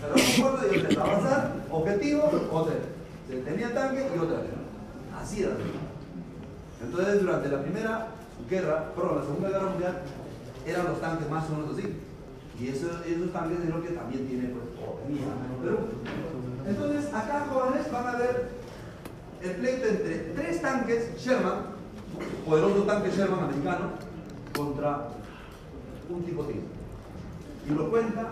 cerrar 0.00 0.18
la 0.18 0.42
puerta 0.42 0.66
y 0.74 0.78
otra 0.78 0.88
vez 0.88 0.98
avanzar, 0.98 1.52
objetivo, 1.70 2.30
otra 2.50 2.72
vez. 2.74 2.82
Se 3.32 3.38
detenía 3.38 3.68
el 3.68 3.72
tanque 3.72 4.06
y 4.14 4.18
otra 4.18 4.36
¿no? 4.36 5.18
Así 5.18 5.42
era. 5.42 5.54
Entonces, 6.84 7.22
durante 7.22 7.48
la 7.48 7.62
primera 7.62 8.08
guerra, 8.50 8.92
perdón, 8.94 9.16
la 9.16 9.22
segunda 9.24 9.48
guerra 9.48 9.70
mundial, 9.70 10.02
eran 10.66 10.84
los 10.88 11.00
tanques 11.00 11.30
más 11.30 11.48
o 11.48 11.54
menos 11.54 11.72
así. 11.72 11.96
Y 12.60 12.68
eso- 12.68 13.02
esos 13.06 13.32
tanques 13.32 13.60
es 13.60 13.70
lo 13.70 13.82
que 13.82 13.88
también 13.88 14.28
tiene, 14.28 14.48
pues, 14.48 14.64
tenía 15.06 15.24
Perú. 15.62 15.78
Entonces, 16.66 17.14
acá, 17.14 17.46
jóvenes, 17.50 17.90
van 17.90 18.06
a 18.06 18.16
ver 18.18 18.48
el 19.40 19.50
pleito 19.52 19.86
entre 19.86 20.14
tres 20.34 20.60
tanques 20.60 21.16
Sherman, 21.16 21.62
poderoso 22.44 22.82
tanque 22.82 23.10
Sherman 23.16 23.44
americano, 23.44 23.92
contra 24.54 25.08
un 26.10 26.22
tipo 26.22 26.44
tigre. 26.44 26.64
Y 27.66 27.72
lo 27.72 27.88
cuenta 27.88 28.26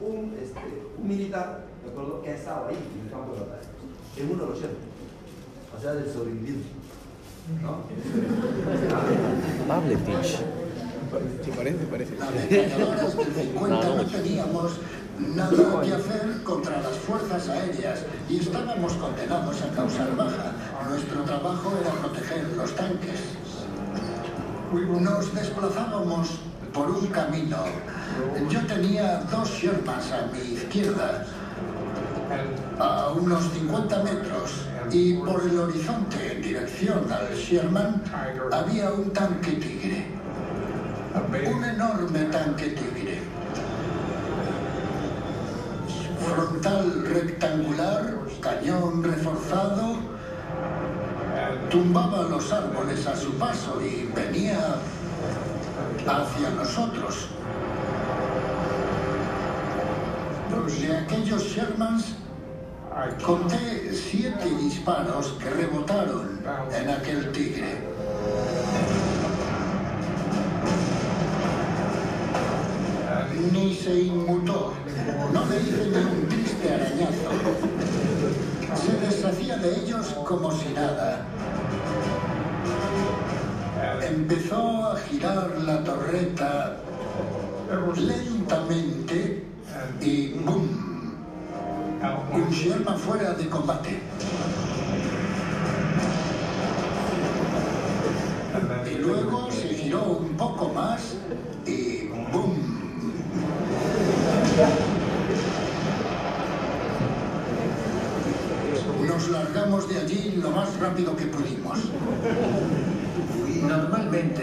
un, 0.00 0.36
este, 0.42 0.60
militar, 1.00 1.64
¿de 1.77 1.77
acuerdo? 1.88 2.22
Que 2.22 2.30
ha 2.30 2.34
estado 2.34 2.68
ahí 2.68 2.76
en 2.76 3.06
el 3.06 3.10
campo 3.10 3.34
de 3.34 3.40
batalla, 3.40 3.68
en 4.16 4.30
uno 4.30 4.44
de 4.44 4.50
los. 4.50 4.58
O 4.58 5.80
sea, 5.80 5.92
del 5.94 6.12
sobreviviente. 6.12 6.68
¿No? 7.62 7.78
Pavletich. 9.66 10.38
Sí, 11.42 11.50
parece, 11.56 11.86
parece. 11.86 12.16
Las 12.18 12.28
ametralladoras 12.28 13.16
del 13.16 13.32
50 13.32 13.94
no 13.96 14.04
teníamos 14.04 14.72
nada 15.34 15.82
que 15.82 15.92
hacer 15.94 16.42
contra 16.44 16.82
las 16.82 16.96
fuerzas 16.98 17.48
aéreas 17.48 18.00
y 18.28 18.40
estábamos 18.40 18.92
condenados 18.94 19.62
a 19.62 19.68
causar 19.74 20.14
baja. 20.16 20.52
Nuestro 20.88 21.22
trabajo 21.22 21.72
era 21.80 21.90
proteger 21.92 22.46
los 22.56 22.74
tanques. 22.74 23.20
Nos 25.00 25.34
desplazábamos 25.34 26.38
por 26.72 26.90
un 26.90 27.06
camino. 27.06 27.56
Yo 28.50 28.60
tenía 28.66 29.22
dos 29.30 29.48
Shermans 29.50 30.12
a 30.12 30.28
mi 30.32 30.54
izquierda, 30.54 31.26
a 32.78 33.10
unos 33.10 33.44
50 33.52 34.02
metros, 34.02 34.66
y 34.90 35.14
por 35.14 35.42
el 35.42 35.58
horizonte 35.58 36.32
en 36.32 36.42
dirección 36.42 37.06
al 37.10 37.34
Sherman 37.34 38.02
había 38.52 38.90
un 38.90 39.10
tanque 39.12 39.52
tigre. 39.52 40.06
Un 41.50 41.64
enorme 41.64 42.24
tanque 42.24 42.68
tigre. 42.70 43.18
Frontal 46.26 47.04
rectangular, 47.06 48.14
cañón 48.40 49.02
reforzado, 49.02 49.96
tumbaba 51.70 52.22
los 52.24 52.52
árboles 52.52 53.06
a 53.06 53.16
su 53.16 53.32
paso 53.34 53.80
y 53.80 54.10
venía 54.14 54.76
hacia 56.06 56.50
nosotros. 56.50 57.28
De 60.48 60.96
aquellos 60.96 61.42
Shermans 61.42 62.14
conté 63.22 63.92
siete 63.92 64.48
disparos 64.62 65.34
que 65.38 65.50
rebotaron 65.50 66.40
en 66.72 66.88
aquel 66.88 67.30
tigre. 67.32 67.76
Ni 73.52 73.74
se 73.74 74.00
inmutó, 74.04 74.72
no 75.34 75.44
le 75.46 75.60
hice 75.60 75.86
ni 75.90 75.96
un 75.96 76.28
triste 76.28 76.74
arañazo. 76.74 77.30
Se 78.74 79.06
deshacía 79.06 79.58
de 79.58 79.76
ellos 79.80 80.06
como 80.26 80.50
si 80.50 80.68
nada. 80.72 81.26
Empezó 84.02 84.92
a 84.92 84.96
girar 84.96 85.50
la 85.58 85.84
torreta 85.84 86.78
lentamente 87.96 89.47
y 90.00 90.32
¡boom! 90.44 90.88
Sherman 92.50 92.98
fuera 92.98 93.34
de 93.34 93.48
combate. 93.48 94.00
Y 98.90 98.94
luego 98.98 99.50
se 99.50 99.68
giró 99.68 100.04
un 100.04 100.36
poco 100.36 100.70
más 100.70 101.14
y 101.66 102.08
¡boom! 102.32 102.78
Nos 109.06 109.28
largamos 109.28 109.88
de 109.88 109.98
allí 109.98 110.40
lo 110.42 110.50
más 110.50 110.78
rápido 110.80 111.16
que 111.16 111.26
pudimos. 111.26 111.78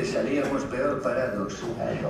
Salíamos 0.06 0.64
peor 0.66 1.02
parados. 1.02 1.62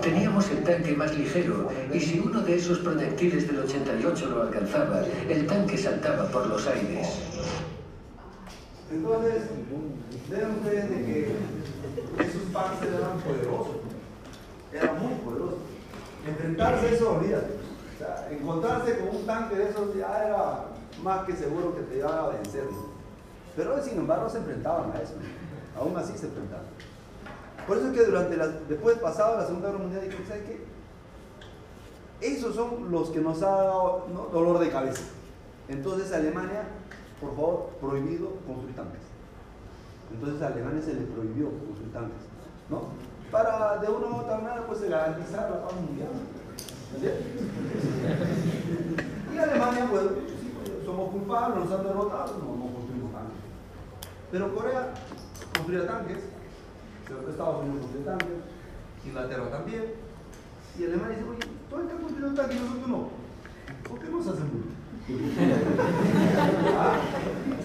Teníamos 0.01 0.49
el 0.51 0.63
tanque 0.63 0.93
más 0.93 1.15
ligero 1.17 1.69
y 1.93 1.99
si 1.99 2.19
uno 2.19 2.41
de 2.41 2.55
esos 2.55 2.79
proyectiles 2.79 3.47
del 3.47 3.59
88 3.59 4.25
lo 4.27 4.43
alcanzaba, 4.43 5.01
el 5.29 5.47
tanque 5.47 5.77
saltaba 5.77 6.27
por 6.27 6.47
los 6.47 6.67
aires. 6.67 7.07
Entonces, 8.91 9.43
vean 10.29 10.51
ustedes 10.51 10.89
de 10.89 10.95
que 11.05 11.35
esos 12.19 12.41
panzers 12.53 12.93
eran 12.93 13.19
poderosos. 13.19 13.75
Eran 14.73 15.01
muy 15.01 15.15
poderosos. 15.15 15.59
Enfrentarse 16.27 16.87
a 16.87 16.89
eso, 16.91 17.11
olvídate. 17.13 17.53
O 17.95 17.97
sea, 17.97 18.27
encontrarse 18.31 18.99
con 18.99 19.15
un 19.15 19.25
tanque 19.25 19.55
de 19.55 19.69
esos 19.69 19.95
ya 19.95 20.25
era 20.25 20.65
más 21.01 21.25
que 21.25 21.33
seguro 21.33 21.75
que 21.75 21.81
te 21.83 21.97
iba 21.97 22.25
a 22.25 22.29
vencer. 22.29 22.65
Pero 23.55 23.81
sin 23.81 23.97
embargo 23.97 24.29
se 24.29 24.37
enfrentaban 24.39 24.91
a 24.91 25.01
eso. 25.01 25.13
Aún 25.79 25.97
así 25.97 26.17
se 26.17 26.27
enfrentaban. 26.27 26.65
Por 27.67 27.77
eso 27.77 27.87
es 27.87 27.93
que 27.93 28.05
durante 28.05 28.37
la, 28.37 28.47
después 28.47 28.97
pasado 28.99 29.37
la 29.37 29.45
Segunda 29.45 29.69
Guerra 29.69 29.81
Mundial 29.81 30.03
dije, 30.03 30.23
¿sabes 30.27 30.43
qué? 30.43 30.65
Esos 32.21 32.55
son 32.55 32.91
los 32.91 33.09
que 33.09 33.19
nos 33.19 33.41
ha 33.41 33.49
dado 33.49 34.07
dolor 34.31 34.59
de 34.59 34.69
cabeza. 34.69 35.03
Entonces 35.67 36.11
Alemania, 36.13 36.67
por 37.19 37.35
favor, 37.35 37.69
prohibido 37.81 38.29
construir 38.45 38.75
tanques. 38.75 39.01
Entonces 40.13 40.41
a 40.41 40.47
Alemania 40.47 40.81
se 40.81 40.93
le 40.93 41.01
prohibió 41.01 41.49
construir 41.65 41.91
tanques, 41.91 42.21
¿no? 42.69 42.83
Para 43.31 43.77
de 43.77 43.89
una 43.89 44.07
u 44.07 44.15
otra 44.17 44.37
manera 44.37 44.67
pues 44.67 44.87
garantizar 44.87 45.49
la 45.49 45.63
paz 45.63 45.73
mundial. 45.73 46.09
Y 49.33 49.37
Alemania, 49.37 49.87
pues, 49.89 50.03
somos 50.85 51.09
culpables, 51.11 51.65
nos 51.65 51.79
han 51.79 51.85
derrotado, 51.85 52.37
no, 52.37 52.55
no 52.55 52.73
construimos 52.73 53.11
tanques. 53.11 53.37
Pero 54.31 54.55
Corea 54.55 54.93
construía 55.53 55.87
tanques, 55.87 56.19
Estados 57.05 57.63
Unidos 57.63 57.81
construía 57.81 58.05
tanques, 58.05 58.37
Inglaterra 59.05 59.49
también. 59.51 59.83
Y 60.77 60.83
Alemania 60.83 61.17
dice, 61.17 61.29
oye, 61.29 61.39
estás 61.39 61.99
construyendo 62.01 62.41
tanques 62.41 62.57
y 62.57 62.59
nosotros 62.59 62.87
no. 62.87 63.09
¿Por 63.87 63.99
qué 63.99 64.09
no 64.09 64.23
se 64.23 64.29
hacen 64.29 64.49
mucho? 64.51 64.69
¿Ah? 66.77 66.97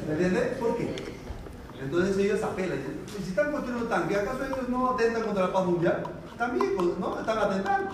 ¿Me 0.07 0.13
entiendes? 0.13 0.59
¿Por 0.59 0.77
qué? 0.77 0.95
Entonces 1.83 2.19
ellos 2.19 2.43
apelan, 2.43 2.77
dicen, 2.77 3.01
"Y 3.19 3.23
si 3.23 3.31
están 3.31 3.51
construyendo 3.53 3.89
tanques, 3.89 4.19
¿acaso 4.19 4.45
ellos 4.45 4.69
no 4.69 4.91
atentan 4.91 5.23
contra 5.23 5.47
la 5.47 5.53
paz 5.53 5.65
mundial? 5.67 6.03
También, 6.37 6.73
pues, 6.77 6.99
¿no? 6.99 7.19
Están 7.19 7.39
atentando. 7.39 7.91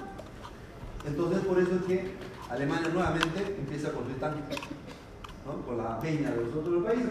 Entonces 1.07 1.45
por 1.45 1.59
eso 1.61 1.71
es 1.77 1.83
que 1.83 2.15
Alemania 2.51 2.89
nuevamente 2.93 3.57
empieza 3.59 3.89
a 3.89 3.93
construir 3.93 4.19
tanques, 4.19 4.59
¿no? 5.47 5.65
Con 5.65 5.79
la 5.79 6.01
peña 6.01 6.31
de 6.33 6.45
los 6.45 6.55
otros 6.57 6.83
países, 6.85 7.07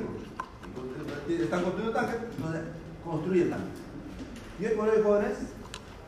porque 0.76 1.44
están 1.44 1.64
construyendo 1.64 1.98
tanques, 1.98 2.18
entonces 2.38 2.62
construyen 3.06 3.50
tanques. 3.52 3.85
Y 4.58 4.66
hoy 4.66 4.74
por 4.76 4.88
hoy, 4.88 5.04
jóvenes, 5.04 5.38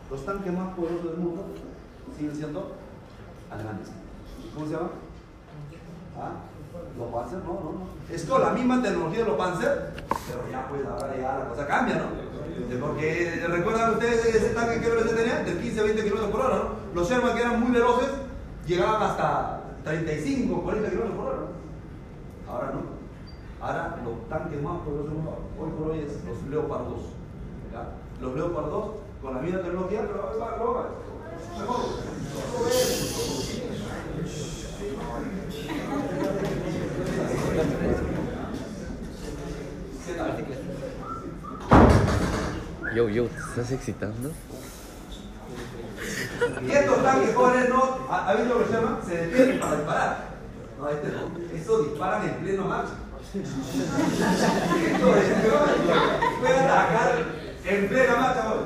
los 0.10 0.26
tanques 0.26 0.54
más 0.54 0.74
poderosos 0.74 1.12
del 1.12 1.18
mundo 1.18 1.46
siguen 2.16 2.36
siendo 2.36 2.76
alemanes. 3.52 3.90
¿Cómo 4.54 4.66
se 4.66 4.74
llama? 4.74 4.90
¿Ah? 6.18 6.32
Los 6.98 7.12
Panzer, 7.12 7.40
no, 7.40 7.54
no, 7.54 7.72
no. 7.74 8.14
Es 8.14 8.24
con 8.24 8.42
la 8.42 8.52
misma 8.52 8.82
tecnología 8.82 9.20
de 9.20 9.26
los 9.26 9.38
Panzer, 9.38 9.94
pero 10.28 10.50
ya 10.50 10.68
pues 10.70 10.82
ahora 10.86 11.18
ya 11.18 11.40
la 11.40 11.50
cosa 11.50 11.68
cambia, 11.68 11.96
¿no? 11.96 12.28
Porque 12.80 13.46
recuerdan 13.48 13.94
ustedes 13.94 14.26
ese 14.26 14.50
tanque 14.50 14.80
que 14.80 14.90
velocidad 14.90 15.18
tenía, 15.18 15.44
de 15.44 15.62
15 15.62 15.80
a 15.80 15.84
20 15.84 16.04
kilómetros 16.04 16.32
por 16.32 16.42
hora, 16.42 16.56
¿no? 16.56 16.70
Los 16.96 17.10
Sherman 17.10 17.36
que 17.36 17.42
eran 17.42 17.60
muy 17.60 17.72
veloces 17.72 18.10
llegaban 18.66 19.02
hasta 19.04 19.62
35, 19.84 20.62
40 20.64 20.90
kilómetros 20.90 21.18
por 21.18 21.28
hora, 21.28 21.38
¿no? 21.38 22.54
Ahora 22.54 22.72
no. 22.72 22.98
Ahora 23.60 24.00
los 24.06 24.30
tanques 24.30 24.62
más 24.62 24.80
poderosos 24.80 25.14
hoy 25.60 25.70
por 25.72 25.92
hoy 25.92 26.00
es 26.00 26.24
los 26.24 26.42
Leopard 26.50 26.84
2. 26.86 27.02
¿ya? 27.02 27.17
Los 28.22 28.36
Leopard 28.36 28.66
2 28.66 28.86
con 29.22 29.34
la 29.36 29.42
misma 29.42 29.62
tecnología, 29.62 30.02
pero 30.02 30.30
hoy 30.32 30.40
va, 30.40 30.58
va, 30.58 30.72
va. 30.72 30.86
Yo, 42.96 43.10
yo, 43.10 43.26
¿te 43.26 43.40
estás 43.40 43.72
excitando? 43.72 44.32
Y 46.66 46.72
estos 46.72 47.04
tanques 47.04 47.36
jóvenes 47.36 47.70
no 47.70 47.98
¿ha 48.10 48.34
visto 48.34 48.54
lo 48.54 48.60
que 48.60 48.66
se 48.66 48.74
llama? 48.74 49.00
Se 49.06 49.18
detienen 49.28 49.60
para 49.60 49.76
disparar. 49.76 50.28
No, 50.80 50.90
este 50.90 51.08
no. 51.08 51.32
Eso 51.56 51.84
disparan 51.84 52.28
en 52.28 52.36
pleno 52.36 52.66
marcha. 52.66 52.94
Esto 53.34 55.16
es, 55.18 55.32
atacar 56.62 57.37
en 57.68 57.88
plena 57.88 58.16
marcha. 58.16 58.48
bueno, 58.48 58.64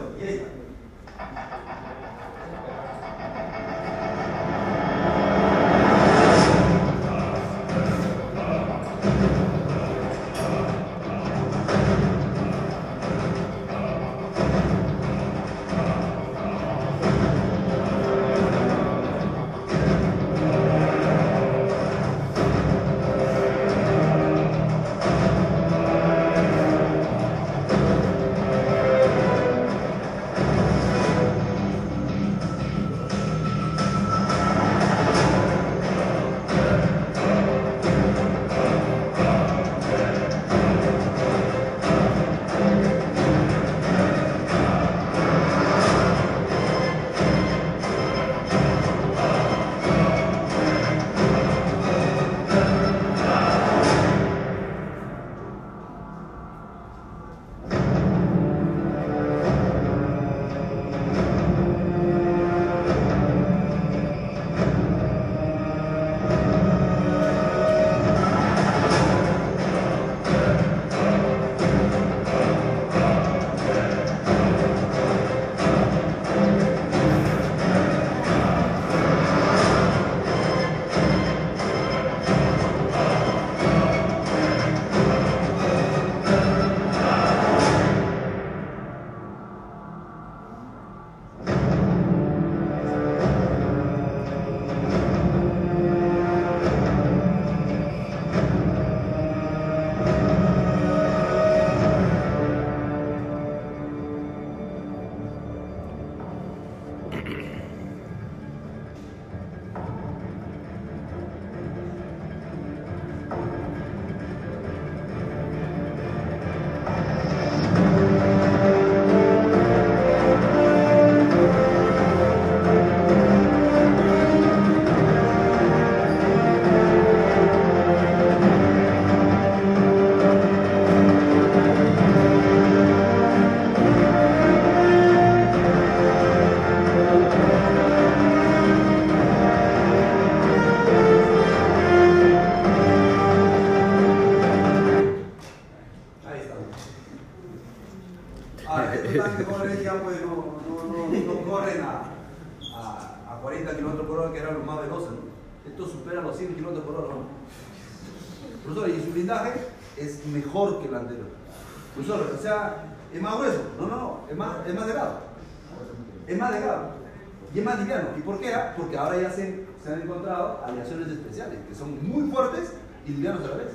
son 171.82 172.08
muy 172.08 172.32
fuertes 172.32 172.74
y 173.08 173.12
livianos 173.12 173.44
a 173.46 173.50
la 173.50 173.56
vez. 173.56 173.72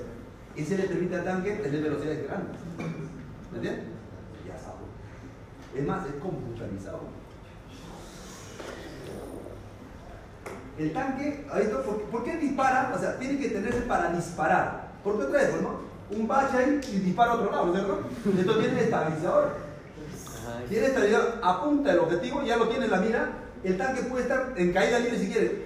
Ese 0.55 0.79
le 0.79 0.85
permite 0.85 1.17
al 1.17 1.25
tanque 1.25 1.53
tener 1.53 1.83
velocidades 1.83 2.27
grandes. 2.27 2.57
¿Me 3.51 3.57
entiendes? 3.59 3.85
Ya 4.47 4.57
sabe. 4.57 4.79
Es 5.75 5.87
más, 5.87 6.07
es 6.07 6.15
computarizado. 6.15 7.01
El 10.79 10.93
tanque, 10.93 11.47
¿por, 11.85 12.03
por 12.03 12.25
qué 12.25 12.37
dispara? 12.37 12.93
O 12.95 12.99
sea, 12.99 13.19
tiene 13.19 13.39
que 13.39 13.49
tenerse 13.49 13.81
para 13.83 14.13
disparar. 14.13 14.93
¿Por 15.03 15.19
qué 15.19 15.25
otra 15.25 15.41
vez? 15.41 15.63
¿no? 15.63 15.81
Un 16.17 16.29
bache 16.29 16.57
ahí 16.57 16.81
y 16.93 16.99
dispara 17.01 17.33
a 17.33 17.35
otro 17.35 17.51
lado, 17.51 17.67
¿no 17.67 17.75
es 17.75 17.83
¿cierto? 17.83 18.41
Esto 18.41 18.59
tiene 18.61 18.81
estabilizador. 18.83 19.57
Tiene 20.69 20.87
estabilizador, 20.87 21.41
apunta 21.43 21.93
el 21.93 21.99
objetivo, 21.99 22.43
ya 22.45 22.57
lo 22.57 22.69
tiene 22.69 22.85
en 22.85 22.91
la 22.91 23.01
mira. 23.01 23.29
El 23.65 23.77
tanque 23.77 24.03
puede 24.03 24.23
estar 24.23 24.53
en 24.57 24.73
caída 24.73 24.99
libre 25.01 25.19
si 25.19 25.29
quiere. 25.29 25.66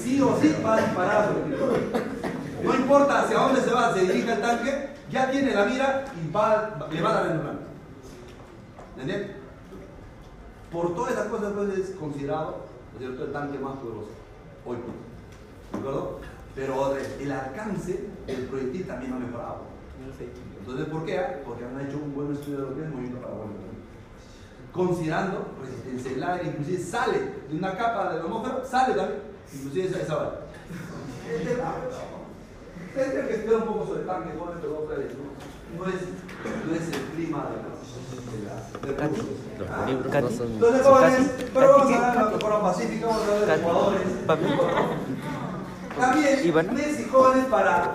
Sí 0.00 0.20
o 0.20 0.38
sí. 0.40 0.54
Va 0.64 0.76
objetivo. 1.30 1.66
No 2.64 2.74
importa 2.74 3.22
hacia 3.22 3.38
dónde 3.38 3.60
se 3.60 3.70
va, 3.70 3.94
se 3.94 4.00
dirige 4.00 4.32
el 4.32 4.40
tanque, 4.40 4.90
ya 5.10 5.30
tiene 5.30 5.54
la 5.54 5.64
mira 5.64 6.04
y 6.14 6.26
le 6.26 6.32
va 7.02 7.10
a 7.10 7.14
dar 7.14 7.30
en 7.30 7.40
blanco. 7.40 7.62
¿Entiendes? 8.98 9.30
Por 10.72 10.94
todas 10.94 11.12
esas 11.12 11.28
cosas, 11.28 11.52
pues 11.54 11.78
es 11.78 11.90
considerado 11.96 12.66
el 13.00 13.32
tanque 13.32 13.58
más 13.58 13.76
poderoso 13.76 14.10
hoy. 14.66 14.76
¿De 15.72 15.78
acuerdo? 15.78 16.20
Pero 16.54 16.96
el 16.96 17.32
alcance 17.32 18.08
del 18.26 18.46
proyectil 18.46 18.86
también 18.86 19.12
ha 19.12 19.18
mejorado. 19.18 19.62
Entonces, 20.68 20.92
¿por 20.92 21.06
qué? 21.06 21.18
Porque 21.46 21.64
han 21.64 21.80
hecho 21.80 21.96
un 21.96 22.14
buen 22.14 22.30
estudio 22.30 22.58
de 22.58 22.62
lo 22.64 22.74
que 22.74 22.80
es 22.80 22.86
el 22.88 22.92
movimiento 22.92 23.22
parabólico. 23.22 23.58
Considerando 24.70 25.46
resistencia 25.62 26.10
del 26.10 26.22
aire, 26.24 26.48
inclusive 26.50 26.78
sale 26.78 27.18
de 27.48 27.56
una 27.56 27.74
capa 27.74 28.12
de 28.12 28.18
la 28.18 28.24
atmósfera, 28.24 28.64
sale 28.66 28.94
también, 28.94 29.20
inclusive 29.54 29.88
esa, 29.88 29.98
esa 30.02 30.14
vara. 30.14 30.40
Este 31.32 31.56
Tendría 32.94 33.28
que 33.28 33.34
estudiar 33.34 33.62
un 33.62 33.68
poco 33.68 33.86
sobre 33.86 34.00
el 34.02 34.06
tanque, 34.06 34.38
joven, 34.38 34.58
pero 34.60 34.78
otra 34.80 34.98
vez, 34.98 35.12
¿no? 35.16 35.24
No 35.78 35.88
es, 35.88 36.00
no 36.66 36.74
es 36.74 36.82
el 36.82 37.02
clima 37.16 37.46
de 37.48 37.56
la, 38.44 38.86
de 38.86 38.94
del. 38.94 39.16
Los 39.16 39.70
Ah, 39.70 39.86
entonces, 39.88 40.82
jóvenes, 40.86 41.30
pero 41.54 41.78
vamos 41.78 41.92
a 41.92 42.10
hablar 42.10 42.26
de 42.26 42.32
la 42.32 42.40
forma 42.40 42.62
pacífica, 42.62 43.06
vamos 43.06 43.22
a 43.22 43.24
hablar 43.24 43.40
de 43.40 43.46
los 43.46 43.72
jugadores. 43.72 44.02
También, 45.98 47.08
jóvenes, 47.10 47.46
para 47.46 47.94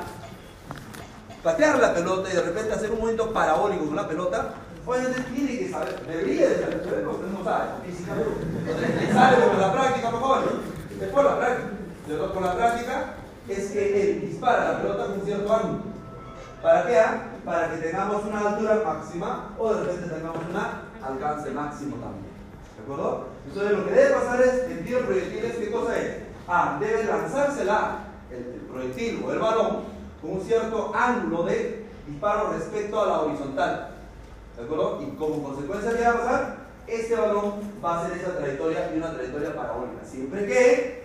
patear 1.44 1.78
la 1.80 1.94
pelota 1.94 2.30
y 2.32 2.36
de 2.36 2.41
repente 2.41 2.74
hacer 2.74 2.91
un 2.91 3.00
movimiento 3.00 3.34
parabólico 3.34 3.88
con 3.88 3.96
la 3.98 4.08
pelota, 4.08 4.54
obviamente 4.86 5.22
tiene 5.34 5.60
que 5.60 5.70
saber, 5.70 6.00
debería 6.08 6.50
de 6.50 6.60
saber, 6.62 6.82
pero 6.84 7.12
usted 7.12 7.28
no 7.28 7.44
sabe, 7.44 7.66
físicamente. 7.86 8.32
Entonces, 8.60 9.02
le 9.02 9.14
sale 9.14 9.46
con 9.46 9.60
la 9.60 9.74
práctica, 9.74 10.10
por 10.10 10.22
favor. 10.22 10.44
Después 11.00 11.26
la 11.26 11.38
práctica. 11.38 11.70
Después 12.08 12.46
la 12.46 12.56
práctica 12.56 13.14
es 13.50 13.72
que 13.72 14.02
él 14.02 14.22
dispara 14.22 14.72
la 14.72 14.82
pelota 14.82 15.06
con 15.08 15.22
cierto 15.26 15.54
ángulo. 15.54 15.84
¿Para 16.62 16.88
qué? 16.88 17.00
ah? 17.00 17.24
Para 17.44 17.72
que 17.72 17.78
tengamos 17.78 18.24
una 18.24 18.39
altura 18.39 18.82
máxima 18.86 19.54
o 19.58 19.74
de 19.74 19.84
repente 19.84 20.16
tengamos 20.16 20.38
un 20.38 21.06
alcance 21.06 21.52
máximo 21.52 21.98
también. 21.98 22.34
¿De 22.78 22.84
acuerdo? 22.84 23.28
Entonces 23.48 23.78
lo 23.78 23.86
que 23.86 23.91
debe 23.91 24.16
pasar 24.16 24.41
es, 24.41 24.72
en 24.72 24.86
tiro 24.86 25.00
de 25.00 25.06
proyectiles, 25.06 25.56
¿qué 25.58 25.72
cosa 25.72 25.98
es? 25.98 26.18
Ah, 26.48 26.78
debe 26.80 27.04
lanzársela 27.04 27.98
el, 28.32 28.38
el 28.38 28.62
proyectil 28.72 29.24
o 29.26 29.32
el 29.34 29.39
balón 29.39 29.93
con 30.24 30.32
un 30.32 30.41
cierto 30.41 30.91
ángulo 30.95 31.43
de 31.43 31.86
disparo 32.07 32.53
respecto 32.53 33.01
a 33.01 33.05
la 33.05 33.19
horizontal. 33.21 33.89
¿De 34.55 34.63
acuerdo? 34.63 35.01
Y 35.01 35.15
como 35.17 35.43
consecuencia, 35.43 35.97
¿qué 35.97 36.03
va 36.03 36.09
a 36.09 36.17
pasar? 36.17 36.57
Este 36.88 37.15
balón 37.15 37.53
va 37.84 37.95
a 37.95 38.05
hacer 38.05 38.17
esa 38.17 38.38
trayectoria 38.38 38.91
y 38.93 38.97
una 38.97 39.13
trayectoria 39.13 39.53
parabólica. 39.53 40.05
Siempre 40.05 40.47
que 40.47 41.03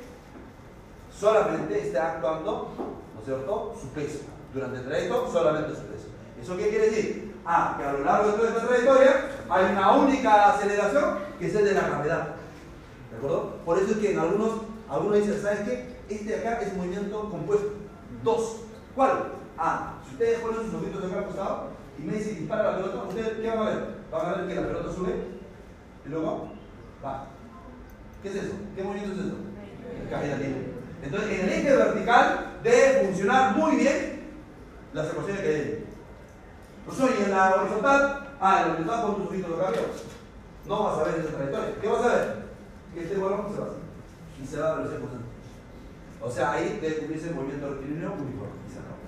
solamente 1.13 1.87
esté 1.87 1.99
actuando, 1.99 2.71
¿no 3.15 3.21
es 3.21 3.27
cierto?, 3.27 3.75
su 3.81 3.89
peso. 3.89 4.21
Durante 4.55 4.79
el 4.79 4.85
trayecto, 4.87 5.31
solamente 5.33 5.75
su 5.75 5.83
peso. 5.83 6.07
¿Eso 6.41 6.57
qué 6.57 6.69
quiere 6.69 6.91
decir? 6.91 7.35
Ah, 7.45 7.75
que 7.77 7.85
a 7.85 7.93
lo 7.93 8.05
largo 8.05 8.31
de 8.31 8.37
toda 8.37 8.49
esta 8.51 8.67
trayectoria 8.67 9.31
hay 9.51 9.73
una 9.73 9.93
única 9.97 10.51
aceleración 10.51 11.19
que 11.39 11.47
es 11.47 11.55
el 11.55 11.65
de 11.65 11.75
la 11.75 11.89
gravedad. 11.89 12.29
¿De 13.11 13.17
acuerdo? 13.17 13.55
Por 13.65 13.79
eso 13.79 13.93
es 13.93 13.99
que 13.99 14.13
en 14.13 14.19
algunos, 14.21 14.61
algunos 14.89 15.19
dicen, 15.19 15.43
¿saben 15.43 15.65
qué? 15.65 15.97
Este 16.09 16.25
de 16.25 16.37
acá 16.37 16.61
es 16.61 16.77
movimiento 16.77 17.29
compuesto. 17.31 17.73
Dos. 18.23 18.68
¿Cuál? 18.99 19.31
Ah, 19.57 19.95
si 20.05 20.15
ustedes 20.15 20.41
ponen 20.41 20.61
sus 20.61 20.75
ojitos 20.75 21.05
acá 21.05 21.19
al 21.19 21.27
costado 21.27 21.69
y 21.97 22.03
me 22.03 22.15
dicen 22.15 22.35
dispara 22.35 22.73
la 22.73 22.77
pelota, 22.79 23.05
¿ustedes 23.05 23.39
qué 23.39 23.49
van 23.49 23.59
a 23.59 23.65
ver? 23.71 23.95
Van 24.11 24.27
a 24.27 24.35
ver 24.35 24.49
que 24.49 24.55
la 24.57 24.67
pelota 24.67 24.93
sube 24.93 25.15
y 26.05 26.09
luego 26.09 26.51
va. 27.05 27.29
¿Qué 28.21 28.29
es 28.29 28.35
eso? 28.35 28.55
¿Qué 28.75 28.83
movimiento 28.83 29.15
es 29.15 29.27
eso? 29.27 29.37
Caída 30.11 30.37
libre. 30.39 30.73
Entonces, 31.01 31.31
en 31.31 31.45
el 31.45 31.49
eje 31.49 31.77
vertical 31.77 32.59
debe 32.65 33.07
funcionar 33.07 33.57
muy 33.57 33.77
bien 33.77 34.21
las 34.93 35.11
ecuaciones 35.11 35.43
que 35.43 35.49
hay. 35.49 35.87
Pues 36.85 36.99
soy 36.99 37.11
en 37.25 37.31
la 37.31 37.55
horizontal, 37.55 38.35
ah, 38.41 38.63
en 38.63 38.67
la 38.67 38.75
horizontal 38.75 39.03
con 39.03 39.15
tus 39.15 39.27
ojitos 39.29 39.61
acá. 39.61 39.81
No 40.67 40.83
vas 40.83 40.99
a 40.99 41.05
ver 41.05 41.21
esa 41.21 41.37
trayectoria. 41.37 41.81
¿Qué 41.81 41.87
vas 41.89 42.03
a 42.03 42.17
ver? 42.17 42.37
Que 42.93 43.01
este 43.05 43.17
balón 43.17 43.47
se 43.55 43.61
va 43.61 43.67
así. 43.69 44.43
Y 44.43 44.45
se 44.45 44.59
va 44.59 44.73
a 44.73 44.75
velocidad 44.75 45.01
constante. 45.03 45.29
O 46.21 46.31
sea, 46.31 46.53
ahí 46.53 46.79
debe 46.83 46.99
cubrirse 46.99 47.29
el 47.29 47.35
movimiento 47.35 47.71
rectilíneo 47.71 48.13
uniforme. 48.13 48.59
Y 48.67 48.73
se 48.73 48.79
acabó. 48.81 48.99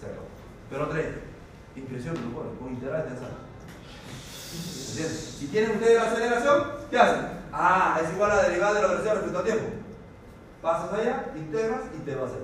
Se 0.00 0.06
acabó. 0.06 0.26
Pero 0.70 0.88
tres, 0.88 1.06
impresión 1.76 2.14
no 2.14 2.34
puedo, 2.34 2.54
con 2.58 2.70
integral 2.70 3.06
esa. 3.06 3.46
¿Entiendes? 4.90 5.36
Si 5.38 5.46
tienen 5.48 5.72
ustedes 5.72 5.96
la 5.96 6.10
aceleración, 6.10 6.64
¿qué 6.90 6.98
hacen? 6.98 7.26
Ah, 7.52 8.00
es 8.02 8.12
igual 8.12 8.30
a 8.30 8.36
la 8.36 8.48
derivada 8.48 8.74
de 8.74 8.82
la 8.82 8.88
velocidad 8.88 9.14
respecto 9.14 9.38
al 9.38 9.44
tiempo. 9.44 9.64
Pasas 10.62 10.92
allá, 10.92 11.32
integras 11.36 11.82
y 11.96 12.00
te 12.04 12.14
va 12.14 12.22
a 12.22 12.26
hacer. 12.26 12.42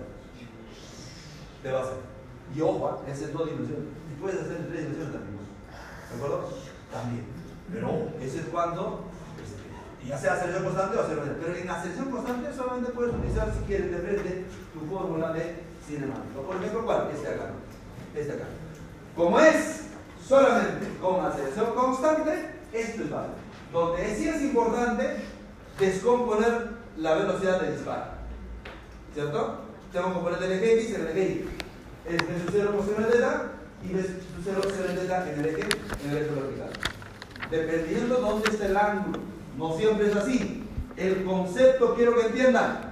Te 1.62 1.72
va 1.72 1.78
a 1.78 1.82
hacer. 1.82 1.96
Y 2.54 2.60
ojo, 2.60 3.02
es 3.08 3.22
en 3.22 3.32
dos 3.32 3.46
dimensiones. 3.46 3.88
Y 4.10 4.20
puedes 4.20 4.40
hacer 4.40 4.56
en 4.56 4.68
tres 4.68 4.80
dimensiones 4.82 5.12
también. 5.12 5.38
¿De 5.38 6.16
acuerdo? 6.16 6.48
También. 6.92 7.24
Pero 7.72 8.08
ese 8.20 8.40
es 8.40 8.46
cuando, 8.46 9.04
este, 9.42 10.08
ya 10.08 10.18
sea 10.18 10.34
aceleración 10.34 10.64
constante 10.64 10.98
o 10.98 11.00
aceleración. 11.00 11.36
Pero 11.40 11.56
en 11.56 11.70
aceleración 11.70 12.10
constante 12.10 12.54
solamente 12.54 12.92
puedes 12.92 13.14
utilizar, 13.14 13.52
si 13.52 13.64
quieres, 13.64 13.90
de 13.90 13.98
frente 13.98 14.44
tu 14.74 14.80
fórmula 14.86 15.32
de 15.32 15.64
cinemático. 15.86 16.42
Por 16.42 16.56
ejemplo, 16.56 16.84
¿cuál? 16.84 17.08
Este 17.14 17.28
acá. 17.28 17.50
Este 18.14 18.32
acá. 18.32 18.44
Como 19.16 19.38
es 19.40 19.82
solamente 20.26 20.86
con 21.00 21.24
aceleración 21.24 21.74
constante, 21.74 22.50
esto 22.72 23.02
es 23.02 23.10
válido. 23.10 23.34
Donde 23.72 24.14
sí 24.14 24.28
es 24.28 24.42
importante 24.42 25.16
descomponer 25.78 26.68
la 26.98 27.14
velocidad 27.14 27.60
de 27.60 27.72
disparo. 27.72 28.04
¿Cierto? 29.14 29.60
Tengo 29.92 30.08
un 30.08 30.14
componente 30.14 30.48
del 30.48 30.58
eje 30.58 30.74
X 30.80 30.90
y 30.90 30.94
el 30.94 31.06
eje 31.08 31.22
Y. 31.22 31.48
Es 32.08 32.18
de 32.18 32.44
su 32.44 32.52
cero 32.52 32.72
posición 32.76 33.10
de 33.10 33.18
θ 33.18 33.42
y 33.84 33.92
de 33.92 34.02
su 34.02 34.42
cero 34.44 34.60
posición 34.62 34.96
de 34.96 35.06
θ 35.06 35.32
en 35.32 35.40
el 35.40 35.46
eje, 35.46 35.62
en 36.04 36.10
el 36.10 36.16
eje 36.18 36.30
vertical. 36.34 36.70
Dependiendo 37.50 38.16
dónde 38.16 38.50
está 38.50 38.66
el 38.66 38.76
ángulo. 38.76 39.18
No 39.56 39.76
siempre 39.76 40.08
es 40.08 40.16
así. 40.16 40.64
El 40.96 41.24
concepto 41.24 41.94
quiero 41.94 42.14
que 42.14 42.26
entiendan. 42.26 42.91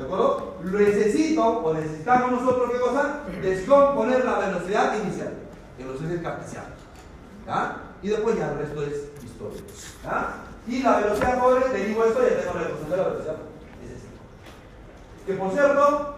¿De 0.00 0.06
acuerdo? 0.06 0.54
Necesito 0.64 1.46
o 1.46 1.74
necesitamos 1.74 2.32
nosotros 2.32 2.70
qué 2.72 2.80
cosa? 2.80 3.20
Descomponer 3.42 4.24
la 4.24 4.38
velocidad 4.38 4.96
inicial 4.98 5.34
en 5.78 5.88
los 5.88 6.00
ejes 6.00 6.22
cartesianos. 6.22 6.70
¿Ya? 7.46 7.76
Y 8.00 8.08
después 8.08 8.38
ya 8.38 8.50
el 8.50 8.58
resto 8.60 8.82
es 8.82 8.94
historia. 9.22 9.60
¿Ya? 10.02 10.36
Y 10.66 10.82
la 10.82 10.96
velocidad 11.00 11.38
cobre, 11.38 11.66
te 11.66 11.84
digo 11.84 12.02
esto, 12.06 12.22
ya 12.22 12.40
tengo 12.40 12.54
la 12.54 12.62
ecuación 12.62 12.90
de 12.90 12.96
la 12.96 13.02
velocidad. 13.02 13.36
Es 13.84 13.90
esta. 13.98 15.26
Que 15.26 15.34
por 15.34 15.52
cierto, 15.52 16.14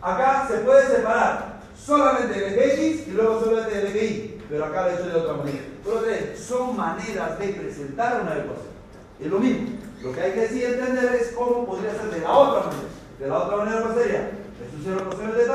acá 0.00 0.48
se 0.48 0.56
puede 0.60 0.86
separar 0.86 1.60
solamente 1.78 2.34
el 2.34 2.54
eje 2.54 2.92
X 2.92 3.08
y 3.08 3.10
luego 3.10 3.44
solamente 3.44 3.78
el 3.78 3.86
eje 3.88 4.04
Y. 4.06 4.44
Pero 4.48 4.64
acá 4.64 4.84
lo 4.84 4.88
he 4.88 4.94
hecho 4.94 5.06
de 5.06 5.16
otra 5.16 5.34
manera. 5.34 5.64
Pero 5.84 5.96
tres, 5.98 6.40
son 6.40 6.74
maneras 6.74 7.38
de 7.38 7.48
presentar 7.48 8.22
una 8.22 8.38
ecuación. 8.38 8.72
Es 9.20 9.26
lo 9.26 9.38
mismo. 9.38 9.68
Lo 10.00 10.14
que 10.14 10.20
hay 10.22 10.32
que 10.32 10.48
sí 10.48 10.64
entender 10.64 11.14
es 11.14 11.32
cómo 11.32 11.66
podría 11.66 11.92
ser 11.92 12.08
de 12.10 12.20
la 12.20 12.32
otra 12.32 12.60
manera. 12.70 12.97
De 13.18 13.26
la 13.26 13.38
otra 13.38 13.56
manera, 13.56 13.82
¿cuál 13.82 13.94
sería? 13.94 14.30
Es 14.30 14.74
un 14.74 14.82
cero 14.84 15.10
coseno 15.10 15.32
de 15.32 15.44
θ 15.44 15.52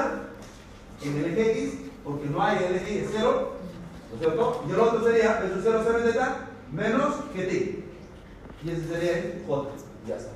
en 1.03 1.17
el 1.17 1.25
eje 1.25 1.51
X, 1.51 1.79
porque 2.03 2.25
no 2.27 2.41
hay 2.41 2.57
el 2.63 2.75
eje 2.75 2.93
Y, 2.93 2.97
es 2.99 3.09
cero, 3.13 3.53
¿no 4.09 4.15
es 4.15 4.21
cierto? 4.21 4.63
Y 4.67 4.71
el 4.71 4.79
otro 4.79 5.03
sería 5.03 5.43
es 5.45 5.51
un 5.51 5.61
cero 5.63 5.81
cero 5.85 5.99
de 5.99 6.13
menos 6.71 7.15
gt. 7.33 7.83
Y 8.63 8.69
ese 8.69 8.87
sería 8.87 9.41
J. 9.45 9.69
Ya 10.07 10.15
está. 10.15 10.31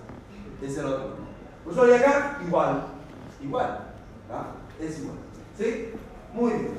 Ese 0.62 0.72
es 0.72 0.78
el 0.78 0.86
otro. 0.86 1.16
Pues 1.64 1.78
hoy 1.78 1.92
acá, 1.92 2.40
igual. 2.46 2.84
Igual. 3.42 3.80
¿ah? 4.32 4.48
Es 4.82 5.00
igual. 5.00 5.18
¿Sí? 5.58 5.92
Muy 6.34 6.52
bien. 6.52 6.78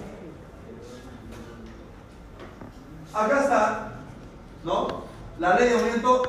Acá 3.14 3.42
está, 3.42 3.92
¿no? 4.64 5.04
La 5.38 5.58
ley 5.58 5.70
de 5.70 5.74
aumento, 5.78 6.22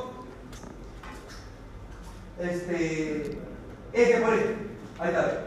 este, 2.38 3.38
eje 3.92 4.20
por 4.20 4.34
eje. 4.34 4.56
Ahí 4.98 5.08
está. 5.08 5.46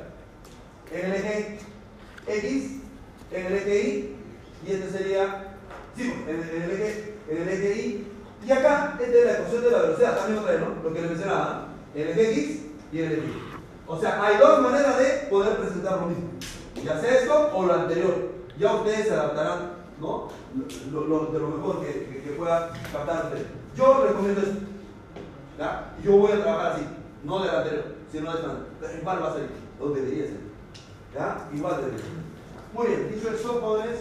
En 0.91 1.05
el 1.05 1.15
eje 1.15 1.59
X, 2.27 2.71
en 3.31 3.45
el 3.45 3.53
eje 3.53 3.79
Y, 3.79 4.15
y 4.65 4.71
este 4.71 4.89
sería, 4.91 5.55
sí, 5.95 6.13
en 6.27 6.35
el, 6.35 6.49
en 6.49 6.61
el 6.61 6.71
eje, 6.71 7.15
en 7.29 7.41
el 7.41 7.49
eje 7.49 7.81
Y, 7.81 8.07
y 8.45 8.51
acá 8.51 8.97
esta 8.99 9.17
es 9.17 9.25
la 9.25 9.33
ecuación 9.33 9.63
de 9.63 9.71
la 9.71 9.81
velocidad, 9.81 10.17
también 10.17 10.39
otra 10.39 10.57
¿no? 10.59 10.83
Lo 10.83 10.93
que 10.93 11.01
le 11.01 11.07
mencionaba, 11.07 11.67
en 11.95 12.01
el 12.07 12.19
eje 12.19 12.31
X 12.31 12.61
y 12.91 12.99
en 12.99 13.05
el 13.05 13.13
eje 13.13 13.21
Y. 13.27 13.53
O 13.87 13.99
sea, 13.99 14.23
hay 14.23 14.37
dos 14.37 14.61
maneras 14.61 14.97
de 14.97 15.27
poder 15.29 15.57
presentar 15.57 15.99
lo 15.99 16.07
mismo. 16.07 16.29
Ya 16.83 16.99
sea 16.99 17.19
esto 17.19 17.51
o 17.53 17.65
lo 17.65 17.73
anterior. 17.73 18.33
Ya 18.57 18.75
ustedes 18.75 19.07
se 19.07 19.13
adaptarán, 19.13 19.73
¿no? 19.99 20.29
De 20.53 20.91
lo 20.91 21.47
mejor 21.47 21.81
que, 21.81 22.35
pueda 22.37 22.71
captar 22.91 23.25
ustedes. 23.25 23.47
Yo 23.75 24.05
recomiendo 24.07 24.41
esto. 24.41 24.59
¿ya? 25.57 25.93
Yo 26.03 26.17
voy 26.17 26.31
a 26.31 26.41
trabajar 26.41 26.71
así, 26.73 26.85
no 27.23 27.39
del 27.39 27.55
anterior, 27.55 27.83
esta 28.17 28.47
manera. 28.47 28.65
Pero 28.79 28.97
igual 28.97 29.23
va 29.23 29.27
a 29.27 29.33
salir, 29.33 29.49
o 29.79 29.89
debería 29.89 30.25
ser. 30.25 30.37
¿Ya? 31.13 31.49
Igual 31.53 31.77
debería 31.77 31.99
ser. 31.99 32.33
Muy 32.73 32.87
bien, 32.87 33.13
dicho 33.13 33.29
eso, 33.29 33.61
jóvenes, 33.61 33.99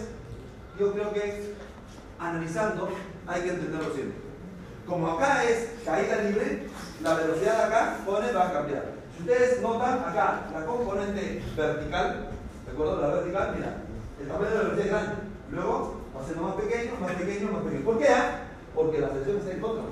yo 0.79 0.93
creo 0.93 1.13
que 1.13 1.53
analizando 2.19 2.89
hay 3.27 3.41
que 3.41 3.49
entenderlo 3.49 3.93
siempre. 3.93 4.17
Como 4.87 5.07
acá 5.11 5.43
es 5.43 5.69
caída 5.85 6.23
libre, 6.23 6.67
la 7.01 7.13
velocidad 7.15 7.57
de 7.57 7.63
acá, 7.63 7.97
jóvenes, 8.05 8.35
va 8.35 8.49
a 8.49 8.53
cambiar. 8.53 8.85
Si 9.15 9.21
ustedes 9.21 9.61
notan 9.61 9.99
acá, 9.99 10.49
la 10.53 10.65
componente 10.65 11.43
vertical, 11.55 12.29
¿de 12.65 12.71
acuerdo? 12.71 13.01
La 13.01 13.07
vertical, 13.07 13.53
mira, 13.55 13.77
el 14.19 14.27
tamaño 14.27 14.49
de 14.49 14.55
la 14.55 14.63
velocidad 14.63 14.85
es 14.85 14.91
grande. 14.91 15.13
Luego 15.51 16.01
va 16.15 16.21
a 16.21 16.27
ser 16.27 16.37
más 16.37 16.55
pequeño, 16.55 16.91
más 16.99 17.11
pequeño, 17.13 17.51
más 17.51 17.63
pequeño. 17.63 17.85
¿Por 17.85 17.99
qué? 17.99 18.07
ah? 18.09 18.39
Porque 18.73 18.99
la 18.99 19.09
selección 19.09 19.37
está 19.37 19.51
en 19.51 19.61
contra. 19.61 19.83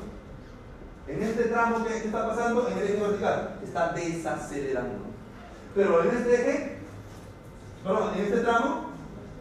En 1.11 1.21
este 1.21 1.43
tramo, 1.43 1.83
¿qué, 1.83 1.89
qué 1.89 2.05
está 2.05 2.29
pasando? 2.29 2.69
En 2.69 2.77
el 2.77 2.83
eje 2.85 3.01
vertical, 3.01 3.59
está 3.61 3.91
desacelerando. 3.91 4.99
Pero 5.75 6.03
en 6.03 6.09
este 6.09 6.33
eje, 6.35 6.77
perdón, 7.83 8.11
en 8.15 8.23
este 8.23 8.37
tramo, 8.37 8.85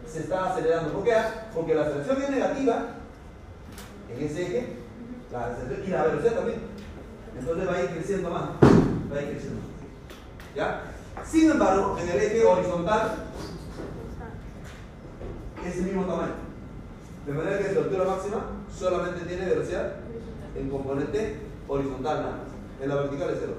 se 0.05 0.19
está 0.19 0.51
acelerando. 0.51 0.91
¿Por 0.91 1.05
qué? 1.05 1.15
Porque 1.55 1.73
la 1.73 1.83
aceleración 1.83 2.21
es 2.23 2.29
negativa 2.29 2.85
en 4.09 4.25
ese 4.25 4.41
eje, 4.41 4.73
la 5.31 5.57
y 5.85 5.89
la 5.89 6.03
velocidad 6.03 6.33
también. 6.33 6.59
Entonces 7.39 7.67
va 7.67 7.73
a 7.73 7.83
ir 7.83 7.89
creciendo 7.91 8.29
más. 8.29 8.43
Va 8.43 9.17
a 9.17 9.21
ir 9.21 9.29
creciendo 9.29 9.61
más. 9.61 9.69
¿Ya? 10.53 10.81
Sin 11.25 11.51
embargo, 11.51 11.97
en 12.01 12.09
el 12.09 12.17
eje 12.17 12.43
horizontal 12.43 13.11
es 15.65 15.77
el 15.77 15.83
mismo 15.83 16.03
tamaño. 16.03 16.33
De 17.25 17.31
manera 17.31 17.59
que 17.59 17.73
su 17.73 17.79
altura 17.79 18.03
máxima 18.03 18.45
solamente 18.77 19.25
tiene 19.25 19.45
velocidad 19.45 19.93
en 20.57 20.69
componente 20.69 21.50
horizontal 21.71 22.21
nada 22.21 22.31
más. 22.31 22.81
En 22.81 22.89
la 22.89 22.95
vertical 22.95 23.29
es 23.29 23.37
cero. 23.39 23.53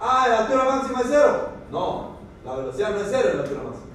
Ah, 0.00 0.26
¿la 0.28 0.38
altura 0.40 0.64
máxima 0.64 1.00
es 1.00 1.06
cero? 1.08 1.48
No, 1.70 2.16
la 2.44 2.56
velocidad 2.56 2.90
no 2.90 2.96
es 2.96 3.08
cero 3.10 3.28
en 3.30 3.36
la 3.36 3.42
altura 3.44 3.62
máxima. 3.62 3.86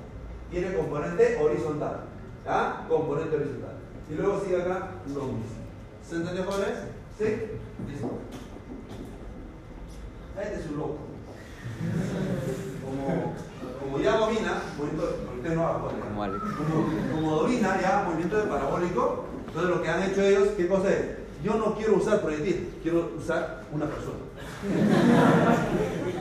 Tiene 0.49 0.75
componente 0.75 1.37
horizontal. 1.41 2.03
¿Ya? 2.45 2.85
Componente 2.87 3.35
horizontal. 3.35 3.75
Y 4.09 4.15
luego 4.15 4.39
sigue 4.39 4.61
acá 4.61 4.91
lo 5.07 5.23
mismo. 5.23 5.57
¿Se 6.07 6.15
entendió, 6.15 6.45
jóvenes? 6.45 6.77
¿Sí? 7.17 7.25
Listo. 7.87 8.11
Este 10.41 10.59
es 10.59 10.69
un 10.71 10.77
loco. 10.77 10.97
Como, 13.81 13.99
ya 13.99 14.17
domina, 14.17 14.61
movimiento, 14.77 15.55
no. 15.55 15.89
Como, 16.07 17.15
como 17.15 17.35
domina 17.41 17.81
ya 17.81 18.03
movimiento 18.05 18.37
de 18.37 18.43
parabólico, 18.43 19.25
entonces 19.47 19.69
lo 19.69 19.81
que 19.81 19.89
han 19.89 20.03
hecho 20.03 20.21
ellos, 20.21 20.49
¿qué 20.55 20.67
cosa 20.67 20.89
es? 20.89 21.26
Yo 21.47 21.55
no 21.55 21.75
quiero 21.75 21.95
usar 21.95 22.19
proyectil, 22.19 22.77
quiero 22.83 23.09
usar 23.17 23.63
una 23.71 23.85
persona. 23.85 24.17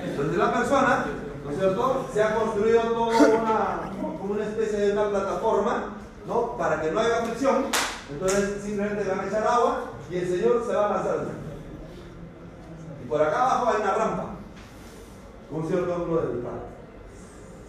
Entonces 0.05 0.39
la 0.39 0.55
persona, 0.55 1.07
¿no 1.45 1.51
es 1.51 1.59
cierto? 1.59 2.07
Se 2.14 2.22
ha 2.22 2.37
construido 2.37 2.81
toda 2.83 3.27
una, 3.27 3.91
como 4.20 4.35
una 4.35 4.45
especie 4.45 4.79
de 4.79 4.93
una 4.93 5.09
plataforma, 5.09 5.97
¿no? 6.29 6.57
Para 6.57 6.81
que 6.81 6.93
no 6.93 7.01
haya 7.01 7.22
fricción, 7.22 7.64
Entonces 8.09 8.62
simplemente 8.62 9.03
le 9.03 9.11
van 9.11 9.18
a 9.18 9.27
echar 9.27 9.45
agua 9.49 9.81
y 10.09 10.16
el 10.16 10.29
señor 10.29 10.64
se 10.64 10.77
va 10.77 10.87
a 10.87 10.95
lanzar. 10.95 11.27
Y 13.05 13.09
por 13.09 13.20
acá 13.20 13.43
abajo 13.43 13.70
hay 13.70 13.83
una 13.83 13.95
rampa 13.95 14.27
un 15.51 15.66
cierto 15.66 15.93
ángulo 15.93 16.22
de 16.22 16.35
disparo. 16.35 16.62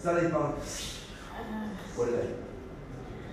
Sale 0.00 0.20
disparando 0.20 0.56
por 1.96 2.08
el 2.08 2.14
aire. 2.14 2.36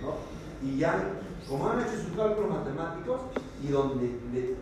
¿no? 0.02 0.68
Y 0.68 0.78
ya, 0.78 1.00
como 1.48 1.70
han 1.70 1.78
hecho 1.78 1.92
sus 1.92 2.16
cálculos 2.16 2.50
matemáticos 2.50 3.20
y 3.62 3.68
donde 3.68 4.06
le 4.32 4.54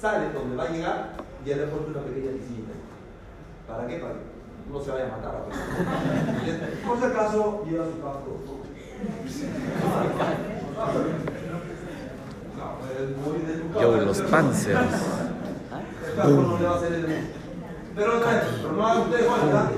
sale, 0.00 0.32
donde 0.32 0.56
va 0.56 0.64
a 0.64 0.70
llegar, 0.70 1.12
ya 1.44 1.56
le 1.56 1.64
han 1.64 1.70
puesto 1.70 1.90
una 1.90 2.00
pequeña 2.00 2.32
piscina. 2.32 2.72
¿Para 3.68 3.86
qué? 3.86 3.98
Para 3.98 4.14
que 4.14 4.20
no 4.70 4.80
se 4.80 4.90
vaya 4.90 5.06
a 5.06 5.16
matar 5.16 5.34
a. 5.36 5.38
Por 6.86 6.98
si 6.98 7.04
acaso, 7.04 7.64
lleva 7.68 7.84
su 7.86 8.00
casco. 8.02 8.40
No, 12.56 12.66
es 12.92 13.16
muy 13.16 13.38
de 13.38 13.54
tu 13.54 13.80
Yo, 13.80 13.92
casa. 13.92 14.04
los 14.04 14.20
Panzers. 14.22 14.78
No 16.16 16.58
le 16.58 16.64
va 16.64 16.72
a 16.72 16.76
hacer 16.76 16.92
el 16.92 17.06
Pero 17.94 18.20
vez, 18.20 18.22
pero 18.62 18.72
no 18.72 18.86
hagan 18.86 19.02
ustedes, 19.02 19.26
Juan, 19.26 19.46
¿verdad? 19.46 19.70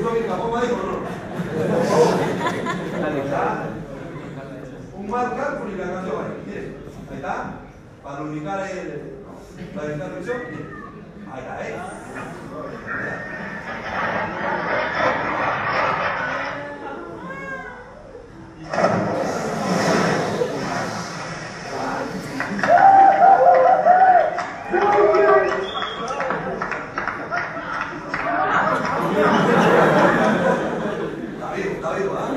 Uno 0.00 0.14
que 0.14 0.26
capó 0.26 0.48
más 0.50 0.62
dijo, 0.62 0.76
no. 0.76 1.00
Un 4.98 5.10
mal 5.10 5.36
cálculo 5.36 5.70
y 5.70 5.76
la 5.76 5.92
canción 5.92 6.16
ahí. 6.16 6.42
Miren, 6.46 6.76
ahí 7.10 7.16
está. 7.16 7.69
Para 8.10 8.22
ubicar 8.24 8.68
el. 8.68 9.12
Evitar 9.72 10.10
presión. 10.10 10.38
Miren. 10.50 10.66
Ahí 11.30 11.40
está, 11.40 11.54
¿eh? 11.62 11.74
Está 31.32 31.54
vivo, 31.54 31.74
está 31.74 31.90
vivo, 31.94 32.12
¿ah? 32.18 32.30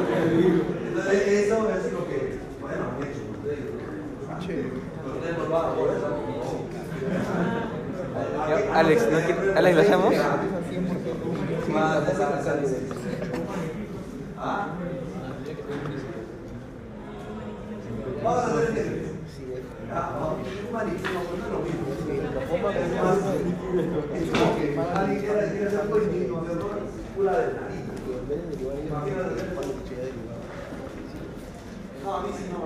Entonces, 0.87 1.27
eso 1.27 1.69
es 1.71 1.93
lo 1.93 2.07
que, 2.07 2.37
bueno, 2.61 2.83
han 2.95 3.03
hecho 3.03 3.23
ustedes. 3.31 3.73
Pero 5.03 5.15
ustedes 5.15 5.37
no 5.37 5.43
lo 5.43 5.49
van 5.49 5.65
a 5.65 5.73
poder 5.75 5.97
hacer. 5.97 6.13
Alex, 8.93 9.09
¿no 9.09 9.57
Alex, 9.57 9.75
¿lo 9.75 9.81
hacemos? 9.81 10.13
Más 11.73 12.05
de 12.05 12.11
esa- 12.13 12.39
esa 12.39 12.55
licencia. 12.61 12.95
¿Ah? 14.37 14.67
Vamos 18.23 18.39
a 18.39 18.47
hacer 18.47 18.77
el 18.77 19.03
Ah, 19.95 20.11
vamos. 20.19 20.37
Un 20.67 20.73
maniquí, 20.73 21.03
no, 21.03 21.09
no 21.23 21.45
es 21.45 21.51
lo 21.51 21.59
mismo. 21.59 21.85
Es 22.69 23.01
más, 23.01 23.17
es 24.13 24.29
como 24.31 24.55
que 24.57 24.65
alguien 24.99 25.19
quiere 25.21 25.49
quiere 25.51 25.67
hacer 25.67 25.79
algo 25.81 25.97
y 25.97 26.27
no 26.27 26.37
hace 26.41 26.51
otra, 26.51 26.77
una 27.17 27.31
de 27.31 27.45
nariz. 27.53 27.83
Imagínate. 28.89 29.43
No, 32.03 32.13
a 32.15 32.21
mí 32.21 32.29
sí 32.37 32.43
no. 32.51 32.57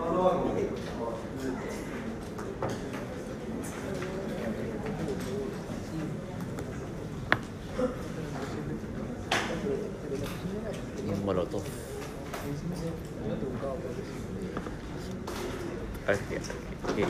No, 0.00 0.12
no 0.14 0.24
va 0.24 0.30
conmigo. 0.42 0.70
Un 11.08 11.24
molotov. 11.24 11.62
A 16.06 16.10
ver, 16.12 16.20
¿qué? 16.28 16.36
¿Qué? 16.96 17.06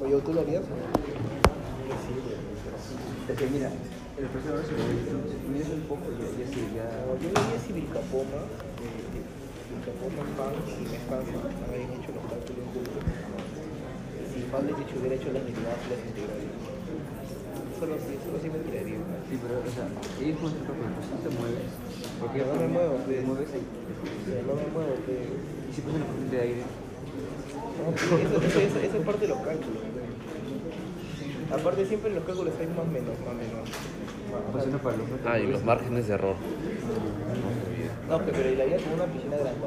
Oye, 0.00 0.20
¿tú 0.22 0.32
lo 0.32 0.40
harías? 0.40 0.62
Es 3.28 3.36
que 3.38 3.46
mira, 3.50 3.70
el 4.18 4.26
profesor 4.30 4.62
se 4.62 4.72
me 4.72 5.74
un 5.74 5.80
poco 5.88 6.04
y 6.14 6.20
ya 6.38 6.46
sí, 6.46 6.62
ya. 6.76 6.86
No, 7.06 7.18
yo 7.18 7.26
diría 7.26 7.58
si 7.66 7.72
Vilcapoma, 7.72 8.40
eh, 8.86 9.10
Vilcapoma, 9.72 10.22
Pan 10.38 10.54
y 10.62 10.84
Mespanza 10.86 11.36
habían 11.66 11.90
hecho 11.98 12.10
los 12.14 12.24
cálculos 12.30 12.66
juntos. 12.70 13.02
Si 14.30 14.38
Pablo 14.52 14.70
Chicho 14.78 14.94
hubiera 15.00 15.16
hecho 15.16 15.32
las 15.34 15.42
derivadas 15.42 15.80
y 15.82 15.90
las 15.90 16.00
integrales. 16.06 16.54
Solo 17.80 17.94
sí, 18.00 18.14
solo 18.24 18.36
sí 18.40 18.48
me 18.48 18.60
tiraría. 18.62 19.00
Sí, 19.28 19.34
pero, 19.42 19.58
o 19.60 19.72
sea, 19.74 19.84
ellos 20.22 20.38
con 20.40 20.48
el 20.54 20.62
propio, 20.64 20.86
pues 20.96 21.06
no 21.12 21.16
te 21.20 21.30
mueves. 21.34 21.70
Porque 22.20 22.38
No 22.46 22.54
me 22.56 22.68
muevo, 22.72 22.94
te 23.04 23.04
pues. 23.10 23.26
mueves 23.26 23.50
y 23.52 23.60
Pero 24.24 24.40
no 24.48 24.54
me 24.56 24.66
muevo, 24.70 24.94
pero... 25.04 25.24
y 25.34 25.70
si 25.74 25.80
pones 25.84 26.00
la 26.00 26.06
corriente 26.08 26.36
de 26.36 26.42
aire. 26.46 26.62
No, 26.64 27.90
pues, 27.92 28.00
eso, 28.06 28.36
eso, 28.40 28.58
eso, 28.64 28.78
eso 28.80 28.96
es 28.96 29.04
parte 29.04 29.22
de 29.26 29.30
los 29.34 29.40
cálculos. 29.44 29.82
pues. 29.92 30.06
Aparte 31.52 31.86
siempre 31.86 32.10
en 32.10 32.16
los 32.16 32.24
cálculos 32.24 32.54
hay 32.58 32.66
más 32.72 32.88
menos, 32.88 33.14
más 33.28 33.36
menos. 33.36 33.68
Pues 34.52 34.66
no 34.66 34.78
para 34.78 34.96
los 34.96 35.06
Ah, 35.24 35.38
error. 36.10 36.36
No, 38.08 38.18
pero, 38.18 38.32
pero 38.32 38.50
y 38.50 38.56
la 38.56 38.64
vida 38.64 38.76
como 38.78 38.94
una 38.94 39.06
piscina 39.06 39.36
grande. 39.36 39.60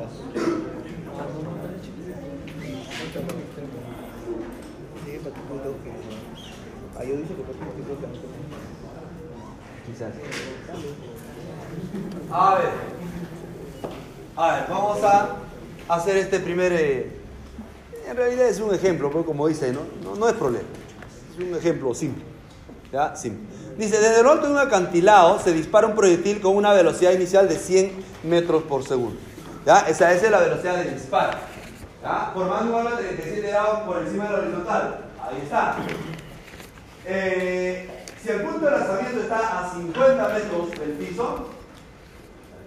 Sí, 5.06 5.20
para 5.24 5.36
tu 5.36 5.42
que... 5.84 5.92
Ah, 6.98 7.04
yo 7.04 7.18
dice 7.18 7.34
que 7.36 7.42
para 7.42 7.54
tu 7.54 7.66
punto 7.66 8.00
que... 8.00 8.08
Quizás. 9.92 10.14
A 12.32 12.56
ver. 12.56 12.70
A 14.36 14.56
ver, 14.56 14.70
vamos 14.70 15.04
a 15.04 15.38
hacer 15.90 16.18
este 16.18 16.40
primer. 16.40 16.72
eh, 16.74 17.12
en 18.08 18.18
realidad 18.18 18.48
es 18.48 18.60
un 18.60 18.74
ejemplo, 18.74 19.12
pues, 19.12 19.26
como 19.26 19.48
dice, 19.48 19.72
¿no? 19.74 19.82
¿no? 20.04 20.16
No 20.16 20.28
es 20.30 20.34
problema. 20.36 20.68
Es 21.32 21.46
un 21.46 21.56
ejemplo 21.56 21.94
simple. 21.94 22.24
¿Ya? 22.92 23.16
Simple. 23.16 23.59
Dice: 23.80 23.98
Desde 23.98 24.22
lo 24.24 24.32
alto 24.34 24.48
de 24.48 24.52
un 24.52 24.60
acantilado 24.60 25.40
se 25.40 25.54
dispara 25.54 25.88
un 25.88 25.96
proyectil 25.96 26.42
con 26.42 26.58
una 26.58 26.74
velocidad 26.74 27.14
inicial 27.14 27.48
de 27.48 27.56
100 27.56 28.04
metros 28.24 28.64
por 28.64 28.84
segundo. 28.86 29.18
¿Ya? 29.66 29.80
Esa, 29.88 30.12
esa 30.12 30.26
es 30.26 30.32
la 30.32 30.40
velocidad 30.40 30.76
del 30.80 30.96
disparo. 30.96 31.38
¿Ya? 32.04 32.32
Formando 32.34 32.74
un 32.74 32.80
ángulo 32.80 32.98
de 32.98 33.04
37 33.04 33.48
grados 33.48 33.80
por 33.84 34.00
encima 34.00 34.26
de 34.26 34.32
la 34.32 34.38
horizontal. 34.40 35.06
Ahí 35.24 35.42
está. 35.42 35.78
Eh, 37.06 37.90
si 38.22 38.30
el 38.30 38.42
punto 38.42 38.66
de 38.66 38.72
lanzamiento 38.72 39.22
está 39.22 39.60
a 39.60 39.74
50 39.74 40.28
metros 40.28 40.72
del 40.72 40.92
piso, 40.92 41.48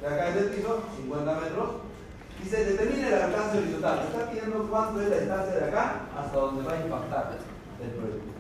de 0.01 0.07
acá 0.07 0.28
es 0.31 0.37
el 0.37 0.45
piso, 0.47 0.82
50 0.97 1.41
metros, 1.41 1.70
y 2.43 2.49
se 2.49 2.65
determina 2.65 3.09
el 3.09 3.15
alcance 3.23 3.59
horizontal. 3.59 4.01
Está 4.11 4.31
pidiendo 4.31 4.66
cuánto 4.70 5.03
es 5.03 5.11
la 5.11 5.16
distancia 5.19 5.55
de 5.57 5.65
acá 5.66 5.95
hasta 6.19 6.39
donde 6.39 6.62
va 6.62 6.73
a 6.73 6.81
impactar 6.81 7.32
el 7.82 7.91
proyectil. 7.91 8.32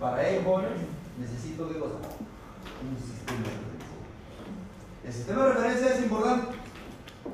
Para 0.00 0.26
ello, 0.26 0.40
jóvenes, 0.42 0.80
necesito 1.18 1.68
qué 1.68 1.78
cosa? 1.78 1.94
Un 1.94 2.96
sistema 2.96 3.38
de 3.38 3.54
referencia. 3.54 3.74
El 5.04 5.12
sistema 5.12 5.44
de 5.44 5.52
referencia 5.52 5.94
es 5.94 6.02
importante. 6.02 6.56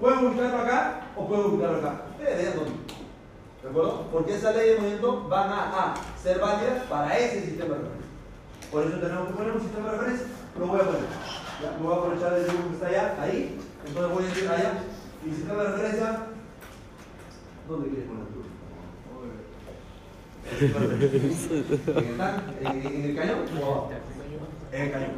Puedo 0.00 0.28
ubicarlo 0.28 0.58
acá 0.58 1.08
o 1.16 1.26
puedo 1.26 1.48
ubicarlo 1.48 1.78
acá. 1.78 2.02
Ustedes. 2.12 2.54
¿De 3.62 3.68
acuerdo? 3.68 4.06
Porque 4.10 4.36
esa 4.36 4.52
ley 4.52 4.70
de 4.70 4.78
movimiento 4.78 5.28
van 5.28 5.50
a, 5.50 5.94
ser 6.22 6.38
válidas 6.38 6.84
para 6.84 7.18
ese 7.18 7.44
sistema 7.44 7.74
de 7.74 7.80
referencia. 7.82 8.10
Por 8.70 8.86
eso 8.86 8.98
tenemos 8.98 9.28
que 9.28 9.34
poner 9.34 9.52
un 9.52 9.60
sistema 9.60 9.90
de 9.90 9.98
referencia. 9.98 10.26
Lo 10.58 10.66
voy 10.66 10.80
a 10.80 10.84
poner. 10.84 11.00
¿Ya? 11.62 11.70
Me 11.78 11.86
voy 11.86 11.94
a 11.94 11.96
aprovechar 11.98 12.34
del 12.34 12.44
dibujo 12.46 12.68
que 12.68 12.74
está 12.74 12.86
allá, 12.86 13.16
ahí. 13.20 13.60
Entonces 13.86 14.14
voy 14.14 14.24
a 14.24 14.28
decir 14.28 14.48
allá. 14.48 14.72
Mi 15.24 15.34
sistema 15.34 15.62
de 15.62 15.68
referencia. 15.70 16.26
¿Dónde 17.68 17.88
quieres 17.88 18.08
poner 18.08 18.26
tú? 18.28 18.39
¿En 20.60 20.70
el, 23.04 23.16
cañón? 23.16 23.38
o 23.60 23.66
abajo? 23.66 23.90
En 24.72 24.82
el 24.82 24.92
cañón. 24.92 25.10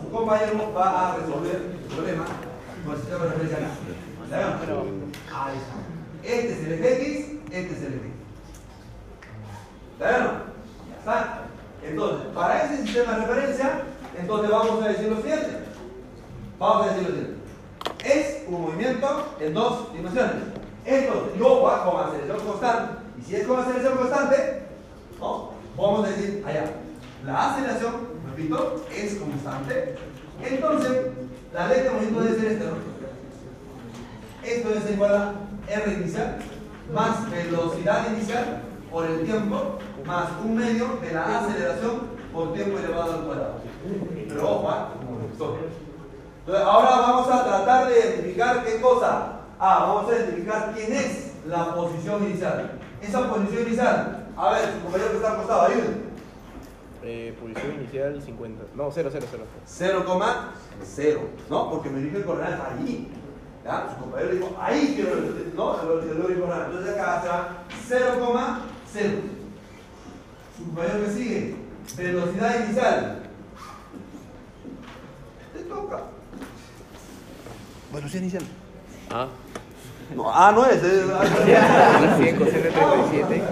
Su 0.00 0.10
compañero 0.10 0.72
va 0.76 1.12
a 1.12 1.16
resolver 1.16 1.56
el 1.56 1.94
problema 1.94 2.24
con 2.84 2.94
el 2.94 3.00
sistema 3.00 3.24
de 3.24 3.30
referencia 3.30 3.58
acá. 3.58 3.68
Ahí. 5.32 5.58
Este 6.22 6.52
es 6.52 6.58
el 6.64 6.72
eje 6.72 6.92
X, 6.92 7.26
este 7.52 7.74
es 7.74 7.82
el 7.82 7.94
Y. 7.94 8.12
¿La 10.00 10.06
vemos? 10.10 10.32
Ya 10.90 10.98
está. 10.98 11.40
Entonces, 11.82 12.26
para 12.34 12.64
ese 12.64 12.82
sistema 12.82 13.12
de 13.12 13.26
referencia, 13.26 13.82
entonces 14.18 14.50
vamos 14.50 14.82
a 14.82 14.88
decir 14.88 15.08
lo 15.08 15.16
siguiente. 15.16 15.58
Vamos 16.58 16.86
a 16.86 16.90
decir 16.90 17.08
lo 17.08 17.14
siguiente. 17.14 17.38
Es 18.04 18.44
un 18.48 18.62
movimiento 18.62 19.36
en 19.40 19.54
dos 19.54 19.92
dimensiones. 19.92 20.34
Entonces, 20.84 21.38
yo 21.38 21.62
va 21.62 21.84
con 21.84 22.00
aceleración 22.00 22.46
constante. 22.46 23.07
Y 23.18 23.22
si 23.24 23.36
es 23.36 23.46
con 23.46 23.60
aceleración 23.60 23.96
constante, 23.96 24.62
¿no? 25.18 25.50
A 25.78 26.08
decir 26.08 26.44
allá. 26.46 26.64
La 27.24 27.50
aceleración, 27.52 27.94
repito, 28.28 28.84
es 28.94 29.14
constante. 29.16 29.96
Entonces, 30.42 31.06
la 31.52 31.68
ley 31.68 31.82
de 31.82 31.90
movimiento 31.90 32.20
debe 32.20 32.40
ser 32.40 32.52
esta. 32.52 32.64
¿no? 32.66 32.76
Esto 34.44 34.68
es 34.70 34.90
igual 34.90 35.14
a 35.14 35.34
R 35.68 35.92
inicial 35.92 36.38
más 36.92 37.30
velocidad 37.30 38.10
inicial 38.10 38.62
por 38.90 39.04
el 39.06 39.24
tiempo 39.24 39.78
más 40.06 40.28
un 40.42 40.56
medio 40.56 40.98
de 41.02 41.12
la 41.12 41.40
aceleración 41.40 42.18
por 42.32 42.54
tiempo 42.54 42.78
elevado 42.78 43.14
al 43.14 43.24
cuadrado. 43.24 43.54
Pero 44.28 44.50
ojo. 44.50 44.70
Esto. 45.30 45.58
Entonces, 46.40 46.66
ahora 46.66 46.90
vamos 47.00 47.28
a 47.28 47.44
tratar 47.44 47.88
de 47.88 47.98
identificar 47.98 48.64
qué 48.64 48.80
cosa. 48.80 49.32
Ah, 49.58 49.86
vamos 49.86 50.10
a 50.10 50.16
identificar 50.16 50.72
quién 50.74 50.92
es 50.92 51.32
la 51.46 51.74
posición 51.74 52.24
inicial. 52.24 52.77
Esa 53.00 53.30
posición 53.30 53.66
inicial. 53.66 54.28
A 54.36 54.52
ver, 54.52 54.72
su 54.74 54.80
compañero 54.80 55.10
que 55.10 55.16
está 55.16 55.32
acostado, 55.32 55.62
ayúdenme. 55.62 56.08
Eh, 57.02 57.36
posición 57.40 57.74
inicial 57.74 58.22
50. 58.22 58.64
No, 58.74 58.90
0, 58.92 59.10
0, 59.12 59.26
0. 59.30 60.04
0,0, 60.06 61.18
¿no? 61.48 61.70
Porque 61.70 61.90
me 61.90 62.00
dije 62.00 62.22
coordenadas 62.24 62.60
allí. 62.72 63.08
¿Ya? 63.64 63.88
Su 63.94 64.00
compañero 64.04 64.32
dijo, 64.32 64.56
ahí 64.60 64.92
quiero 64.94 65.12
el, 65.14 65.52
¿no? 65.54 65.80
El, 65.82 66.08
el, 66.08 66.16
el 66.16 66.38
coordenada. 66.38 66.66
Entonces 66.66 66.94
acá 66.94 67.64
será 67.86 68.08
0,0. 68.16 69.10
Su 70.56 70.64
compañero 70.64 71.04
que 71.04 71.10
sigue, 71.10 71.56
velocidad 71.96 72.64
inicial. 72.64 73.22
Te 75.52 75.60
toca. 75.60 76.00
Velocidad 77.92 78.22
inicial. 78.22 78.44
Ah. 79.10 79.28
No, 80.14 80.30
ah, 80.32 80.52
no 80.54 80.64
es. 80.66 80.82
es 80.82 81.04
100 82.18 82.36
coseno 82.38 82.64
de 82.64 82.70
37. 82.70 83.42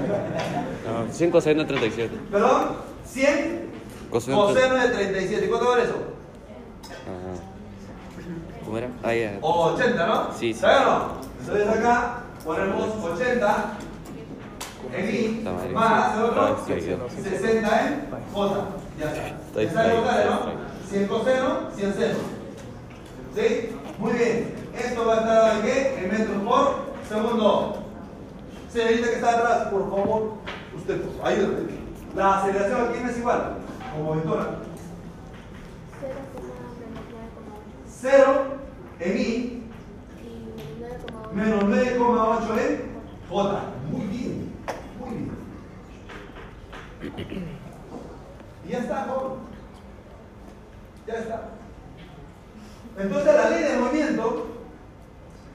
No, 0.88 1.12
100 1.12 1.30
coseno 1.30 1.60
de 1.60 1.66
37. 1.66 2.18
Perdón, 2.30 2.62
100 3.04 3.66
Coseno 4.10 4.74
de 4.74 4.88
37. 4.88 5.48
¿Cuánto 5.48 5.68
vale 5.68 5.82
eso? 5.84 5.96
Ajá. 7.02 7.42
¿Cómo 8.64 8.78
era? 8.78 8.88
Ah, 9.02 9.14
ya. 9.14 9.38
O 9.40 9.72
80, 9.74 10.06
¿no? 10.06 10.32
Sí, 10.32 10.38
sí. 10.38 10.50
¿Está 10.52 10.68
bien 10.68 10.88
o 10.88 10.90
no? 10.90 11.20
Entonces 11.40 11.68
acá 11.68 12.18
ponemos 12.44 13.04
80 13.04 13.64
en 14.96 15.14
I 15.14 15.44
más 15.72 16.16
el 16.16 16.24
otro 16.24 16.42
Ah, 16.42 16.56
sí, 16.66 16.72
sí. 16.80 17.22
60 17.22 17.86
en 17.86 18.08
J. 18.32 18.64
Ya 18.98 19.06
está. 19.06 19.26
Está 19.26 19.60
ahí, 19.60 19.66
¿Está 19.66 20.22
en 20.22 20.28
no? 20.30 20.40
100 20.88 21.06
coseno, 21.08 21.58
100 21.76 21.94
seno. 21.94 22.14
¿Sí? 23.34 23.76
Muy 23.98 24.12
bien. 24.12 24.54
Esto 24.78 25.06
va 25.06 25.14
a 25.14 25.20
estar 25.20 25.62
qué? 25.62 25.98
En 25.98 26.10
metros 26.10 26.42
por 26.42 26.74
segundo. 27.08 27.78
Señorita 28.70 29.08
que 29.08 29.14
está 29.14 29.30
atrás, 29.30 29.68
por 29.68 29.88
favor, 29.88 30.34
usted, 30.76 31.00
pues, 31.00 31.14
ayúdame. 31.24 31.76
La 32.14 32.42
aceleración 32.42 32.88
aquí 32.88 32.98
no 33.02 33.08
es 33.10 33.16
igual, 33.18 33.54
como 33.94 34.14
vectora. 34.16 34.58
0 38.00 38.44
en 39.00 39.16
I 39.16 39.20
y 39.22 39.62
9,8. 40.80 41.32
menos 41.32 41.64
9,8 41.64 42.58
en 42.58 42.96
J. 43.30 43.60
Muy 43.90 44.06
bien, 44.06 44.52
muy 45.00 45.10
bien. 45.16 45.30
Y 48.66 48.68
ya 48.68 48.78
está, 48.78 49.06
joven. 49.08 49.38
Ya 51.06 51.14
está. 51.14 51.55
Entonces 52.98 53.34
la 53.34 53.50
ley 53.50 53.62
de 53.62 53.78
movimiento 53.78 54.46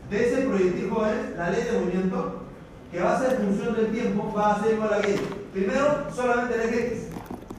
de 0.10 0.28
ese 0.28 0.42
proyectil 0.44 0.90
jóvenes, 0.90 1.38
la 1.38 1.50
ley 1.50 1.64
de 1.64 1.80
movimiento, 1.80 2.42
que 2.92 3.02
va 3.02 3.16
a 3.16 3.20
ser 3.20 3.38
función 3.38 3.76
del 3.76 3.92
tiempo, 3.92 4.32
va 4.36 4.56
a 4.56 4.64
ser 4.64 4.74
igual 4.74 4.94
a 4.94 5.02
qué? 5.02 5.20
Primero, 5.54 6.08
solamente 6.14 6.56
el 6.56 6.62
eje 6.62 6.88
X. 6.88 7.08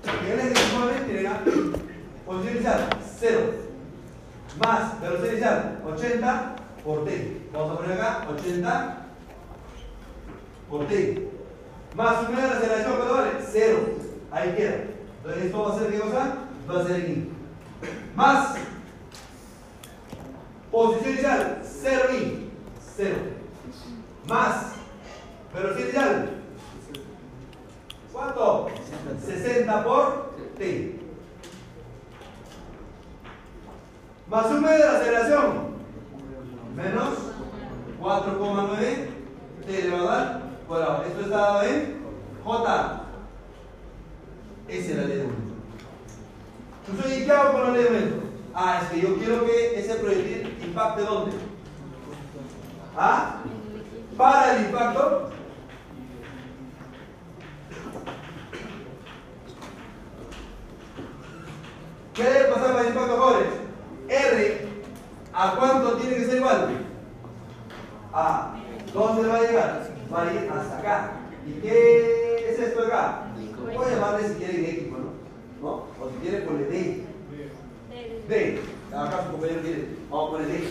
Y 0.04 0.30
el 0.30 0.38
eje 0.40 0.50
X 0.50 1.22
la 1.22 1.40
posición 2.26 2.54
inicial, 2.54 2.88
0. 3.18 3.40
Más 4.64 5.00
velocidad 5.00 5.30
inicial, 5.30 5.82
80 5.86 6.56
por 6.84 7.04
T. 7.04 7.42
Vamos 7.52 7.70
a 7.70 7.76
poner 7.76 7.92
acá 7.92 8.26
80 8.30 9.06
por 10.68 10.86
T. 10.86 11.28
Más 11.96 12.28
media 12.28 12.46
de 12.46 12.52
aceleración, 12.52 12.96
¿cuánto 12.96 13.14
vale? 13.14 13.30
0. 13.50 13.78
Ahí 14.30 14.54
queda. 14.56 14.74
Entonces 15.18 15.44
esto 15.44 15.62
va 15.62 15.74
a 15.74 15.78
ser 15.78 15.90
qué 15.90 15.98
cosa? 16.00 16.34
Va 16.70 16.80
a 16.80 16.86
ser 16.86 16.98
I. 17.00 17.30
Más 18.14 18.54
posición 20.72 21.12
inicial, 21.12 21.62
0 21.62 22.02
I. 22.14 22.50
0. 22.96 23.16
Más 24.26 24.72
velocidad 25.54 25.84
inicial. 25.84 26.30
¿Cuánto? 28.12 28.68
60 29.24 29.84
por 29.84 30.32
T. 30.56 30.98
Más 34.28 34.46
un 34.46 34.62
medio 34.62 34.78
de 34.78 34.88
aceleración. 34.88 35.72
Menos 36.74 37.18
4,9 38.00 39.06
T 39.66 39.78
elevado 39.78 40.10
al 40.10 40.42
cuadrado. 40.66 41.04
Esto 41.04 41.20
está 41.20 41.36
dado 41.36 41.62
en 41.64 42.02
J. 42.44 43.02
Esa 44.68 44.90
es 44.90 44.96
la 44.96 45.04
ley 45.04 45.16
de 45.18 45.24
movimiento. 45.24 45.54
Entonces, 46.88 47.18
¿y 47.18 47.24
qué 47.24 47.32
hago 47.32 47.52
con 47.52 47.62
la 47.62 47.70
ley? 47.78 48.20
Ah, 48.54 48.80
es 48.82 48.88
que 48.90 49.00
yo 49.00 49.16
quiero 49.16 49.44
que 49.44 49.80
ese 49.80 49.94
proyectil 49.96 50.41
impacte 50.72 51.02
¿dónde? 51.02 51.36
¿Ah? 52.96 53.42
Para 54.16 54.56
el 54.56 54.66
impacto. 54.66 55.30
¿Qué 62.14 62.22
debe 62.22 62.52
pasar 62.52 62.72
para 62.72 62.80
el 62.80 62.88
impacto, 62.88 63.16
jóvenes? 63.16 63.52
R, 64.08 64.68
¿a 65.32 65.56
cuánto 65.56 65.96
tiene 65.96 66.16
que 66.16 66.24
ser 66.24 66.36
igual? 66.36 66.68
A, 68.12 68.54
¿dónde 68.92 69.28
va 69.28 69.36
a 69.36 69.42
llegar? 69.42 69.90
Va 70.12 70.22
a 70.22 70.32
ir 70.32 70.50
hasta 70.50 70.78
acá. 70.78 71.10
¿Y 71.46 71.52
qué 71.60 72.50
es 72.50 72.58
esto 72.58 72.82
acá? 72.82 73.26
Voy 73.74 73.86
a 73.86 73.90
llamarle 73.90 74.28
si 74.28 74.34
quieren 74.34 74.64
X, 74.64 74.88
¿no? 74.90 74.98
¿No? 75.62 75.74
O 76.00 76.10
si 76.10 76.16
quieren 76.26 76.46
ponle 76.46 76.64
D. 76.64 77.06
D. 78.28 78.71
Acá 78.94 79.24
su 79.24 79.32
compañero 79.32 79.62
quiere. 79.62 79.88
Vamos 80.10 80.28
a 80.28 80.32
poner 80.32 80.48
D. 80.48 80.68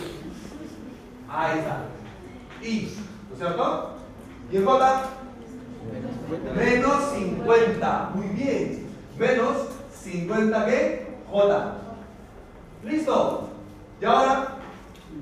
Ahí 1.28 1.58
está. 1.58 1.84
I. 2.62 2.96
¿No 3.28 3.34
es 3.34 3.38
cierto? 3.38 3.94
¿Y 4.52 4.56
en 4.56 4.64
J? 4.64 5.02
Menos 6.56 7.12
50. 7.14 8.10
Muy 8.14 8.28
bien. 8.28 8.86
Menos 9.18 9.56
50 10.02 10.66
qué? 10.66 11.16
J. 11.30 11.74
¿Listo? 12.84 13.48
Y 14.00 14.04
ahora, 14.04 14.48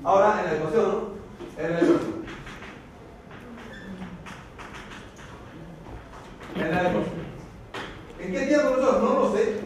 ahora 0.05 0.41
en 0.41 0.47
la 0.47 0.57
ecuación, 0.57 0.85
¿no? 0.85 1.63
En 1.63 1.73
la 1.73 1.79
ecuación. 1.79 2.25
En 6.55 6.71
la 6.71 6.81
ecuación. 6.81 7.05
¿En 8.19 8.33
qué 8.33 8.41
tiempo, 8.47 8.71
profesor? 8.73 9.03
No 9.03 9.21
lo 9.21 9.33
sé. 9.33 9.61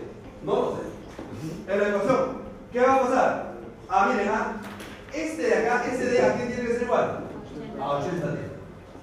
No 0.44 0.54
lo 0.54 0.76
sé. 0.76 1.72
En 1.72 1.80
la 1.80 1.88
ecuación. 1.88 2.43
¿Qué 2.74 2.80
va 2.80 2.96
a 2.96 3.00
pasar? 3.02 3.52
Ah, 3.88 4.10
miren, 4.10 4.28
ah, 4.30 4.56
este 5.12 5.42
de 5.42 5.54
acá, 5.54 5.84
ese 5.86 6.06
de 6.06 6.20
aquí 6.20 6.42
tiene 6.48 6.66
que 6.66 6.72
ser 6.74 6.82
igual 6.82 7.20
a 7.80 7.88
80 7.88 8.34
T. 8.34 8.38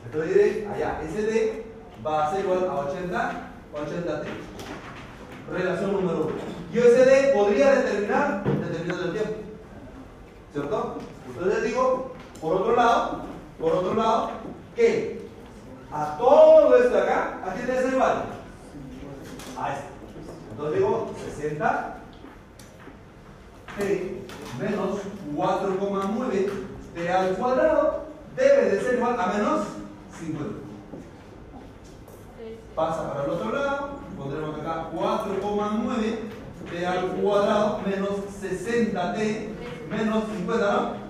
Entonces 0.06 0.34
diré, 0.36 0.68
allá, 0.68 1.02
ese 1.02 1.64
va 2.06 2.28
a 2.28 2.32
ser 2.32 2.44
igual 2.44 2.68
a 2.70 2.76
80, 2.80 3.32
80 3.74 4.22
T. 4.24 4.28
Relación 5.54 5.94
número 5.94 6.26
1. 6.26 6.32
Yo 6.74 6.82
ese 6.82 7.06
D 7.06 7.32
podría 7.34 7.76
determinar 7.76 8.44
determinando 8.44 9.06
el 9.06 9.12
tiempo. 9.14 9.36
¿Cierto? 10.52 10.98
Entonces 11.30 11.64
digo, 11.64 12.12
por 12.42 12.56
otro 12.58 12.76
lado, 12.76 13.22
por 13.58 13.72
otro 13.72 13.94
lado, 13.94 14.32
que 14.76 15.30
a 15.94 16.18
todo 16.18 16.76
esto 16.76 16.90
de 16.90 17.02
acá, 17.04 17.40
¿a 17.46 17.54
quién 17.54 17.68
debe 17.68 17.84
ser 17.84 17.94
igual? 17.94 18.26
A 19.58 19.72
este. 19.72 19.86
Entonces 20.52 20.78
digo, 20.78 21.14
60 21.38 22.01
T 23.78 24.22
menos 24.60 25.00
4,9 25.36 26.50
T 26.94 27.10
al 27.10 27.36
cuadrado 27.36 28.06
debe 28.36 28.66
de 28.72 28.82
ser 28.82 28.96
igual 28.96 29.20
a 29.20 29.28
menos 29.28 29.68
50. 30.20 30.56
Pasa 32.76 33.12
para 33.12 33.26
el 33.26 33.30
otro 33.32 33.52
lado, 33.52 33.90
pondremos 34.18 34.60
acá 34.60 34.90
4,9 34.94 36.20
T 36.70 36.86
al 36.88 37.08
cuadrado 37.14 37.82
menos 37.86 38.12
60T 38.42 39.48
menos 39.90 40.24
50, 40.38 40.74
¿no? 40.74 41.02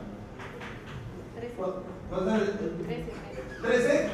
¿Cuánto 2.09 2.35
es 2.35 2.41
el- 2.41 3.61
13? 3.61 4.09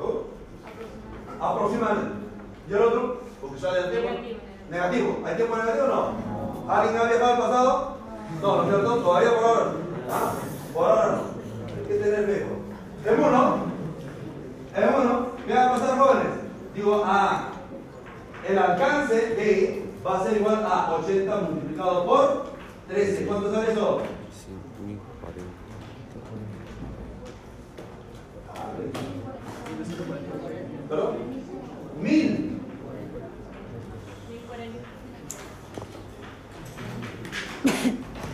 Oh, 0.00 0.24
aproximadamente. 1.40 2.12
¿Y 2.68 2.72
el 2.72 2.82
otro? 2.82 3.20
Porque 3.40 3.58
sale 3.58 3.78
el 3.80 3.90
tiempo. 3.90 4.08
Negativo. 4.70 5.22
¿Hay 5.24 5.36
tiempo 5.36 5.56
negativo 5.56 5.84
o 5.84 5.88
no? 5.88 6.72
¿Alguien 6.72 7.00
ha 7.00 7.04
viajado 7.04 7.32
al 7.32 7.38
pasado? 7.38 7.96
No, 8.42 8.56
¿no 8.56 8.62
es 8.62 8.68
cierto? 8.68 8.96
Todavía 8.96 9.34
por 9.34 9.44
ahora. 9.44 9.72
¿Ah? 10.10 10.32
Por 10.74 10.88
ahora 10.88 11.06
no. 11.06 11.22
Hay 11.76 11.86
que 11.88 11.94
tener 11.94 12.26
viejo. 12.26 12.50
¿Es 13.04 13.12
uno? 13.18 13.56
¿Es 14.76 14.84
uno? 14.94 15.26
¿Qué 15.46 15.54
va 15.54 15.64
a 15.64 15.70
pasar, 15.70 15.98
jóvenes? 15.98 16.32
Digo, 16.74 17.02
ah, 17.06 17.48
el 18.46 18.58
alcance 18.58 19.14
de 19.14 19.90
va 20.06 20.18
a 20.18 20.24
ser 20.24 20.36
igual 20.36 20.66
a 20.66 20.94
80 20.96 21.36
multiplicado 21.36 22.04
por 22.04 22.44
13. 22.88 23.26
¿Cuánto 23.26 23.52
sale 23.52 23.72
eso? 23.72 24.02
5040. 24.86 25.58
¿Perdón? 30.88 31.16
Mil. 32.02 32.47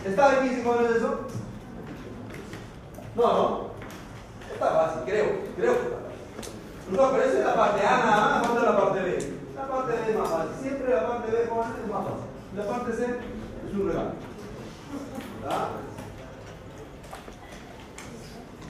¿Está 0.05 0.39
difícil 0.39 0.63
poner 0.63 0.91
eso? 0.91 1.21
No, 3.15 3.33
no. 3.33 3.69
Está 4.53 4.67
fácil, 4.67 5.01
creo. 5.05 5.25
Creo 5.55 5.73
que 5.73 5.81
está 5.81 5.97
fácil. 5.97 6.91
No, 6.91 7.11
pero 7.11 7.23
esa 7.23 7.39
es 7.39 7.45
la 7.45 7.55
parte 7.55 7.85
A 7.85 7.97
nada 7.97 8.39
más, 8.39 8.47
falta 8.47 8.71
la 8.71 8.77
parte 8.77 8.99
B. 9.01 9.33
La 9.55 9.67
parte 9.67 9.91
B 9.93 10.11
es 10.11 10.17
más 10.17 10.29
fácil. 10.29 10.51
Siempre 10.61 10.93
la 10.93 11.07
parte 11.07 11.31
B 11.31 11.47
Juan, 11.49 11.73
es 11.83 11.91
más 11.91 12.03
fácil. 12.03 12.25
La 12.55 12.67
parte 12.67 12.93
C 12.93 13.03
es 13.05 13.73
un 13.73 13.87
regalo. 13.87 14.11
¿Verdad? 15.41 15.67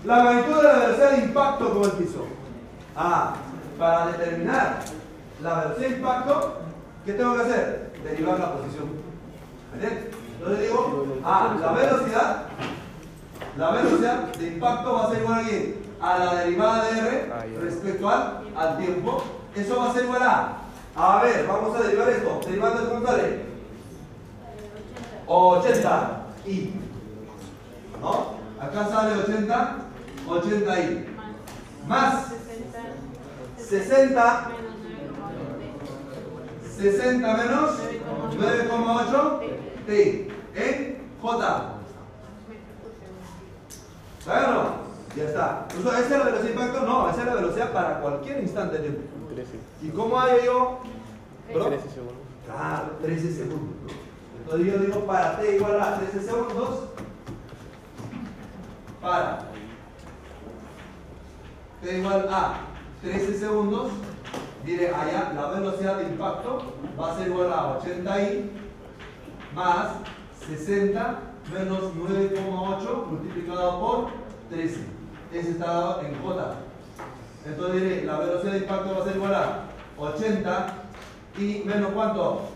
La 0.05 0.23
magnitud 0.23 0.57
de 0.57 0.63
la 0.63 0.73
velocidad 0.73 1.11
de 1.11 1.23
impacto 1.23 1.73
con 1.73 1.83
el 1.83 1.91
piso. 1.91 2.25
Ah, 2.95 3.35
para 3.77 4.07
determinar 4.07 4.79
la 5.41 5.59
velocidad 5.59 5.89
de 5.89 5.95
impacto, 5.97 6.57
¿qué 7.05 7.13
tengo 7.13 7.35
que 7.35 7.41
hacer? 7.41 7.91
Derivar 8.03 8.39
la 8.39 8.53
posición. 8.53 8.89
¿Entiendes? 9.73 10.15
Entonces 10.37 10.67
digo, 10.67 11.05
ah, 11.23 11.55
la 11.59 11.71
velocidad, 11.71 12.43
la 13.57 13.71
velocidad 13.71 14.33
de 14.33 14.47
impacto 14.47 14.93
va 14.93 15.05
a 15.05 15.09
ser 15.09 15.21
igual 15.21 15.39
a 15.39 15.43
quién? 15.43 15.75
A 16.01 16.19
la 16.19 16.35
derivada 16.35 16.85
de 16.85 16.99
R 16.99 17.33
respecto 17.61 18.09
al, 18.09 18.41
al 18.55 18.77
tiempo. 18.77 19.23
Eso 19.55 19.77
va 19.77 19.89
a 19.89 19.93
ser 19.93 20.03
igual 20.03 20.23
a. 20.23 20.57
A 20.95 21.21
ver, 21.23 21.45
vamos 21.47 21.75
a 21.75 21.83
derivar 21.83 22.09
esto. 22.09 22.39
Derivando 22.45 22.81
de 22.81 22.89
cuánto 22.89 23.07
sale? 23.11 23.45
80 25.27 26.21
y. 26.45 26.73
¿No? 28.01 28.35
Acá 28.59 28.87
sale 28.87 29.21
80, 29.21 29.75
80 30.27 30.79
y. 30.79 31.15
Más 31.87 32.27
60 33.57 34.49
60 36.77 37.37
menos 37.37 37.71
9,8 38.37 39.39
T 39.85 40.27
en 40.55 40.97
J. 41.21 41.71
¿Claro 44.23 44.49
o 44.49 44.53
no? 44.53 44.85
Ya 45.15 45.23
está. 45.25 45.67
¿Esa 45.69 45.99
es 45.99 46.09
la 46.09 46.23
velocidad 46.25 46.43
de 46.43 46.51
impacto? 46.51 46.81
No, 46.81 47.09
esa 47.09 47.19
es 47.21 47.27
la 47.27 47.35
velocidad 47.35 47.71
para 47.71 47.99
cualquier 48.01 48.41
instante 48.41 48.77
de 48.77 48.83
tiempo. 48.83 49.01
13. 49.33 49.59
¿Y 49.83 49.89
cómo 49.89 50.19
hallo 50.19 50.43
yo? 50.43 50.79
Bro? 51.53 51.67
13 51.67 51.89
segundos. 51.89 52.15
Claro, 52.45 52.91
13 53.01 53.33
segundos. 53.33 53.93
Entonces 54.39 54.67
yo 54.67 54.79
digo 54.79 54.99
para 55.05 55.39
t 55.39 55.55
igual 55.55 55.81
a 55.81 55.97
13 55.99 56.21
segundos. 56.21 56.79
Para 59.01 59.39
t 61.81 61.97
igual 61.97 62.27
a 62.29 62.53
13 63.01 63.39
segundos. 63.39 63.91
Diré 64.65 64.89
allá 64.89 65.31
la 65.35 65.47
velocidad 65.49 65.97
de 65.97 66.05
impacto 66.05 66.73
va 66.99 67.11
a 67.11 67.17
ser 67.17 67.27
igual 67.27 67.53
a 67.53 67.79
80i 67.79 68.64
más 69.55 69.87
60 70.47 71.19
menos 71.51 71.95
9,8 71.95 73.05
multiplicado 73.07 73.79
por 73.79 74.09
13. 74.49 74.79
Ese 75.31 75.51
está 75.51 75.65
dado 75.65 76.01
en 76.01 76.21
J. 76.21 76.55
Entonces 77.45 77.81
diré 77.81 78.05
la 78.05 78.19
velocidad 78.19 78.51
de 78.51 78.57
impacto 78.59 78.95
va 78.95 79.01
a 79.01 79.05
ser 79.05 79.15
igual 79.15 79.33
a 79.33 79.65
80 79.97 80.73
y 81.37 81.63
menos 81.65 81.91
cuánto? 81.93 82.49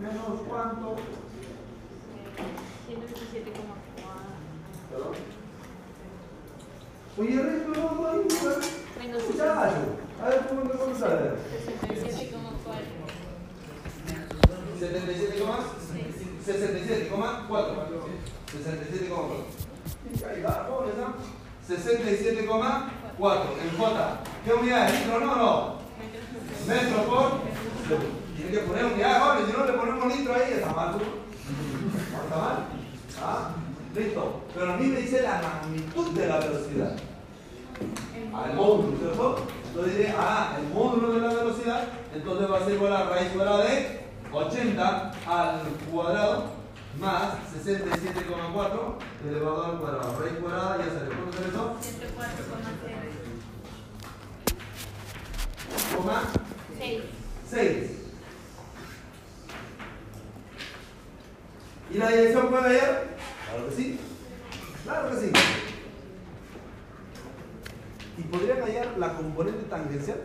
Menos 0.00 0.40
cuánto? 0.48 0.96
127,4. 2.86 2.96
Perdón. 4.90 5.12
Oye, 7.18 7.32
el 7.32 7.42
resto 7.42 7.68
no, 7.68 7.94
no 7.94 8.08
hay 8.08 8.20
Menos 8.98 10.05
a 10.22 10.28
ver 10.28 10.46
cómo 10.48 10.62
cómo 10.70 10.94
sale. 10.98 11.30
67,4. 14.78 14.78
77, 14.78 15.42
67,4. 16.46 17.46
67,4. 18.52 19.66
Ahí 20.30 20.42
va, 20.42 20.66
pobre, 20.68 20.92
¿no? 20.96 21.14
67,4 21.68 23.42
en 23.62 23.70
J. 23.78 24.20
¿Qué 24.44 24.52
unidad? 24.52 24.90
¿Litro 24.90 25.20
no 25.20 25.32
o 25.32 25.36
no? 25.36 25.76
Metro 26.66 26.98
por. 27.04 27.40
Tiene 28.36 28.50
que 28.50 28.58
poner 28.58 28.84
unidad, 28.84 29.20
joven, 29.20 29.46
si 29.46 29.52
no 29.52 29.64
le 29.64 29.72
ponemos 29.72 30.16
litro 30.16 30.34
ahí, 30.34 30.52
está 30.52 30.72
mal. 30.72 30.92
¿tú? 30.92 30.98
¿No 32.12 32.22
está 32.22 32.36
mal? 32.36 32.56
¿Ah? 33.22 33.50
Listo. 33.94 34.42
Pero 34.54 34.72
a 34.72 34.76
mí 34.76 34.86
me 34.86 35.00
dice 35.00 35.22
la 35.22 35.40
magnitud 35.40 36.10
de 36.12 36.26
la 36.26 36.38
velocidad. 36.38 36.96
Al 38.34 38.54
módulo, 38.54 38.98
¿cierto? 38.98 39.46
Entonces 39.76 39.98
diré, 39.98 40.14
ah, 40.16 40.56
el 40.58 40.72
módulo 40.72 41.12
de 41.12 41.20
la 41.20 41.34
velocidad, 41.34 41.84
entonces 42.14 42.50
va 42.50 42.56
a 42.56 42.64
ser 42.64 42.76
igual 42.76 42.94
a 42.94 43.10
raíz 43.10 43.28
cuadrada 43.28 43.64
de 43.64 44.00
80 44.32 45.12
al 45.26 45.60
cuadrado 45.92 46.44
más 46.98 47.34
67,4 47.54 48.94
elevado 49.28 49.64
al 49.66 49.78
cuadrado. 49.78 50.18
Raíz 50.18 50.38
cuadrada, 50.40 50.78
ya 50.78 50.84
sale. 50.84 51.08
¿Cuánto 51.08 51.32
sale 51.36 51.48
eso? 51.48 51.76
104,6. 55.92 55.96
Coma 55.98 56.22
6. 56.78 57.02
6. 57.50 57.90
¿Y 61.90 61.98
la 61.98 62.08
dirección 62.08 62.48
puede 62.48 62.62
hallar? 62.62 63.04
Claro 63.50 63.68
que 63.68 63.74
sí. 63.74 64.00
Claro 64.84 65.10
que 65.10 65.16
sí. 65.16 65.32
¿Y 68.18 68.22
podrían 68.22 68.62
hallar 68.62 68.98
la 68.98 69.14
componente 69.14 69.64
tangencial? 69.64 70.20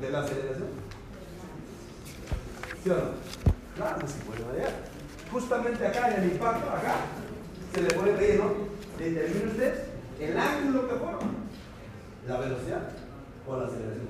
¿De 0.00 0.10
la 0.10 0.20
aceleración? 0.20 0.68
¿Sí 2.82 2.90
o 2.90 2.94
no? 2.94 3.02
Claro 3.76 3.98
que 4.00 4.08
sí 4.08 4.18
pueden 4.26 4.48
hallar. 4.50 4.72
Justamente 5.30 5.86
acá 5.86 6.14
en 6.14 6.22
el 6.22 6.32
impacto, 6.32 6.70
acá, 6.70 6.94
se 7.74 7.82
le 7.82 7.94
puede 7.94 8.12
pedir, 8.14 8.40
¿no? 8.40 8.52
Determine 8.98 9.50
usted 9.50 9.84
el 10.20 10.36
ángulo 10.36 10.88
que 10.88 10.94
forma. 10.94 11.30
La 12.26 12.38
velocidad 12.38 12.90
o 13.46 13.56
la 13.56 13.66
aceleración. 13.66 14.08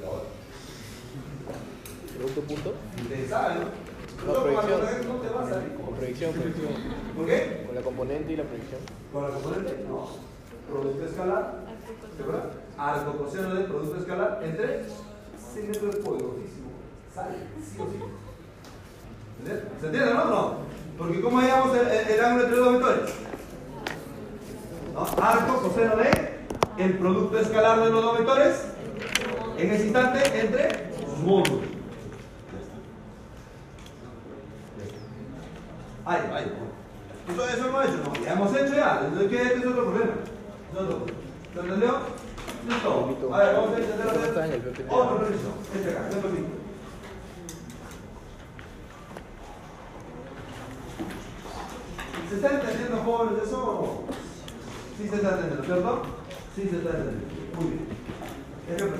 Y 0.00 0.04
ahora. 0.04 0.24
Punto. 2.46 2.74
Ustedes 3.02 3.30
saben, 3.30 3.60
¿no? 3.60 3.83
Proyección. 4.32 5.08
no 5.08 5.14
te 5.20 5.28
vas 5.34 5.46
a 5.46 5.50
salir. 5.50 5.74
Con 5.74 5.94
proyección, 5.94 6.32
proyección. 6.32 6.68
¿Por 7.16 7.26
qué? 7.26 7.64
Con 7.66 7.74
la 7.74 7.80
componente 7.82 8.32
y 8.32 8.36
la 8.36 8.44
proyección. 8.44 8.80
Con 9.12 9.22
la 9.24 9.28
componente, 9.30 9.84
no. 9.88 10.08
Producto 10.70 11.04
escalar, 11.04 11.54
¿de 12.16 12.22
acuerdo? 12.24 12.50
Arco 12.78 13.12
coseno 13.18 13.54
del 13.54 13.64
producto 13.66 13.98
escalar 13.98 14.40
entre 14.42 14.84
símetros 15.52 15.96
poderosísimo. 15.96 16.70
Sale, 17.14 17.36
sí 17.62 17.76
o 17.78 17.84
sí. 17.86 17.98
¿Entiendes? 19.40 19.64
¿Se 19.80 19.86
entiende, 19.86 20.14
no? 20.14 20.24
No. 20.24 20.54
Porque 20.98 21.20
¿cómo 21.20 21.38
hallamos 21.40 21.76
el, 21.76 21.86
el- 21.88 22.08
el 22.08 22.24
ángulo 22.24 22.44
entre 22.44 22.56
los 22.56 22.64
dos 22.66 22.74
vectores? 22.74 23.14
¿No? 24.94 25.00
Arco 25.22 25.62
coseno 25.68 25.96
de 25.96 26.34
el 26.78 26.98
producto 26.98 27.38
escalar 27.38 27.84
de 27.84 27.90
los 27.90 28.02
dos 28.02 28.18
vectores 28.18 28.64
en 29.58 29.70
ese 29.70 29.84
instante 29.84 30.40
entre 30.40 30.90
módulos. 31.24 31.60
Ahí, 36.06 36.20
ahí. 36.34 36.52
Eso, 37.28 37.48
eso 37.48 37.68
hemos 37.68 37.84
hecho, 37.84 37.96
¿no? 38.04 38.24
Ya 38.24 38.32
hemos 38.32 38.54
hecho 38.54 38.74
ya. 38.74 39.02
Entonces, 39.06 39.30
¿qué 39.30 39.42
este 39.42 39.58
es 39.58 39.66
otro 39.66 39.84
problema? 39.84 40.12
Es 40.72 40.78
otro 40.78 40.98
problema. 40.98 41.20
¿Lo 41.54 41.62
entendió? 41.62 41.98
Listo. 42.68 43.34
A 43.34 43.38
ver, 43.38 43.54
vamos 43.56 43.76
a 43.76 43.80
intentar 43.80 44.08
hacer 44.08 44.20
otro 44.88 45.26
ejercicio. 45.26 45.50
Este 45.74 45.90
acá, 45.90 46.08
este 46.08 46.20
perfil. 46.20 46.46
¿Se 52.28 52.34
está 52.36 52.50
entendiendo, 52.50 52.96
jóvenes, 53.04 53.42
eso 53.44 53.64
o 53.64 54.06
no? 54.08 54.14
Sí 54.98 55.08
se 55.08 55.16
está 55.16 55.28
entendiendo, 55.30 55.64
¿cierto? 55.64 56.02
Sí 56.54 56.62
se 56.62 56.76
está 56.76 56.90
entendiendo. 56.90 57.26
Muy 57.56 57.70
bien. 57.70 57.86
Ejemplo. 58.68 58.98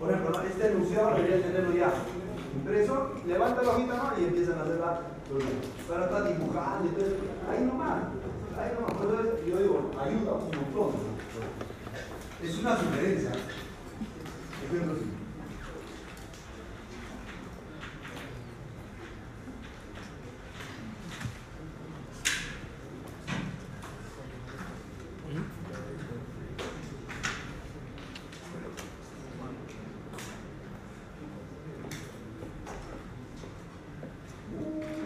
Por 0.00 0.10
ejemplo, 0.10 0.30
¿no? 0.30 0.42
este 0.42 0.66
enunciado 0.66 1.14
debería 1.14 1.46
tenerlo 1.46 1.76
ya 1.76 1.92
impreso, 2.54 3.12
levanta 3.26 3.62
la 3.62 3.70
hojita 3.70 3.96
¿no? 3.96 4.20
y 4.20 4.24
empiezan 4.24 4.58
a 4.58 4.62
hacer 4.62 4.78
la 4.78 5.00
está 6.04 6.22
dibujando. 6.22 6.90
Ahí 7.50 7.64
nomás, 7.64 8.02
ahí 8.58 8.72
nomás. 8.74 8.92
Yo 9.46 9.58
digo, 9.58 9.90
ayuda 9.98 10.32
un 10.32 10.44
montón. 10.44 11.22
Es 12.42 12.58
una 12.58 12.76
sugerencia. 12.76 13.30
Ejemplo 14.64 14.94
sí. 14.96 15.22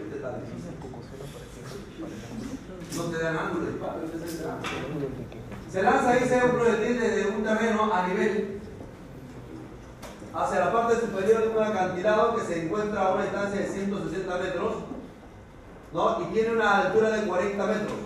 Este 0.03 0.15
está 0.15 0.37
difícil. 0.37 0.71
No 2.95 3.03
te 3.03 3.23
dan 3.23 3.37
ángulo 3.37 3.65
de 3.65 3.71
disparo, 3.71 4.01
este 4.05 4.25
es 4.25 4.41
el 4.41 4.49
ángulo. 4.49 4.69
Ángulo 4.87 5.05
de 5.07 5.25
qué? 5.29 5.71
Se 5.71 5.83
lanza, 5.83 6.13
dice, 6.13 6.43
un 6.43 6.51
proyectil 6.51 6.99
desde 6.99 7.27
un 7.29 7.43
terreno 7.43 7.93
a 7.93 8.07
nivel 8.07 8.59
hacia 10.33 10.59
la 10.59 10.71
parte 10.71 10.99
superior 10.99 11.41
de 11.41 11.49
un 11.49 11.63
acantilado 11.63 12.35
que 12.35 12.45
se 12.45 12.65
encuentra 12.65 13.01
a 13.01 13.13
una 13.15 13.23
distancia 13.23 13.61
de 13.61 13.67
160 13.67 14.37
metros 14.37 14.75
¿no? 15.93 16.21
y 16.21 16.33
tiene 16.33 16.51
una 16.51 16.77
altura 16.77 17.09
de 17.09 17.27
40 17.27 17.65
metros. 17.65 17.97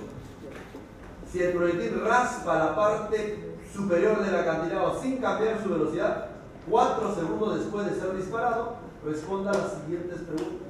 Si 1.32 1.42
el 1.42 1.54
proyectil 1.54 2.02
raspa 2.32 2.56
la 2.56 2.76
parte 2.76 3.58
superior 3.74 4.24
del 4.24 4.36
acantilado 4.36 5.02
sin 5.02 5.18
cambiar 5.18 5.62
su 5.62 5.70
velocidad, 5.70 6.28
4 6.70 7.16
segundos 7.16 7.60
después 7.60 7.86
de 7.86 8.00
ser 8.00 8.16
disparado, 8.16 8.76
responda 9.06 9.52
a 9.52 9.58
las 9.58 9.74
siguientes 9.74 10.22
preguntas. 10.22 10.68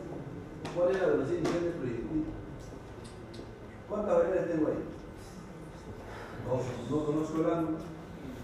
¿Cuál 0.76 0.92
es 0.92 1.02
la 1.02 1.08
velocidad 1.08 1.38
inicial 1.38 1.64
del 1.64 1.74
proyectil? 1.74 2.26
¿Cuántas 3.90 4.16
variables 4.16 4.52
tengo 4.52 4.68
ahí? 4.68 4.84
No, 6.48 6.98
no 6.98 7.06
conozco 7.06 7.42
el 7.42 7.54
ángulo 7.54 7.78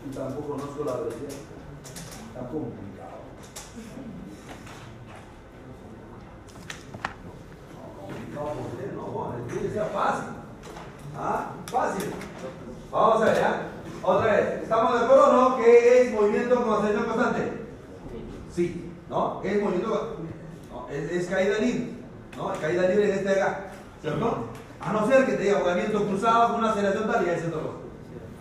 y 0.06 0.15
tampoco 0.15 0.48
conozco 0.49 0.84
la 0.85 0.94
velocidad. 0.98 1.31
Está 2.27 2.48
complicado. 2.48 3.18
No, 8.35 8.44
¿por 8.44 8.77
qué? 8.77 8.91
No, 8.94 9.02
bueno, 9.03 9.48
que 9.48 9.69
sea 9.69 9.85
fácil. 9.85 10.30
¿Ah? 11.18 11.52
Fácil. 11.72 12.11
Vamos 12.91 13.22
a 13.22 13.26
ver, 13.26 13.35
¿ya? 13.35 13.61
Otra 14.01 14.31
vez. 14.34 14.64
¿Estamos 14.64 14.93
de 14.93 15.05
acuerdo 15.05 15.27
o 15.27 15.34
no? 15.34 15.57
que 15.57 16.01
es 16.01 16.14
movimiento 16.14 16.64
con 16.64 16.73
aceleración 16.73 17.05
constante? 17.05 17.51
Sí. 18.53 18.91
¿No? 19.09 19.41
¿Qué 19.41 19.55
es 19.55 19.61
movimiento 19.61 20.18
no, 20.72 20.88
es, 20.89 21.11
es, 21.11 21.27
caída 21.27 21.57
libre. 21.59 21.91
¿No? 22.38 22.53
Caída 22.59 22.88
libre 22.88 23.09
es 23.09 23.18
este 23.18 23.30
de 23.30 23.41
acá. 23.41 23.65
¿Cierto? 24.01 24.45
A 24.80 24.93
no 24.93 25.07
ser 25.07 25.26
que 25.26 25.34
te 25.34 25.43
diga 25.43 25.59
movimiento 25.59 26.05
cruzado 26.05 26.49
con 26.49 26.59
una 26.59 26.72
aceleración 26.72 27.11
tal 27.11 27.26
y 27.26 27.30
es 27.30 27.45
otra 27.45 27.61
cosa. 27.61 27.77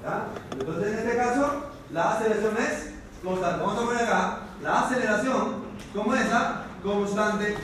¿Ya? 0.03 0.27
Entonces, 0.53 0.93
en 0.93 0.99
este 0.99 1.17
caso, 1.17 1.53
la 1.93 2.13
aceleración 2.13 2.57
es 2.59 2.91
constante. 3.25 3.65
Vamos 3.65 3.83
a 3.83 3.87
poner 3.87 4.05
acá 4.05 4.39
la 4.63 4.81
aceleración 4.83 5.67
como 5.95 6.15
esa, 6.15 6.65
constante. 6.83 7.57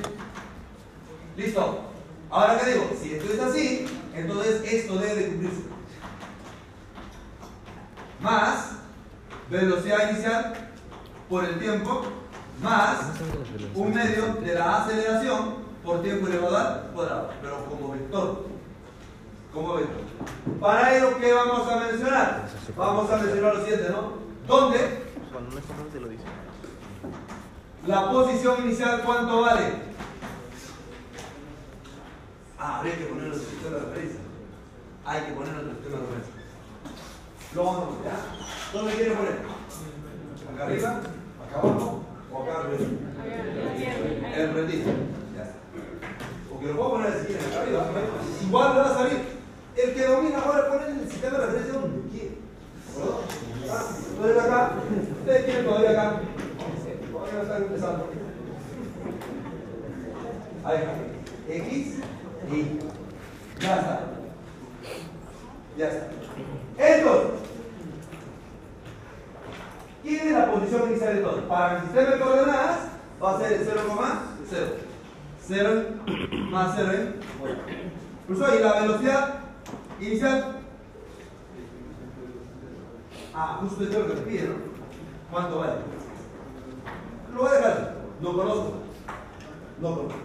Listo. 1.37 1.81
Ahora, 2.31 2.59
¿qué 2.59 2.71
digo? 2.73 2.91
Si 3.01 3.15
esto 3.15 3.33
es 3.33 3.41
así, 3.41 3.87
entonces 4.15 4.63
esto 4.65 4.97
debe 4.97 5.15
de 5.15 5.29
cumplirse. 5.29 5.72
Más 8.23 8.73
velocidad 9.51 10.11
inicial 10.11 10.55
por 11.29 11.45
el 11.45 11.59
tiempo, 11.59 12.03
más 12.63 12.99
un 13.75 13.93
medio 13.93 14.35
de 14.35 14.55
la 14.55 14.83
aceleración 14.83 15.57
por 15.85 16.03
tiempo 16.03 16.29
elevado 16.29 16.57
al 16.57 16.91
cuadrado, 16.95 17.31
pero 17.41 17.65
como 17.67 17.93
vector. 17.93 18.45
Como 19.53 19.75
vector. 19.75 20.03
Para 20.61 20.97
ello, 20.97 21.19
¿qué 21.19 21.33
vamos 21.33 21.69
a 21.69 21.77
mencionar? 21.81 22.49
Vamos 22.77 23.11
a 23.11 23.17
mencionar 23.17 23.55
lo 23.57 23.65
siguiente, 23.65 23.91
¿no? 23.91 24.13
¿Dónde? 24.47 25.03
La 27.87 28.11
posición 28.11 28.65
inicial, 28.65 29.03
¿cuánto 29.05 29.41
vale? 29.41 29.73
Ah, 32.59 32.79
habría 32.79 32.97
que 32.97 33.07
poner 33.07 33.27
nuestro 33.27 33.51
sistema 33.51 33.77
de 33.77 33.83
referencia. 33.85 34.21
Hay 35.05 35.21
que 35.23 35.33
poner 35.33 35.53
nuestro 35.55 35.75
sistema 35.75 35.97
de 35.97 36.03
referencia. 36.03 36.42
Lo. 37.55 37.89
¿Dónde 38.73 38.95
quiere 38.95 39.11
poner? 39.13 39.39
¿Acá 40.55 40.65
arriba? 40.65 41.01
¿Acá 41.47 41.61
abajo? 41.61 42.03
¿O 42.33 42.43
acá 42.43 42.61
arriba? 42.61 42.91
El 44.37 44.55
rendido. 44.55 44.93
Ya 45.37 45.43
está. 45.43 45.55
Porque 46.51 46.67
lo 46.67 46.77
puedo 46.77 46.91
poner 46.93 47.27
quieren 47.27 47.47
acá 47.47 47.63
arriba. 47.63 47.87
Igual 48.43 48.79
va 48.79 48.91
a 48.91 48.95
salir. 48.95 49.43
El 49.77 49.95
que 49.95 50.07
domina 50.07 50.39
ahora 50.39 50.69
poner 50.69 50.89
el 50.91 51.11
sistema 51.11 51.39
de 51.39 51.47
referencia 51.47 51.75
donde 51.75 52.11
quiere. 52.11 52.29
¿De 52.29 52.93
acuerdo? 52.93 53.21
¿Ah? 53.71 53.87
Entonces 54.11 54.43
acá, 54.43 54.73
ustedes 55.19 55.45
tienen 55.47 55.65
todavía 55.65 55.91
acá. 55.91 56.21
Todavía 57.11 57.35
no 57.35 57.43
están 57.43 57.63
empezando. 57.63 58.11
Ahí 60.65 60.77
está. 60.79 61.13
X 61.49 61.95
y 62.51 62.79
ya 63.61 63.77
está. 63.77 64.01
Ya 65.77 65.89
está. 65.89 66.09
Entonces, 66.79 67.31
¿quién 70.03 70.29
es 70.29 70.33
la 70.33 70.53
posición 70.53 70.91
inicial 70.91 71.17
de 71.17 71.23
todo? 71.23 71.49
Para 71.49 71.77
el 71.77 71.83
sistema 71.83 72.11
de 72.11 72.21
coordenadas 72.21 72.79
va 73.23 73.37
a 73.37 73.41
ser 73.41 73.53
el 73.53 73.67
0,0. 73.67 74.93
0 75.45 75.85
más 76.51 76.75
0 76.77 76.93
en 76.93 77.15
Incluso 78.23 78.45
ahí 78.45 78.51
la 78.63 78.81
velocidad 78.81 79.35
inicial. 80.01 80.57
Ah, 83.35 83.59
justo 83.61 83.85
es 83.85 83.91
lo 83.91 84.07
que 84.07 84.15
te 84.15 84.21
pide, 84.23 84.49
¿no? 84.49 84.55
¿Cuánto 85.31 85.59
vale? 85.59 85.73
Lo 87.35 87.43
voy 87.43 87.51
a 87.51 87.55
dejar. 87.55 87.97
No 88.21 88.33
conozco. 88.37 88.73
No 89.81 89.97
conozco. 89.97 90.19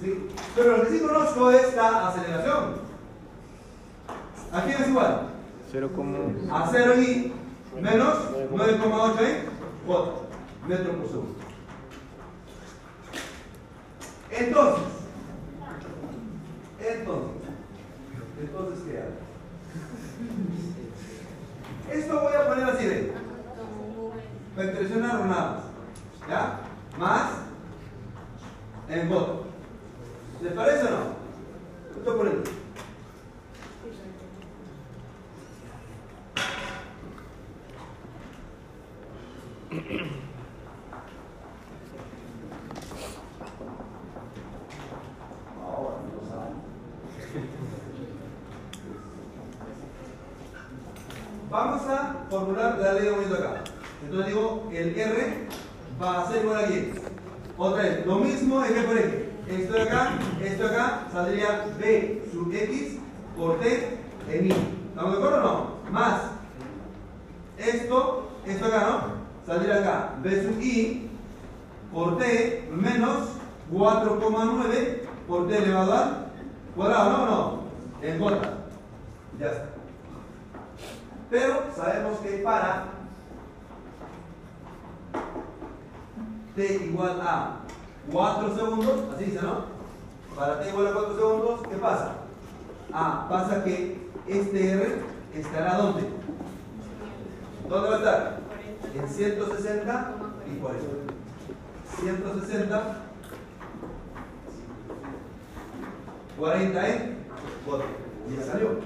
¿Sí? 0.00 0.28
Pero 0.54 0.76
lo 0.76 0.82
que 0.84 0.90
sí 0.90 1.00
conozco 1.00 1.50
es 1.50 1.74
la 1.74 2.08
aceleración. 2.08 2.76
¿A 4.52 4.62
quién 4.62 4.82
es 4.82 4.88
igual? 4.88 5.28
0, 5.72 5.90
A 6.52 6.68
0 6.70 7.02
y 7.02 7.32
menos 7.80 8.14
9,8 8.52 9.20
en 9.20 9.46
cuota, 9.86 10.12
metro 10.66 10.92
por 10.92 11.08
segundo. 11.08 11.34
Entonces, 14.30 14.84
entonces, 18.38 18.84
¿qué 18.84 18.98
hago? 18.98 19.10
Esto 21.92 22.20
voy 22.20 22.34
a 22.34 22.48
poner 22.48 22.64
así 22.64 22.84
de 22.86 23.12
¿ya? 26.28 26.60
Más 26.98 27.30
en 28.88 29.08
voto. 29.08 29.44
¿Les 30.42 30.52
parece 30.52 30.84
o 30.84 30.90
no? 30.90 31.16
Ahora 45.60 45.96
no 46.12 46.28
saben. 46.30 46.54
Vamos 51.50 51.82
a 51.88 52.14
formular 52.30 52.78
la 52.78 52.92
ley 52.92 53.04
de 53.04 53.10
movimiento 53.10 53.36
acá. 53.44 53.64
Entonces 54.16 54.34
digo, 54.34 54.68
el 54.72 54.98
R 54.98 55.46
va 56.02 56.22
a 56.22 56.32
ser 56.32 56.42
igual 56.42 56.64
a 56.64 56.68
10. 56.68 56.86
Otra 57.58 57.82
vez, 57.82 58.06
lo 58.06 58.14
mismo 58.16 58.64
eje 58.64 58.82
por 58.84 58.96
eje. 58.96 59.30
Esto 59.46 59.74
de 59.74 59.82
acá, 59.82 60.12
esto 60.42 60.62
de 60.62 60.74
acá, 60.74 61.06
saldría 61.12 61.66
B 61.78 62.22
sub 62.32 62.50
X 62.50 62.96
por 63.36 63.60
T 63.60 63.98
en 64.30 64.46
I. 64.46 64.54
¿Estamos 64.88 65.12
de 65.12 65.18
acuerdo 65.18 65.36
o 65.36 65.42
no? 65.42 65.90
Más 65.90 66.22
esto, 67.58 68.30
esto 68.46 68.64
acá, 68.64 68.86
¿no? 68.88 69.46
Saldría 69.46 69.80
acá 69.80 70.14
B 70.22 70.44
sub 70.44 70.62
I 70.62 71.10
por 71.92 72.16
T 72.16 72.70
menos 72.72 73.28
4,9 73.70 75.00
por 75.28 75.46
T 75.46 75.58
elevado 75.58 75.92
al 75.92 76.26
cuadrado, 76.74 77.10
¿no 77.18 77.26
no? 77.26 77.58
En 78.00 78.18
gota. 78.18 78.64
Ya 79.38 79.46
está. 79.48 79.66
Pero 81.28 81.64
sabemos 81.76 82.18
que 82.20 82.38
para 82.38 82.95
t 86.56 86.86
igual 86.86 87.20
a 87.20 87.58
4 88.10 88.56
segundos, 88.56 89.14
así 89.14 89.24
dice, 89.26 89.42
¿no? 89.42 89.66
Para 90.34 90.60
t 90.60 90.70
igual 90.70 90.86
a 90.86 90.92
4 90.94 91.16
segundos, 91.16 91.60
¿qué 91.68 91.76
pasa? 91.76 92.12
Ah, 92.92 93.26
pasa 93.28 93.62
que 93.62 94.08
este 94.26 94.70
R 94.72 95.02
estará 95.34 95.76
¿dónde? 95.76 96.08
¿Dónde 97.68 97.88
va 97.88 97.94
a 97.94 97.98
estar? 97.98 98.38
En 98.94 99.08
160 99.08 100.14
y 100.50 100.58
40. 100.58 100.86
160, 102.00 102.96
40 106.38 106.88
en 106.88 107.16
4. 107.66 107.86
Y 108.28 108.36
ya 108.36 108.42
salió. 108.44 108.78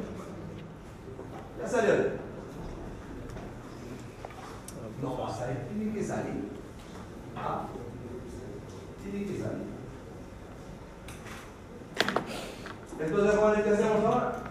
Ya 1.61 1.69
salió. 1.69 1.95
No 5.01 5.19
va 5.19 5.29
a 5.29 5.35
salir, 5.35 5.57
tiene 5.69 5.95
que 5.95 6.05
salir. 6.05 6.50
Ah, 7.37 7.67
tiene 9.03 9.27
que 9.27 9.39
salir. 9.39 9.71
Entonces, 12.99 13.39
¿cuál 13.39 13.65
¿qué 13.65 13.71
hacemos 13.71 14.05
ahora? 14.05 14.43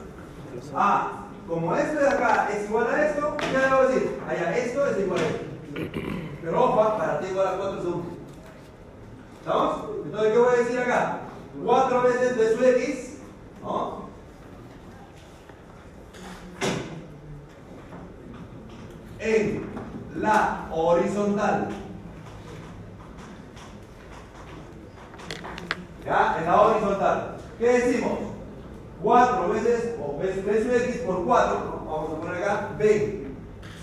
Ah, 0.76 1.26
como 1.47 1.76
esto 1.76 1.99
de 1.99 2.10
acá 2.10 2.49
es 2.51 2.69
igual 2.69 2.88
a 2.88 3.07
esto, 3.07 3.38
¿qué 3.38 3.57
a 3.57 3.88
decir? 3.88 4.19
Allá, 4.27 4.57
esto 4.57 4.88
es 4.88 4.99
igual 4.99 5.19
a 5.19 5.23
esto. 5.23 5.45
Pero 6.41 6.64
ojo, 6.64 6.97
para 6.97 7.19
ti 7.19 7.27
igual 7.27 7.47
a 7.47 7.57
4 7.57 7.81
segundos. 7.81 8.14
¿Estamos? 9.39 9.76
Entonces, 10.06 10.31
¿qué 10.34 10.39
voy 10.39 10.53
a 10.53 10.57
decir 10.57 10.80
acá? 10.80 11.19
4 11.65 12.01
veces 12.03 12.38
de 12.38 12.56
su 12.56 12.64
x, 12.64 13.18
¿no? 13.64 14.10
decir, 19.19 19.61
la 20.15 20.68
horizontal. 20.72 21.69
¿Ya? 26.10 26.38
En 26.40 26.45
la 26.45 26.61
horizontal. 26.61 27.38
¿Qué 27.60 27.68
decimos? 27.68 28.19
4 29.03 29.49
veces, 29.49 29.95
o 30.03 30.18
B, 30.18 30.26
B 30.26 30.64
sub 30.64 30.73
X 30.73 30.98
por 31.06 31.23
4, 31.23 31.84
vamos 31.86 32.11
a 32.11 32.19
poner 32.19 32.44
acá, 32.44 32.69
B 32.77 33.27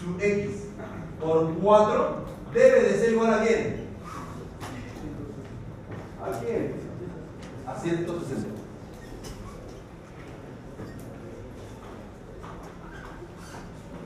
sub 0.00 0.20
X 0.20 0.64
por 1.20 1.54
4 1.54 2.26
debe 2.52 2.82
de 2.82 2.98
ser 2.98 3.12
igual 3.12 3.32
a 3.32 3.42
quién? 3.42 3.86
¿A 6.20 6.38
quién? 6.40 6.74
A 7.66 7.74
160. 7.78 8.48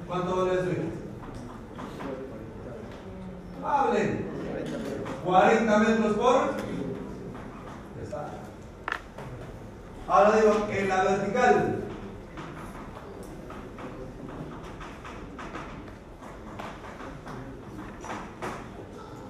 ¿Cuánto 0.07 0.37
vale 0.37 0.55
eso? 0.55 0.71
Hablen. 3.65 4.27
40 5.25 5.79
metros 5.79 6.17
por. 6.17 6.57
Ya 7.97 8.03
está. 8.03 8.29
Ahora 10.11 10.41
digo, 10.41 10.67
en 10.73 10.89
la 10.89 11.05
vertical. 11.05 11.85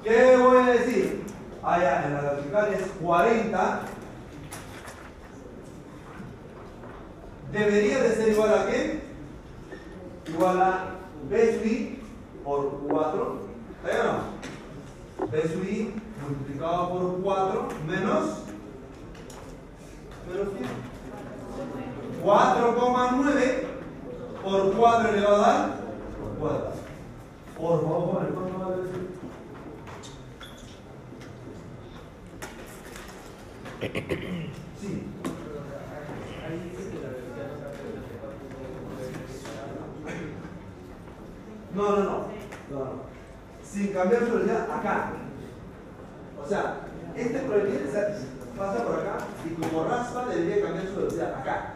¿Qué 0.03 0.37
voy 0.39 0.57
a 0.57 0.67
decir? 0.73 1.23
Allá 1.63 2.07
en 2.07 2.15
la 2.15 2.21
vertical 2.23 2.73
es 2.73 2.87
40. 3.03 3.81
Debería 7.53 8.03
de 8.03 8.15
ser 8.15 8.29
igual 8.29 8.55
a 8.55 8.67
qué? 8.67 9.03
Igual 10.29 10.63
a 10.63 10.85
B 11.29 11.59
sub 11.59 11.67
I 11.67 12.03
por 12.43 12.81
4. 12.89 13.39
¿Está 13.85 13.91
bien 13.91 14.07
o 14.07 15.27
no? 15.27 15.31
B 15.31 15.93
multiplicado 16.27 16.89
por 16.89 17.21
4 17.21 17.69
menos. 17.87 18.40
¿Menos 20.31 20.49
qué? 20.55 20.65
4,9 22.25 23.63
por 24.45 24.73
4 24.77 25.09
elevado 25.09 25.45
al 25.45 25.73
cuadrado. 26.39 26.73
Por 27.59 27.83
favor, 27.83 28.29
¿cuánto 28.33 28.59
va 28.61 28.67
a 28.67 28.77
decir? 28.77 29.11
Sí. 34.81 35.03
No, 41.75 41.91
no, 41.91 41.97
no, 41.97 42.05
no, 42.71 42.79
no. 42.79 42.93
Sin 43.65 43.93
cambiar 43.93 44.27
su 44.27 44.33
velocidad 44.33 44.71
acá. 44.71 45.13
O 46.43 46.49
sea, 46.49 46.77
este 47.17 47.39
proyectil 47.41 47.91
pasa 48.61 48.85
por 48.85 49.01
acá 49.01 49.17
y 49.49 49.55
como 49.55 49.85
raspa 49.85 50.27
debería 50.27 50.63
cambiar 50.63 50.87
su 50.87 50.97
velocidad 50.97 51.35
acá. 51.35 51.75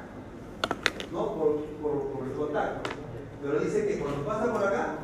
¿No? 1.10 1.32
Por, 1.32 1.64
por, 1.80 2.12
por 2.12 2.26
el 2.28 2.32
contacto. 2.34 2.90
Pero 3.42 3.60
dice 3.60 3.88
que 3.88 3.98
cuando 3.98 4.24
pasa 4.24 4.52
por 4.52 4.62
acá, 4.62 4.96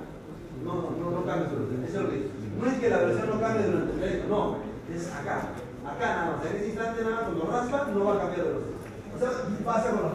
no, 0.62 0.90
no, 0.90 1.10
no, 1.10 1.24
cambia 1.24 1.48
su 1.48 1.56
velocidad. 1.56 1.84
Eso 1.88 1.96
es 1.96 2.04
lo 2.04 2.10
que 2.10 2.16
dice. 2.16 2.28
No 2.60 2.66
es 2.70 2.78
que 2.78 2.90
la 2.90 2.98
velocidad 2.98 3.28
no 3.32 3.40
cambie 3.40 3.66
durante 3.66 3.92
el 3.92 3.98
trayecto, 3.98 4.28
no. 4.28 4.56
Es 4.94 5.12
acá. 5.14 5.36
Acá 5.86 6.06
nada 6.16 6.36
más. 6.36 6.46
En 6.46 6.56
ese 6.56 6.66
instante 6.66 7.02
nada 7.02 7.20
cuando 7.24 7.50
raspa 7.50 7.88
no 7.94 8.04
va 8.04 8.14
a 8.14 8.18
cambiar 8.18 8.44
de 8.44 8.52
velocidad. 8.52 8.76
O 9.14 9.18
sea, 9.18 9.30
pasa 9.64 9.90
con 9.90 10.02
la. 10.02 10.10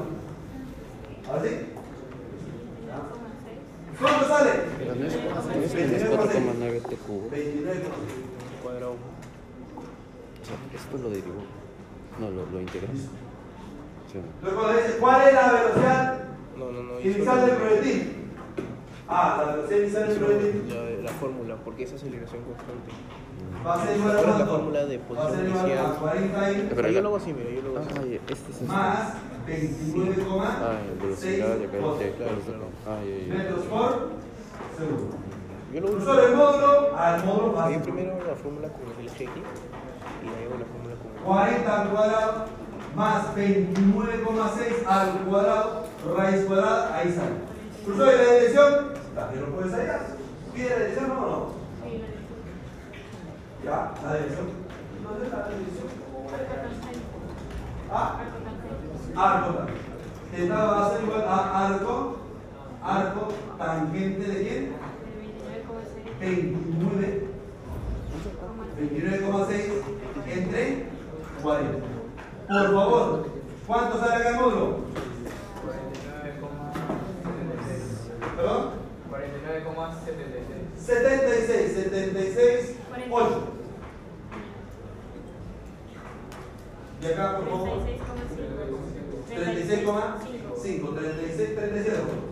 ¿Ahora 1.32 1.44
sí? 1.44 1.50
¿Cuánto 4.00 4.28
sale? 4.28 4.52
Pero 4.78 4.96
no 4.96 5.06
es, 5.06 5.16
no 5.16 5.64
es 5.64 5.72
que 5.72 5.88
no 5.88 5.96
es 5.96 6.04
4,9 6.04 6.82
T 6.90 6.96
cubo. 6.98 7.30
29,6. 7.32 7.82
Cuadrado. 8.62 8.92
O 8.92 10.46
sea, 10.46 10.58
esto 10.76 10.98
lo 10.98 11.10
derivó. 11.10 11.42
No, 12.20 12.30
lo, 12.30 12.42
lo. 12.46 12.60
Sí. 14.12 14.20
Luego 14.42 14.62
¿cuál 15.00 15.28
es 15.28 15.34
la 15.34 15.52
velocidad 15.52 16.18
No, 16.58 16.72
no, 16.72 16.84
no. 16.84 17.00
inicial 17.02 17.46
del 17.46 17.56
proyectil? 17.58 18.12
Ah, 19.08 19.44
la 19.46 19.56
velocidad 19.56 19.80
inicial 19.82 20.08
del 20.08 20.18
proyectil 20.18 20.64
La, 20.74 21.04
la 21.12 21.18
fórmula, 21.20 21.56
porque 21.64 21.84
es 21.84 21.94
aceleración 21.94 22.42
constante. 22.44 22.92
va 23.66 23.74
a 23.76 23.86
ser 23.86 23.98
igual 23.98 24.18
a 24.18 24.22
¿Cuál 24.22 24.30
es 24.34 24.40
la 24.40 24.46
fórmula 24.46 24.86
de 24.86 25.00
posición 25.00 25.40
a 25.40 25.44
inicial? 25.44 25.98
40 26.00 26.52
y 26.52 26.70
Pero 26.76 26.90
yo 26.90 27.00
hago 27.08 27.18
así, 27.18 27.34
mira, 27.34 27.50
yo 27.52 27.62
lo 27.62 27.70
hago 27.70 27.80
así. 27.80 28.00
Ay, 28.02 28.20
este 28.30 28.52
es 28.52 28.62
más 28.64 29.14
29,6 29.46 31.44
Ah, 32.88 33.00
metros 33.30 33.64
por 33.66 34.10
segundo. 34.78 35.18
Yo 35.74 35.82
lo 35.82 35.88
uso. 35.92 36.20
El 36.28 36.36
módulo 36.36 36.96
al 36.98 37.26
módulo 37.26 37.70
Yo 37.72 37.82
primero 37.82 38.12
la 38.26 38.36
fórmula 38.36 38.70
con 38.70 38.82
el 39.00 39.08
eje 39.08 39.24
X 39.26 39.34
y 40.24 40.26
luego 40.26 40.56
la 40.60 40.66
fórmula 40.66 40.85
40 41.26 41.82
al 41.82 41.90
cuadrado 41.90 42.46
más 42.96 43.36
29,6 43.36 44.88
al 44.88 45.12
cuadrado, 45.26 45.86
raíz 46.16 46.46
cuadrada, 46.46 46.96
ahí 46.96 47.12
sale. 47.12 47.36
Cursor 47.84 48.08
de 48.08 48.18
la 48.18 48.34
dirección, 48.34 48.94
también 49.14 49.42
lo 49.42 49.56
puedes 49.56 49.74
hallar. 49.74 50.08
¿Pide 50.54 50.70
la 50.70 50.76
dirección 50.78 51.12
o 51.12 51.16
no? 51.16 51.52
Ya, 53.66 53.94
la 54.04 54.14
dirección. 54.16 54.48
¿Dónde 55.04 55.26
está 55.26 55.38
la 55.40 55.50
dirección? 55.50 55.88
Ah, 57.92 58.20
arco 59.16 59.54
también. 59.56 59.78
Teta 60.32 60.56
va 60.56 60.86
a 60.86 60.92
ser 60.92 61.04
igual 61.04 61.24
a 61.28 61.68
arco, 61.68 62.18
arco 62.84 63.34
tangente 63.58 64.28
de 64.28 64.48
quién? 64.48 64.76
29, 66.20 67.28
29,6 68.80 69.72
entre 70.28 70.95
por 71.46 72.74
favor, 72.74 73.30
¿cuánto 73.68 74.00
sale 74.00 74.16
acá 74.16 74.30
el 74.30 74.36
¿Perdón? 78.36 78.72
49,76. 79.12 80.80
76, 80.80 81.74
76, 81.76 82.76
8. 83.12 83.44
Y 87.02 87.06
acá, 87.06 87.38
por 87.38 87.46
favor. 87.48 87.70
36,5. 89.30 90.96
36, 90.96 92.25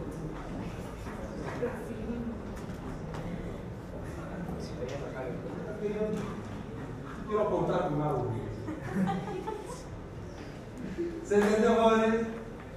¿Se 11.34 11.39
entendió, 11.39 11.73
jóvenes? 11.81 12.27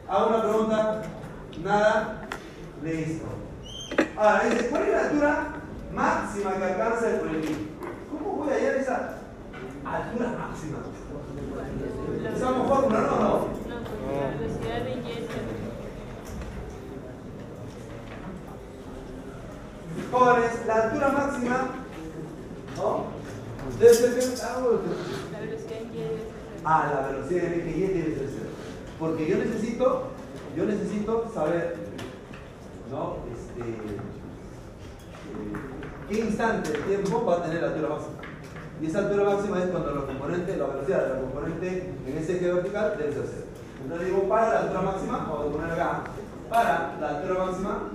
Hago 0.08 0.28
una 0.28 0.42
pregunta. 0.42 1.02
Nada. 1.62 2.22
Listo. 2.82 3.26
Ahora, 4.16 4.44
dice, 4.48 4.68
¿cuál 4.70 4.82
es 4.84 4.92
la 4.92 5.00
altura 5.00 5.46
máxima 5.92 6.56
que 6.56 6.64
alcanza 6.64 7.10
el 7.10 7.20
proyectil? 7.20 7.68
¿Cómo 8.10 8.36
voy 8.36 8.48
a 8.48 8.54
hallar 8.54 8.76
esa 8.76 9.18
altura 9.84 10.28
máxima? 10.38 10.78
Usamos 12.34 12.66
fórmula, 12.66 13.00
¿no? 13.00 13.06
¿no? 13.18 13.48
la 14.16 14.30
velocidad 14.30 14.80
de 14.84 14.92
Jóvenes, 20.10 20.66
la 20.66 20.74
altura 20.76 21.08
máxima, 21.10 21.58
¿no? 22.78 23.04
Ser 23.78 24.14
que- 24.14 24.36
ah, 24.42 24.82
Ah, 26.64 26.90
la 26.94 27.08
velocidad 27.08 27.42
de 27.42 27.62
que 27.62 27.70
Y 27.70 27.80
debe 27.82 28.16
ser. 28.16 28.35
Porque 28.98 29.28
yo 29.28 29.36
necesito, 29.36 30.05
yo 30.56 30.64
necesito 30.64 31.31
saber, 31.35 31.77
¿no? 32.90 33.16
Este, 33.32 33.60
eh, 33.70 34.01
qué 36.09 36.20
instante 36.20 36.73
de 36.73 36.78
tiempo 36.78 37.24
va 37.24 37.36
a 37.36 37.43
tener 37.43 37.62
la 37.62 37.68
altura 37.68 37.89
máxima. 37.90 38.16
Y 38.81 38.86
esa 38.86 38.98
altura 39.01 39.24
máxima 39.24 39.62
es 39.62 39.70
cuando 39.70 39.94
la 39.94 40.06
componente, 40.06 40.56
la 40.56 40.66
velocidad 40.66 41.02
de 41.02 41.14
la 41.14 41.20
componente 41.20 41.94
en 42.06 42.18
ese 42.18 42.36
eje 42.36 42.52
vertical 42.52 42.94
debe 42.98 43.12
ser 43.12 43.24
cero. 43.27 43.47
Entonces 43.82 44.06
digo, 44.06 44.28
para 44.28 44.48
la 44.48 44.60
altura 44.60 44.82
máxima, 44.82 45.18
vamos 45.18 45.47
a 45.47 45.52
poner 45.52 45.70
acá, 45.73 46.05
para 46.48 46.97
la 47.01 47.09
altura 47.09 47.44
máxima, 47.47 47.90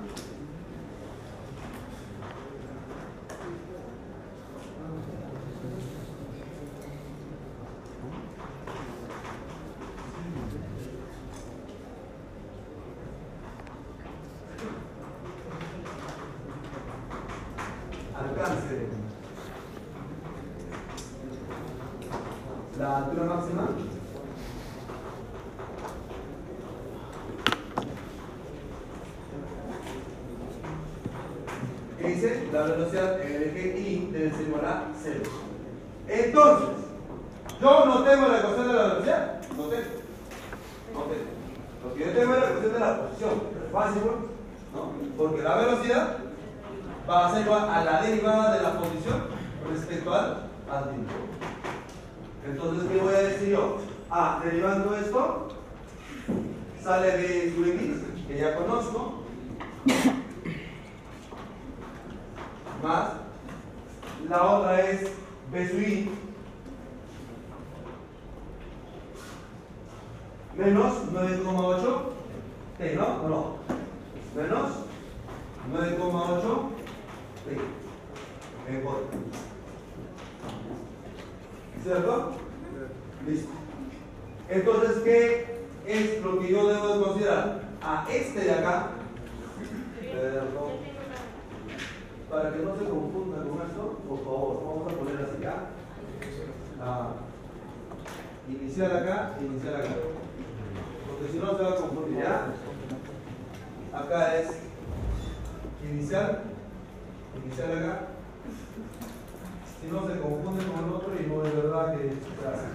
no 109.91 110.07
se 110.07 110.19
confunde 110.19 110.63
con 110.65 110.85
el 110.85 110.93
otro 110.93 111.11
y 111.19 111.23
no 111.27 111.43
es 111.45 111.55
verdad 111.55 111.97
que 111.97 112.09
se 112.09 112.47
hace. 112.47 112.67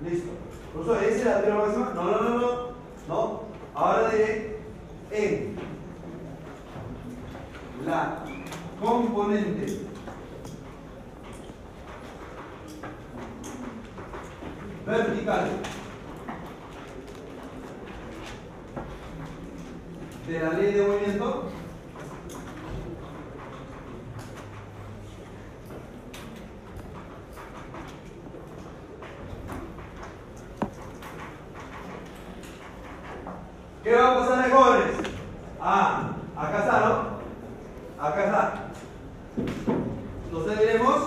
Listo. 0.02 0.30
Profesor, 0.72 1.04
¿esa 1.04 1.16
es 1.16 1.24
la 1.24 1.42
teoría 1.42 1.60
máxima? 1.60 1.92
No, 1.94 2.04
no, 2.04 2.20
no, 2.20 2.38
no. 2.38 2.74
No. 3.08 3.40
Ahora 3.74 4.10
diré 4.10 4.58
en 5.10 5.56
la 7.84 8.24
componente 8.80 9.80
vertical 14.86 15.50
de 20.26 20.40
la 20.40 20.50
ley 20.54 20.72
de 20.72 20.82
movimiento 20.82 21.50
¿Qué 33.82 33.94
va 33.94 34.12
a 34.12 34.18
pasar 34.18 34.44
de 34.44 34.50
jóvenes? 34.50 34.96
Ah, 35.60 36.12
acá 36.34 36.58
está, 36.60 36.80
¿no? 36.80 38.02
Acá 38.02 38.24
está. 38.24 38.54
Entonces 40.24 40.58
diremos, 40.58 41.02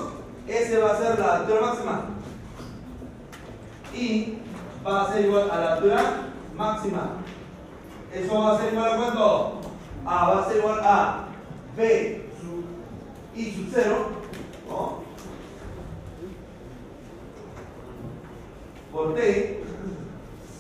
ese 0.48 0.78
va 0.78 0.92
a 0.92 0.98
ser 0.98 1.18
la 1.18 1.38
altura 1.38 1.62
máxima. 1.62 2.02
Y 3.96 4.38
va 4.86 5.02
a 5.02 5.12
ser 5.12 5.26
igual 5.26 5.50
a 5.50 5.58
la 5.60 5.74
altura 5.74 6.02
máxima. 6.56 7.10
Eso 8.14 8.42
va 8.42 8.56
a 8.56 8.58
ser 8.58 8.74
igual 8.74 8.92
a 8.92 8.98
cuánto? 8.98 9.62
A 10.06 10.30
va 10.30 10.42
a 10.42 10.48
ser 10.48 10.58
igual 10.58 10.80
a 10.84 11.28
B 11.76 12.30
sub 12.40 12.66
I 13.36 13.52
sub 13.52 13.68
0, 13.74 13.96
¿no? 14.70 15.04
Por 18.92 19.16
T, 19.16 19.64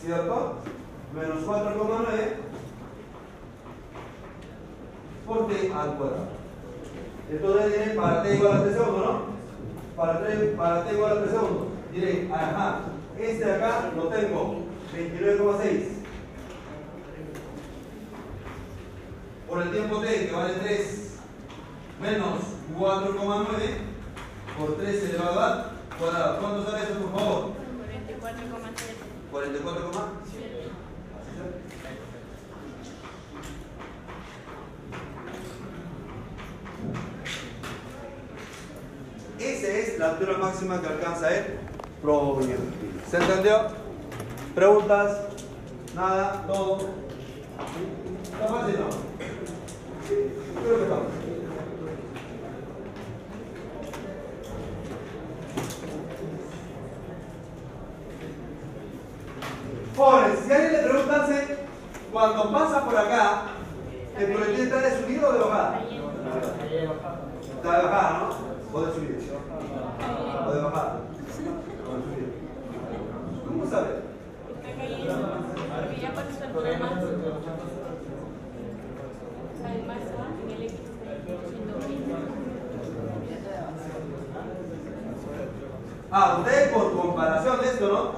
¿cierto? 0.02 0.56
Menos 1.16 1.46
4,9 1.46 2.48
por 5.26 5.48
T 5.48 5.74
al 5.74 5.98
cuadrado. 5.98 6.28
Entonces 7.30 7.72
diré 7.72 7.96
para 7.96 8.24
T 8.24 8.36
igual 8.36 8.58
a 8.58 8.64
3 8.64 8.74
segundos, 8.76 9.06
¿no? 9.06 9.22
Para, 9.96 10.20
3, 10.20 10.56
para 10.56 10.86
T 10.86 10.94
igual 10.94 11.12
a 11.12 11.22
3 11.22 11.32
segundos. 11.32 11.68
Diré, 11.92 12.30
ajá, 12.32 12.82
este 13.18 13.46
de 13.46 13.56
acá 13.56 13.92
lo 13.96 14.04
tengo 14.10 14.58
29,6 14.94 15.97
por 19.48 19.62
el 19.62 19.72
tiempo 19.72 20.00
T 20.00 20.28
que 20.28 20.36
vale 20.36 20.54
3 20.54 21.12
menos 22.02 22.40
4,9 22.78 23.46
por 24.58 24.78
3 24.78 25.04
elevado 25.04 25.40
al 25.40 25.72
cuadrado. 25.98 26.40
¿Cuánto 26.40 26.70
sale 26.70 26.84
eso, 26.84 27.00
por 27.00 27.20
favor? 27.20 27.44
44,3. 29.32 29.32
44, 29.32 29.92
Esa 39.40 39.68
es 39.68 40.00
la 40.00 40.10
altura 40.10 40.38
máxima 40.40 40.82
que 40.82 40.88
alcanza 40.88 41.36
el 41.36 41.60
proyectil. 42.02 43.02
¿Se 43.10 43.18
entendió? 43.18 43.68
¿Preguntas? 44.56 45.20
¿Nada? 45.94 46.44
¿Todo? 46.48 46.90
¿Está 48.24 48.48
fácil 48.48 48.80
no? 48.80 48.88
Creo 49.18 49.40
que 49.40 49.46
está 49.46 49.56
fácil. 49.56 49.94
Jóvenes, 59.98 60.40
si 60.46 60.54
alguien 60.54 60.72
le 60.72 60.80
preguntanse, 60.80 61.58
cuando 62.14 62.52
pasa 62.54 62.86
por 62.86 62.98
acá, 62.98 63.42
¿el 64.18 64.32
proyectil 64.32 64.64
está 64.68 64.78
de 64.80 64.98
subida 64.98 65.28
o 65.28 65.34
de 65.34 65.40
bajada? 65.40 65.82
Está 67.56 67.78
de 67.78 67.84
bajada, 67.84 68.20
¿no? 68.20 68.78
O 68.78 68.82
de 68.86 68.94
subida. 68.94 69.18
O 70.48 70.52
de 70.54 70.62
bajada. 70.62 71.02
¿Cómo 73.46 73.66
sabe? 73.66 73.90
Está 74.56 74.70
cayendo. 74.78 75.14
Porque 75.76 76.02
ya 76.02 76.12
pasó 76.14 76.44
el 76.46 76.52
problema. 76.52 76.86
Además, 76.86 77.04
en 77.04 77.10
el 77.10 77.28
X 77.28 77.44
está 77.44 77.58
siendo 79.57 79.57
Ah, 86.10 86.38
ustedes 86.40 86.70
por 86.70 86.96
comparación 86.96 87.60
de 87.60 87.68
esto, 87.68 87.88
¿no? 87.90 88.12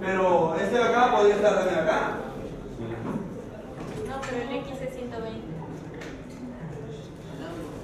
Pero 0.00 0.54
este 0.54 0.76
de 0.78 0.84
acá 0.84 1.12
podría 1.14 1.36
estar 1.36 1.54
también 1.54 1.78
acá. 1.80 2.00
No, 4.08 4.20
pero 4.28 4.42
el 4.42 4.56
X 4.56 4.80
es 4.80 4.94
120. 4.94 5.40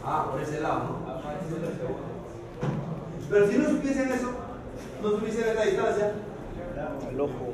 Ah, 0.05 0.29
por 0.31 0.41
ese 0.41 0.61
lado, 0.61 0.79
¿no? 0.79 1.05
Pero 3.31 3.49
si 3.49 3.59
no 3.59 3.69
supiesen 3.69 4.13
eso, 4.13 4.33
no 5.03 5.11
supiesen 5.11 5.49
esta 5.49 5.63
distancia, 5.65 6.13
Al 6.77 7.21
ojo. 7.21 7.53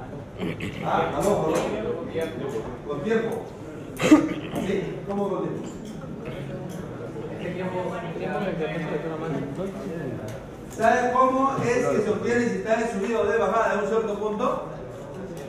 ah, 0.85 1.13
al 1.15 1.27
ojo. 1.27 1.53
Con 2.87 3.01
tiempo. 3.03 3.43
¿Sí? 4.01 4.97
¿Cómo 5.07 5.29
con 5.29 5.43
tiempo? 5.43 5.69
Este 7.33 7.51
tiempo, 7.53 7.81
tiempo 8.19 8.39
en 8.39 8.47
el 8.47 8.55
que 8.57 8.65
la 8.65 8.73
altura 8.73 9.17
máxima. 9.21 9.47
¿Sabe 10.77 11.13
cómo 11.13 11.57
es 11.63 11.87
que 11.87 12.03
se 12.03 12.11
obtiene 12.11 12.49
si 12.49 12.57
está 12.57 12.81
en 12.81 12.91
subida 12.91 13.21
o 13.21 13.25
de 13.27 13.39
bajada 13.39 13.75
en 13.75 13.81
un 13.81 13.87
cierto 13.89 14.19
punto? 14.19 14.65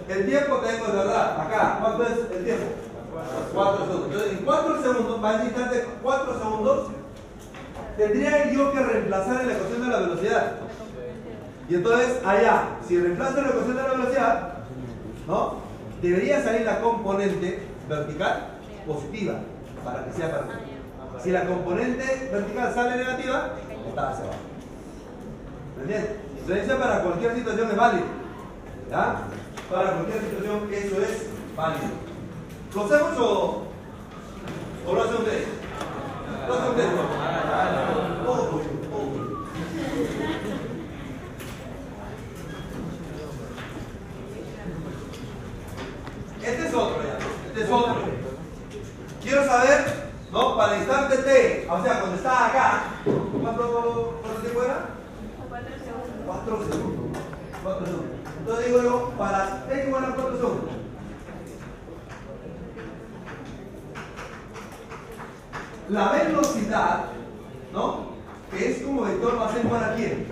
El 0.10 0.26
tiempo 0.26 0.58
tengo 0.58 0.88
de 0.88 0.98
verdad, 0.98 1.40
acá, 1.40 1.78
¿cuánto 1.80 2.04
es 2.04 2.20
el 2.38 2.44
tiempo? 2.44 2.66
4 3.54 3.86
segundos. 3.86 4.06
Entonces, 4.12 4.32
en 4.32 4.46
4 4.46 4.82
segundos, 4.82 5.36
en 5.36 5.46
instante 5.46 5.86
4 6.04 6.40
segundos, 6.40 6.88
tendría 7.96 8.52
yo 8.52 8.72
que 8.74 8.80
reemplazar 8.80 9.42
en 9.42 9.48
la 9.48 9.54
ecuación 9.54 9.82
de 9.82 9.88
la 9.88 10.00
velocidad. 10.00 10.56
Y 11.72 11.76
entonces, 11.76 12.20
allá, 12.26 12.64
si 12.86 13.00
reemplazo 13.00 13.42
la 13.42 13.48
ecuación 13.48 13.78
de 13.78 13.82
la 13.82 13.94
velocidad, 13.94 14.54
¿no? 15.26 15.54
Debería 16.02 16.44
salir 16.44 16.66
la 16.66 16.82
componente 16.82 17.64
vertical 17.88 18.48
positiva 18.86 19.36
para 19.82 20.04
que 20.04 20.12
sea 20.12 20.28
vertical. 20.28 20.60
Si 21.24 21.32
la 21.32 21.46
componente 21.46 22.30
vertical 22.30 22.74
sale 22.74 22.98
negativa, 22.98 23.52
está 23.88 24.10
hacia 24.10 24.26
abajo. 24.26 24.40
¿Me 25.78 25.84
entiendes? 25.84 26.12
Entonces, 26.42 26.76
para 26.76 27.04
cualquier 27.04 27.36
situación 27.36 27.70
es 27.70 27.78
válido. 27.78 28.06
¿Ya? 28.90 29.16
Para 29.72 29.92
cualquier 29.94 30.24
situación, 30.24 30.70
eso 30.74 31.02
es 31.02 31.30
válido. 31.56 31.88
¿Lo 32.76 32.84
hacemos 32.84 33.18
o, 33.18 33.64
o 34.88 34.94
lo 34.94 35.04
hacen 35.04 35.16
ustedes? 35.16 35.48
Lo 36.50 36.54
hacen 36.54 36.70
ustedes. 36.70 36.92
¿no? 36.92 38.26
Todo, 38.26 38.50
todo. 38.50 38.62
Este 46.44 46.68
es 46.68 46.74
otro 46.74 47.04
ya. 47.04 47.18
Este 47.48 47.64
es 47.64 47.72
otro. 47.72 47.96
Quiero 49.22 49.46
saber, 49.46 50.10
¿no? 50.32 50.58
Para 50.58 50.74
el 50.74 50.80
instante 50.80 51.18
T, 51.18 51.68
o 51.70 51.84
sea, 51.84 52.00
cuando 52.00 52.16
está 52.16 52.48
acá, 52.48 52.84
¿cuánto, 53.04 54.20
cuánto 54.22 54.42
tiempo 54.42 54.64
era? 54.64 54.86
4 56.26 56.58
segundos. 56.66 57.22
4 57.64 57.86
segundos. 57.86 58.08
Entonces 58.40 58.66
digo 58.66 58.82
yo, 58.82 59.14
para 59.18 59.66
T 59.68 59.88
igual 59.88 60.06
a 60.06 60.16
4 60.16 60.38
segundos. 60.38 60.76
La 65.90 66.12
velocidad, 66.12 67.06
¿no? 67.74 68.12
Que 68.50 68.72
es 68.72 68.82
como 68.82 69.04
vector, 69.04 69.40
va 69.40 69.48
a 69.48 69.54
ser 69.54 69.66
igual 69.66 69.84
a 69.84 69.96
quién? 69.96 70.28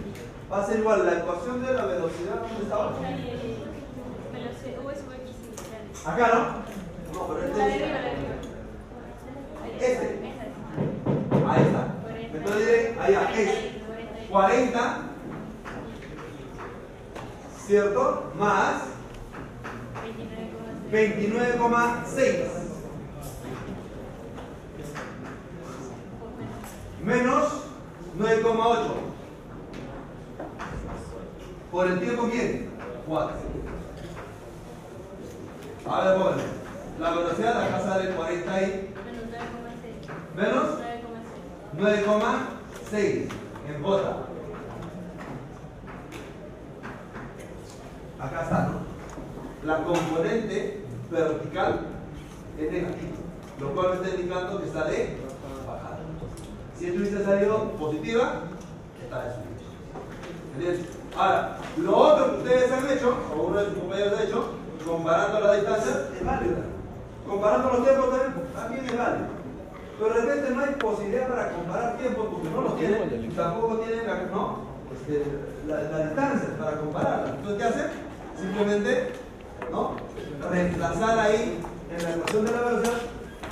Va 0.52 0.64
a 0.64 0.66
ser 0.66 0.80
igual 0.80 1.06
la 1.06 1.20
ecuación 1.20 1.64
de 1.64 1.74
la 1.74 1.86
velocidad, 1.86 2.42
¿dónde 2.42 2.64
estaba? 2.64 2.94
Acá, 6.10 6.28
¿no? 6.34 7.20
No, 7.20 7.28
pero 7.28 7.40
este 7.46 7.68
es 7.68 7.74
este. 9.82 10.34
Ahí 11.48 11.62
está. 11.62 11.82
Entonces 12.34 12.66
diré, 12.66 12.98
allá 13.00 13.32
es 13.36 14.30
40, 14.30 14.98
¿cierto? 17.68 18.32
Más 18.40 18.82
29,6. 20.92 22.46
Menos 27.04 27.66
9,8. 28.18 28.92
Por 31.72 31.88
el 31.88 32.00
tiempo, 32.00 32.28
¿quién? 32.32 32.72
4. 33.08 33.36
A 35.90 36.04
ver, 36.04 36.20
jóvenes. 36.20 36.46
La 37.00 37.12
velocidad 37.12 37.64
acá 37.64 37.80
sale 37.80 38.12
40 38.12 38.62
y 38.62 38.94
menos 40.36 40.66
9,6 41.78 43.30
en 43.68 43.82
bota. 43.82 44.18
Acá 48.20 48.44
está, 48.44 48.68
¿no? 48.68 48.80
La 49.66 49.84
componente 49.84 50.86
vertical 51.10 51.80
es 52.60 52.72
negativa, 52.72 53.16
lo 53.60 53.74
cual 53.74 53.90
me 53.90 53.96
está 53.96 54.10
indicando 54.10 54.60
que 54.60 54.68
está 54.68 54.84
de 54.86 55.18
bajada. 55.66 56.00
Si 56.78 56.86
esto 56.86 57.00
hubiese 57.00 57.24
salido 57.24 57.72
positiva, 57.72 58.42
está 59.02 59.24
de 59.24 59.32
subida. 59.34 59.50
¿Entiendes? 60.56 60.86
Ahora, 61.18 61.58
lo 61.78 61.98
otro 61.98 62.32
que 62.32 62.38
ustedes 62.44 62.72
han 62.72 62.90
hecho, 62.90 63.18
o 63.36 63.42
uno 63.44 63.58
de 63.60 63.66
sus 63.66 63.80
compañeros 63.80 64.20
ha 64.20 64.24
hecho, 64.24 64.59
comparando 64.86 65.40
las 65.40 65.56
distancias, 65.58 65.98
es 66.18 66.26
válida. 66.26 66.58
Comparando 67.28 67.70
los 67.70 67.84
tiempos 67.84 68.10
también, 68.10 68.54
también 68.56 68.86
es 68.86 68.98
válido. 68.98 69.28
Pero 70.00 70.14
de 70.14 70.22
repente 70.22 70.56
no 70.56 70.62
hay 70.62 70.76
posibilidad 70.76 71.28
para 71.28 71.52
comparar 71.52 71.98
tiempos 71.98 72.28
porque 72.32 72.50
no 72.50 72.62
los 72.62 72.78
tienen, 72.78 73.34
tampoco 73.36 73.78
tienen 73.80 74.08
la, 74.08 74.16
no, 74.32 74.60
este, 74.94 75.26
la, 75.68 75.82
la 75.82 76.06
distancia 76.06 76.50
para 76.58 76.78
compararla. 76.78 77.36
Entonces, 77.36 77.58
¿qué 77.58 77.64
hacen? 77.64 77.92
Simplemente, 78.40 79.12
¿no? 79.70 79.96
Reemplazar 80.50 81.20
ahí 81.20 81.60
en 81.92 82.04
la 82.04 82.10
ecuación 82.12 82.46
de 82.46 82.52
la 82.52 82.62
velocidad, 82.62 82.98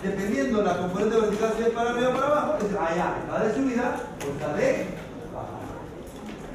dependiendo 0.01 0.61
la 0.61 0.77
componente 0.77 1.17
vertical 1.19 1.53
si 1.57 1.63
es 1.63 1.69
para 1.69 1.89
arriba 1.89 2.09
o 2.09 2.13
para 2.13 2.27
abajo, 2.27 2.57
es 2.61 2.71
ya, 2.71 3.17
está 3.19 3.43
de 3.43 3.53
subida 3.53 3.95
o 4.25 4.31
está 4.31 4.53
de 4.53 4.85
bajada. 5.33 5.67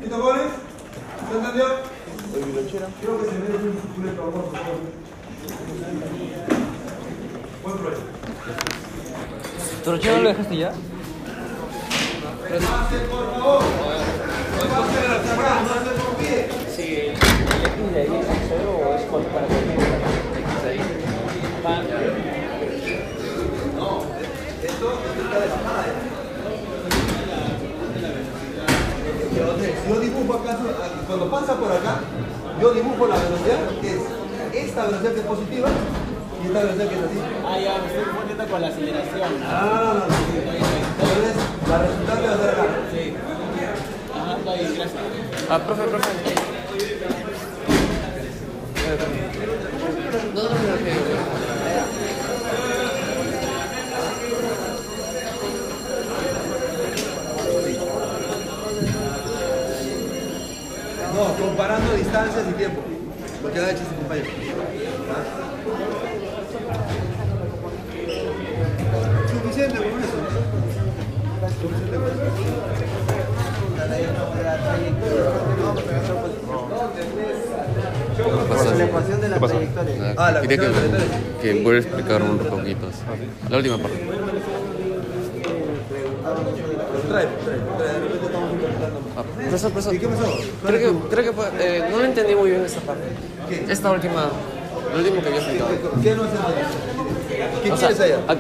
¿Listo, 0.01 0.17
jóvenes? 0.17 0.53
¿Se 1.31 1.39
entendió? 1.39 1.92
Creo 2.33 3.21
que 3.21 3.29
se 3.29 3.37
merece 3.39 3.69
un 3.69 3.77
futuro 3.77 4.09
favor, 4.17 4.33
por 4.33 4.45
favor. 4.53 4.81
Buen 7.63 7.77
proyecto. 7.77 8.07
¿Pero 9.85 9.97
ya 9.99 10.13
no 10.17 10.23
lo 10.23 10.29
dejaste 10.31 10.57
ya? 10.57 10.71
Pase, 10.71 10.81
por 13.11 13.35
favor. 13.35 13.63
Pase 14.59 15.01
de 15.03 15.09
la 15.09 15.19
semana, 15.23 15.61
no 15.67 15.75
se 15.91 15.95
confíe. 16.03 16.41
Sí, 16.75 16.87
el 17.01 17.13
X 17.13 17.21
de 17.93 18.01
ahí 18.01 18.17
es 18.17 18.27
cero 18.49 18.71
o 18.83 18.85
es 18.95 19.03
con- 19.03 19.25
para 19.25 19.47
X 19.47 19.59
de 20.63 20.69
ahí. 20.71 20.81
Va. 21.67 21.75
No, 23.77 23.91
esto 24.63 24.87
está 25.23 25.37
de 25.39 25.47
bajada. 25.49 25.83
¿eh? 25.87 25.89
Yo 29.89 30.01
dibujo 30.01 30.35
acá, 30.35 30.57
cuando 31.07 31.31
pasa 31.31 31.55
por 31.57 31.73
acá, 31.73 32.01
yo 32.61 32.73
dibujo 32.73 33.07
la 33.07 33.17
velocidad 33.17 33.59
que 33.81 33.95
es 33.95 34.03
esta 34.69 34.85
velocidad 34.87 35.13
que 35.13 35.21
es 35.21 35.27
positiva 35.27 35.69
y 36.43 36.47
esta 36.47 36.61
velocidad 36.61 36.89
que 36.89 36.95
es 36.95 37.01
así. 37.03 37.19
Ah, 37.45 37.59
ya, 37.59 37.79
me 37.79 37.87
estoy 37.87 38.05
confundiendo 38.05 38.47
con 38.47 38.61
la 38.61 38.69
aceleración. 38.69 39.43
Ah, 39.45 39.95
no, 39.95 39.95
no, 39.95 40.07
sí. 40.07 40.15
Entonces, 41.01 41.35
la 41.69 41.79
resultante 41.79 42.29
va 42.29 42.35
a 42.35 42.39
ser 42.39 42.51
acá. 42.51 42.65
Sí. 42.93 43.15
Ajá, 44.15 44.37
está 44.39 44.55
bien, 44.55 44.75
gracias. 44.75 45.03
Ah, 45.51 45.59
profe, 45.59 45.83
profe. 45.83 46.09
No, 50.35 50.43
no, 50.43 50.49
no, 50.49 50.55
no. 50.55 50.83
No, 61.23 61.29
comparando 61.35 61.95
distancias 61.95 62.45
y 62.51 62.53
tiempo. 62.55 62.81
Lo 63.45 63.53
que 63.53 63.61
ha 63.61 63.71
hecho 63.71 63.85
su 63.89 63.95
compañero. 63.95 64.27
Suficiente 69.31 69.77
con 69.79 69.87
eso. 70.03 70.19
Suficiente 71.61 71.97
con 71.97 72.07
eso. 72.09 72.23
La 78.77 78.85
ecuación 78.85 79.21
de 79.21 79.29
la 79.29 79.39
trayectoria. 79.39 80.15
Ah, 80.17 80.33
la 80.33 80.41
Quería 80.41 80.59
que, 80.59 80.67
que 81.41 81.63
vuelva 81.63 81.79
a 81.79 81.83
explicar 81.83 82.23
un 82.23 82.39
poquito. 82.39 82.89
La 83.49 83.57
última 83.59 83.79
parte. 83.79 83.99
Trae, 87.09 87.27
trae, 87.27 87.59
trae. 87.79 87.93
De 87.93 88.01
repente 88.01 88.27
estamos 88.27 88.53
interpretando. 88.53 89.01
Ah, 89.17 89.23
profesor, 89.53 89.71
profesor. 89.73 89.95
¿Y 89.95 89.99
qué 89.99 90.09
pasó? 90.09 90.25
Creo 90.67 90.79
que, 90.81 91.09
creo 91.09 91.25
que 91.25 91.33
fue- 91.33 91.47
eh, 91.61 91.85
no 91.91 91.99
lo 91.99 92.05
entendí 92.05 92.35
muy 92.35 92.51
bien 92.51 92.65
esta 92.65 92.81
parte. 92.81 93.03
¿Qué? 93.49 93.73
Esta 93.73 93.91
última, 93.91 94.31
lo 94.93 94.99
último 94.99 95.21
que 95.23 95.29
había 95.29 95.41
explicado. 95.41 95.71
¿Qué 96.03 96.15
no? 96.15 96.23
¿Qué 97.63 97.73
O 97.73 97.77
sea, 97.77 97.89
quieres 97.89 98.01
allá? 98.01 98.19
a- 98.29 98.37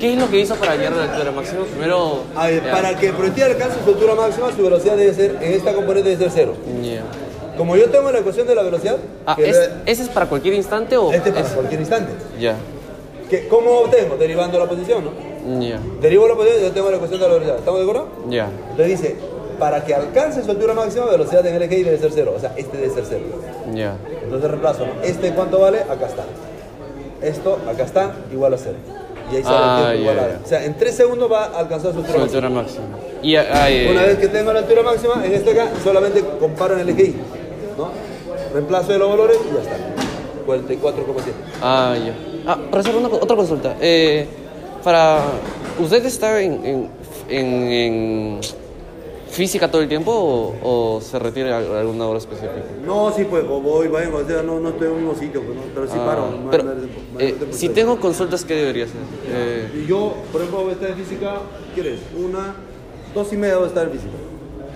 ¿Qué 0.00 0.14
es 0.14 0.18
lo 0.18 0.28
que 0.28 0.40
hizo 0.40 0.56
para 0.56 0.74
llegar 0.74 0.92
a 0.94 0.96
la 0.96 1.12
altura 1.12 1.30
máxima? 1.30 1.64
Primero. 1.64 2.24
A 2.36 2.46
ver, 2.48 2.62
para 2.70 2.96
que 2.98 3.08
el 3.08 3.14
proyectil 3.14 3.44
alcance 3.44 3.76
su 3.84 3.90
altura 3.90 4.14
máxima, 4.16 4.50
su 4.54 4.62
velocidad 4.62 4.96
debe 4.96 5.14
ser, 5.14 5.36
en 5.40 5.52
esta 5.52 5.72
componente 5.74 6.10
debe 6.10 6.22
ser 6.24 6.32
cero. 6.34 6.54
Ya. 6.82 7.02
Como 7.56 7.76
yo 7.76 7.88
tengo 7.90 8.10
la 8.10 8.18
ecuación 8.18 8.46
de 8.48 8.54
la 8.54 8.62
velocidad, 8.62 8.96
Ah, 9.26 9.36
¿es- 9.38 9.70
¿ese 9.86 10.02
es 10.02 10.08
para 10.08 10.26
cualquier 10.26 10.54
instante 10.54 10.96
o.? 10.96 11.12
este 11.12 11.30
para 11.30 11.46
es- 11.46 11.52
cualquier 11.52 11.80
instante. 11.80 12.12
Ya. 12.40 12.56
¿Qué- 13.30 13.46
¿Cómo 13.46 13.70
obtengo? 13.82 14.16
Derivando 14.16 14.58
la 14.58 14.66
posición, 14.68 15.04
¿no? 15.04 15.60
Ya. 15.60 15.78
Derivo 16.00 16.26
la 16.26 16.34
posición 16.34 16.60
y 16.60 16.64
yo 16.64 16.72
tengo 16.72 16.90
la 16.90 16.96
ecuación 16.96 17.20
de 17.20 17.26
la 17.28 17.32
velocidad. 17.34 17.58
¿Estamos 17.58 17.78
de 17.80 17.86
acuerdo? 17.88 18.08
Ya. 18.28 18.48
Entonces 18.70 19.00
dice, 19.00 19.16
para 19.62 19.84
que 19.84 19.94
alcance 19.94 20.42
su 20.42 20.50
altura 20.50 20.74
máxima, 20.74 21.04
velocidad 21.06 21.46
en 21.46 21.54
el 21.54 21.62
eje 21.62 21.78
Y 21.78 21.82
debe 21.84 21.96
ser 21.96 22.10
cero. 22.12 22.34
O 22.36 22.40
sea, 22.40 22.52
este 22.56 22.76
debe 22.78 22.92
ser 22.92 23.04
cero. 23.08 23.22
Ya. 23.72 23.94
Entonces 24.24 24.50
reemplazo, 24.50 24.86
¿no? 24.86 25.00
¿Este 25.04 25.30
cuánto 25.30 25.60
vale? 25.60 25.78
Acá 25.82 26.06
está. 26.06 26.24
Esto, 27.22 27.58
acá 27.70 27.84
está, 27.84 28.10
igual 28.32 28.54
a 28.54 28.58
cero. 28.58 28.74
Y 29.30 29.36
ahí 29.36 29.42
sale 29.44 29.56
Ah, 29.60 29.78
el 29.78 29.86
tiempo 29.98 30.02
igualado. 30.10 30.32
ya. 30.34 30.40
O 30.44 30.48
sea, 30.48 30.64
en 30.64 30.76
3 30.76 30.94
segundos 30.96 31.30
va 31.30 31.44
a 31.44 31.58
alcanzar 31.60 31.92
su 31.92 32.00
Su 32.00 32.06
altura 32.06 32.24
altura 32.24 32.50
máxima. 32.50 32.86
máxima. 32.88 33.18
Y 33.22 33.36
ah, 33.36 33.70
eh, 33.70 33.88
Una 33.92 34.02
vez 34.02 34.18
que 34.18 34.26
tengo 34.26 34.52
la 34.52 34.58
altura 34.58 34.82
máxima, 34.82 35.24
en 35.24 35.32
este 35.32 35.50
acá 35.52 35.68
solamente 35.84 36.24
comparo 36.40 36.74
en 36.74 36.80
el 36.80 36.88
eje 36.88 37.02
Y. 37.04 37.16
¿no? 37.78 37.90
Reemplazo 38.52 38.90
de 38.94 38.98
los 38.98 39.08
valores 39.10 39.38
y 39.48 39.54
ya 39.54 39.60
está. 39.62 39.76
44,7. 40.44 41.32
Ah, 41.62 41.94
ya. 42.04 42.14
Ah, 42.48 42.58
una, 42.98 43.08
co- 43.08 43.20
otra 43.22 43.36
consulta. 43.36 43.76
Eh, 43.80 44.26
para. 44.82 45.20
¿Usted 45.80 46.04
está 46.04 46.40
en, 46.42 46.52
en, 46.66 46.88
en- 47.28 47.72
en 47.72 48.40
física 49.32 49.70
todo 49.70 49.80
el 49.82 49.88
tiempo 49.88 50.12
o, 50.12 50.96
o 50.96 51.00
se 51.00 51.18
retira 51.18 51.56
a 51.56 51.80
alguna 51.80 52.06
hora 52.06 52.18
específica? 52.18 52.52
No, 52.86 53.10
sí, 53.16 53.24
pues, 53.28 53.46
voy, 53.48 53.88
vengo, 53.88 54.18
o 54.18 54.24
sea, 54.26 54.42
no, 54.42 54.60
no 54.60 54.68
estoy 54.70 54.88
en 54.88 54.96
mismo 54.96 55.14
sitio, 55.14 55.42
pues, 55.42 55.56
¿no? 55.56 55.62
pero 55.74 55.86
sí 55.86 55.94
Ah, 55.96 56.04
paro. 56.06 56.24
pero, 56.50 56.64
no- 56.64 56.72
eh, 57.18 57.34
si 57.50 57.68
tengo 57.70 57.98
consultas, 57.98 58.44
¿qué 58.44 58.54
debería 58.54 58.84
hacer? 58.84 58.96
Eh, 59.28 59.82
Y 59.84 59.86
yo, 59.86 60.14
por 60.30 60.42
ejemplo, 60.42 60.62
voy 60.62 60.70
a 60.70 60.74
estar 60.74 60.90
en 60.90 60.96
física, 60.96 61.36
¿quieres? 61.74 62.00
Una, 62.16 62.54
dos 63.14 63.32
y 63.32 63.36
media 63.36 63.56
voy 63.56 63.64
a 63.64 63.68
estar 63.68 63.84
en 63.86 63.92
física. 63.92 64.12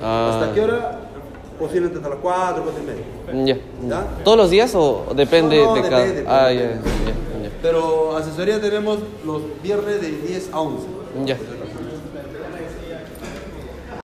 ah, 0.03 0.31
¿Hasta 0.41 0.55
qué 0.55 0.61
hora? 0.63 1.01
Posiblemente 1.59 1.99
hasta 1.99 2.09
las 2.11 2.19
cuatro, 2.19 2.65
cuatro 2.65 2.83
y 2.83 2.87
media. 2.87 3.57
Ya. 3.57 3.89
¿Ya? 3.89 4.25
¿Todos 4.25 4.37
los 4.39 4.51
días 4.51 4.73
o 4.75 5.07
depende 5.15 5.57
No, 5.63 5.75
no, 5.77 5.83
de 5.83 5.89
cada.? 5.89 6.05
depende, 6.05 6.25
ah, 6.31 6.53
ya, 6.53 6.61
depende. 6.63 6.83
ya, 7.07 7.45
ya. 7.45 7.51
Pero 7.63 8.17
asesoría 8.17 8.61
tenemos 8.61 8.99
los 9.25 9.41
viernes 9.63 10.01
de 10.03 10.11
10 10.11 10.51
a 10.53 10.61
11. 10.61 10.87
Ya. 11.25 11.37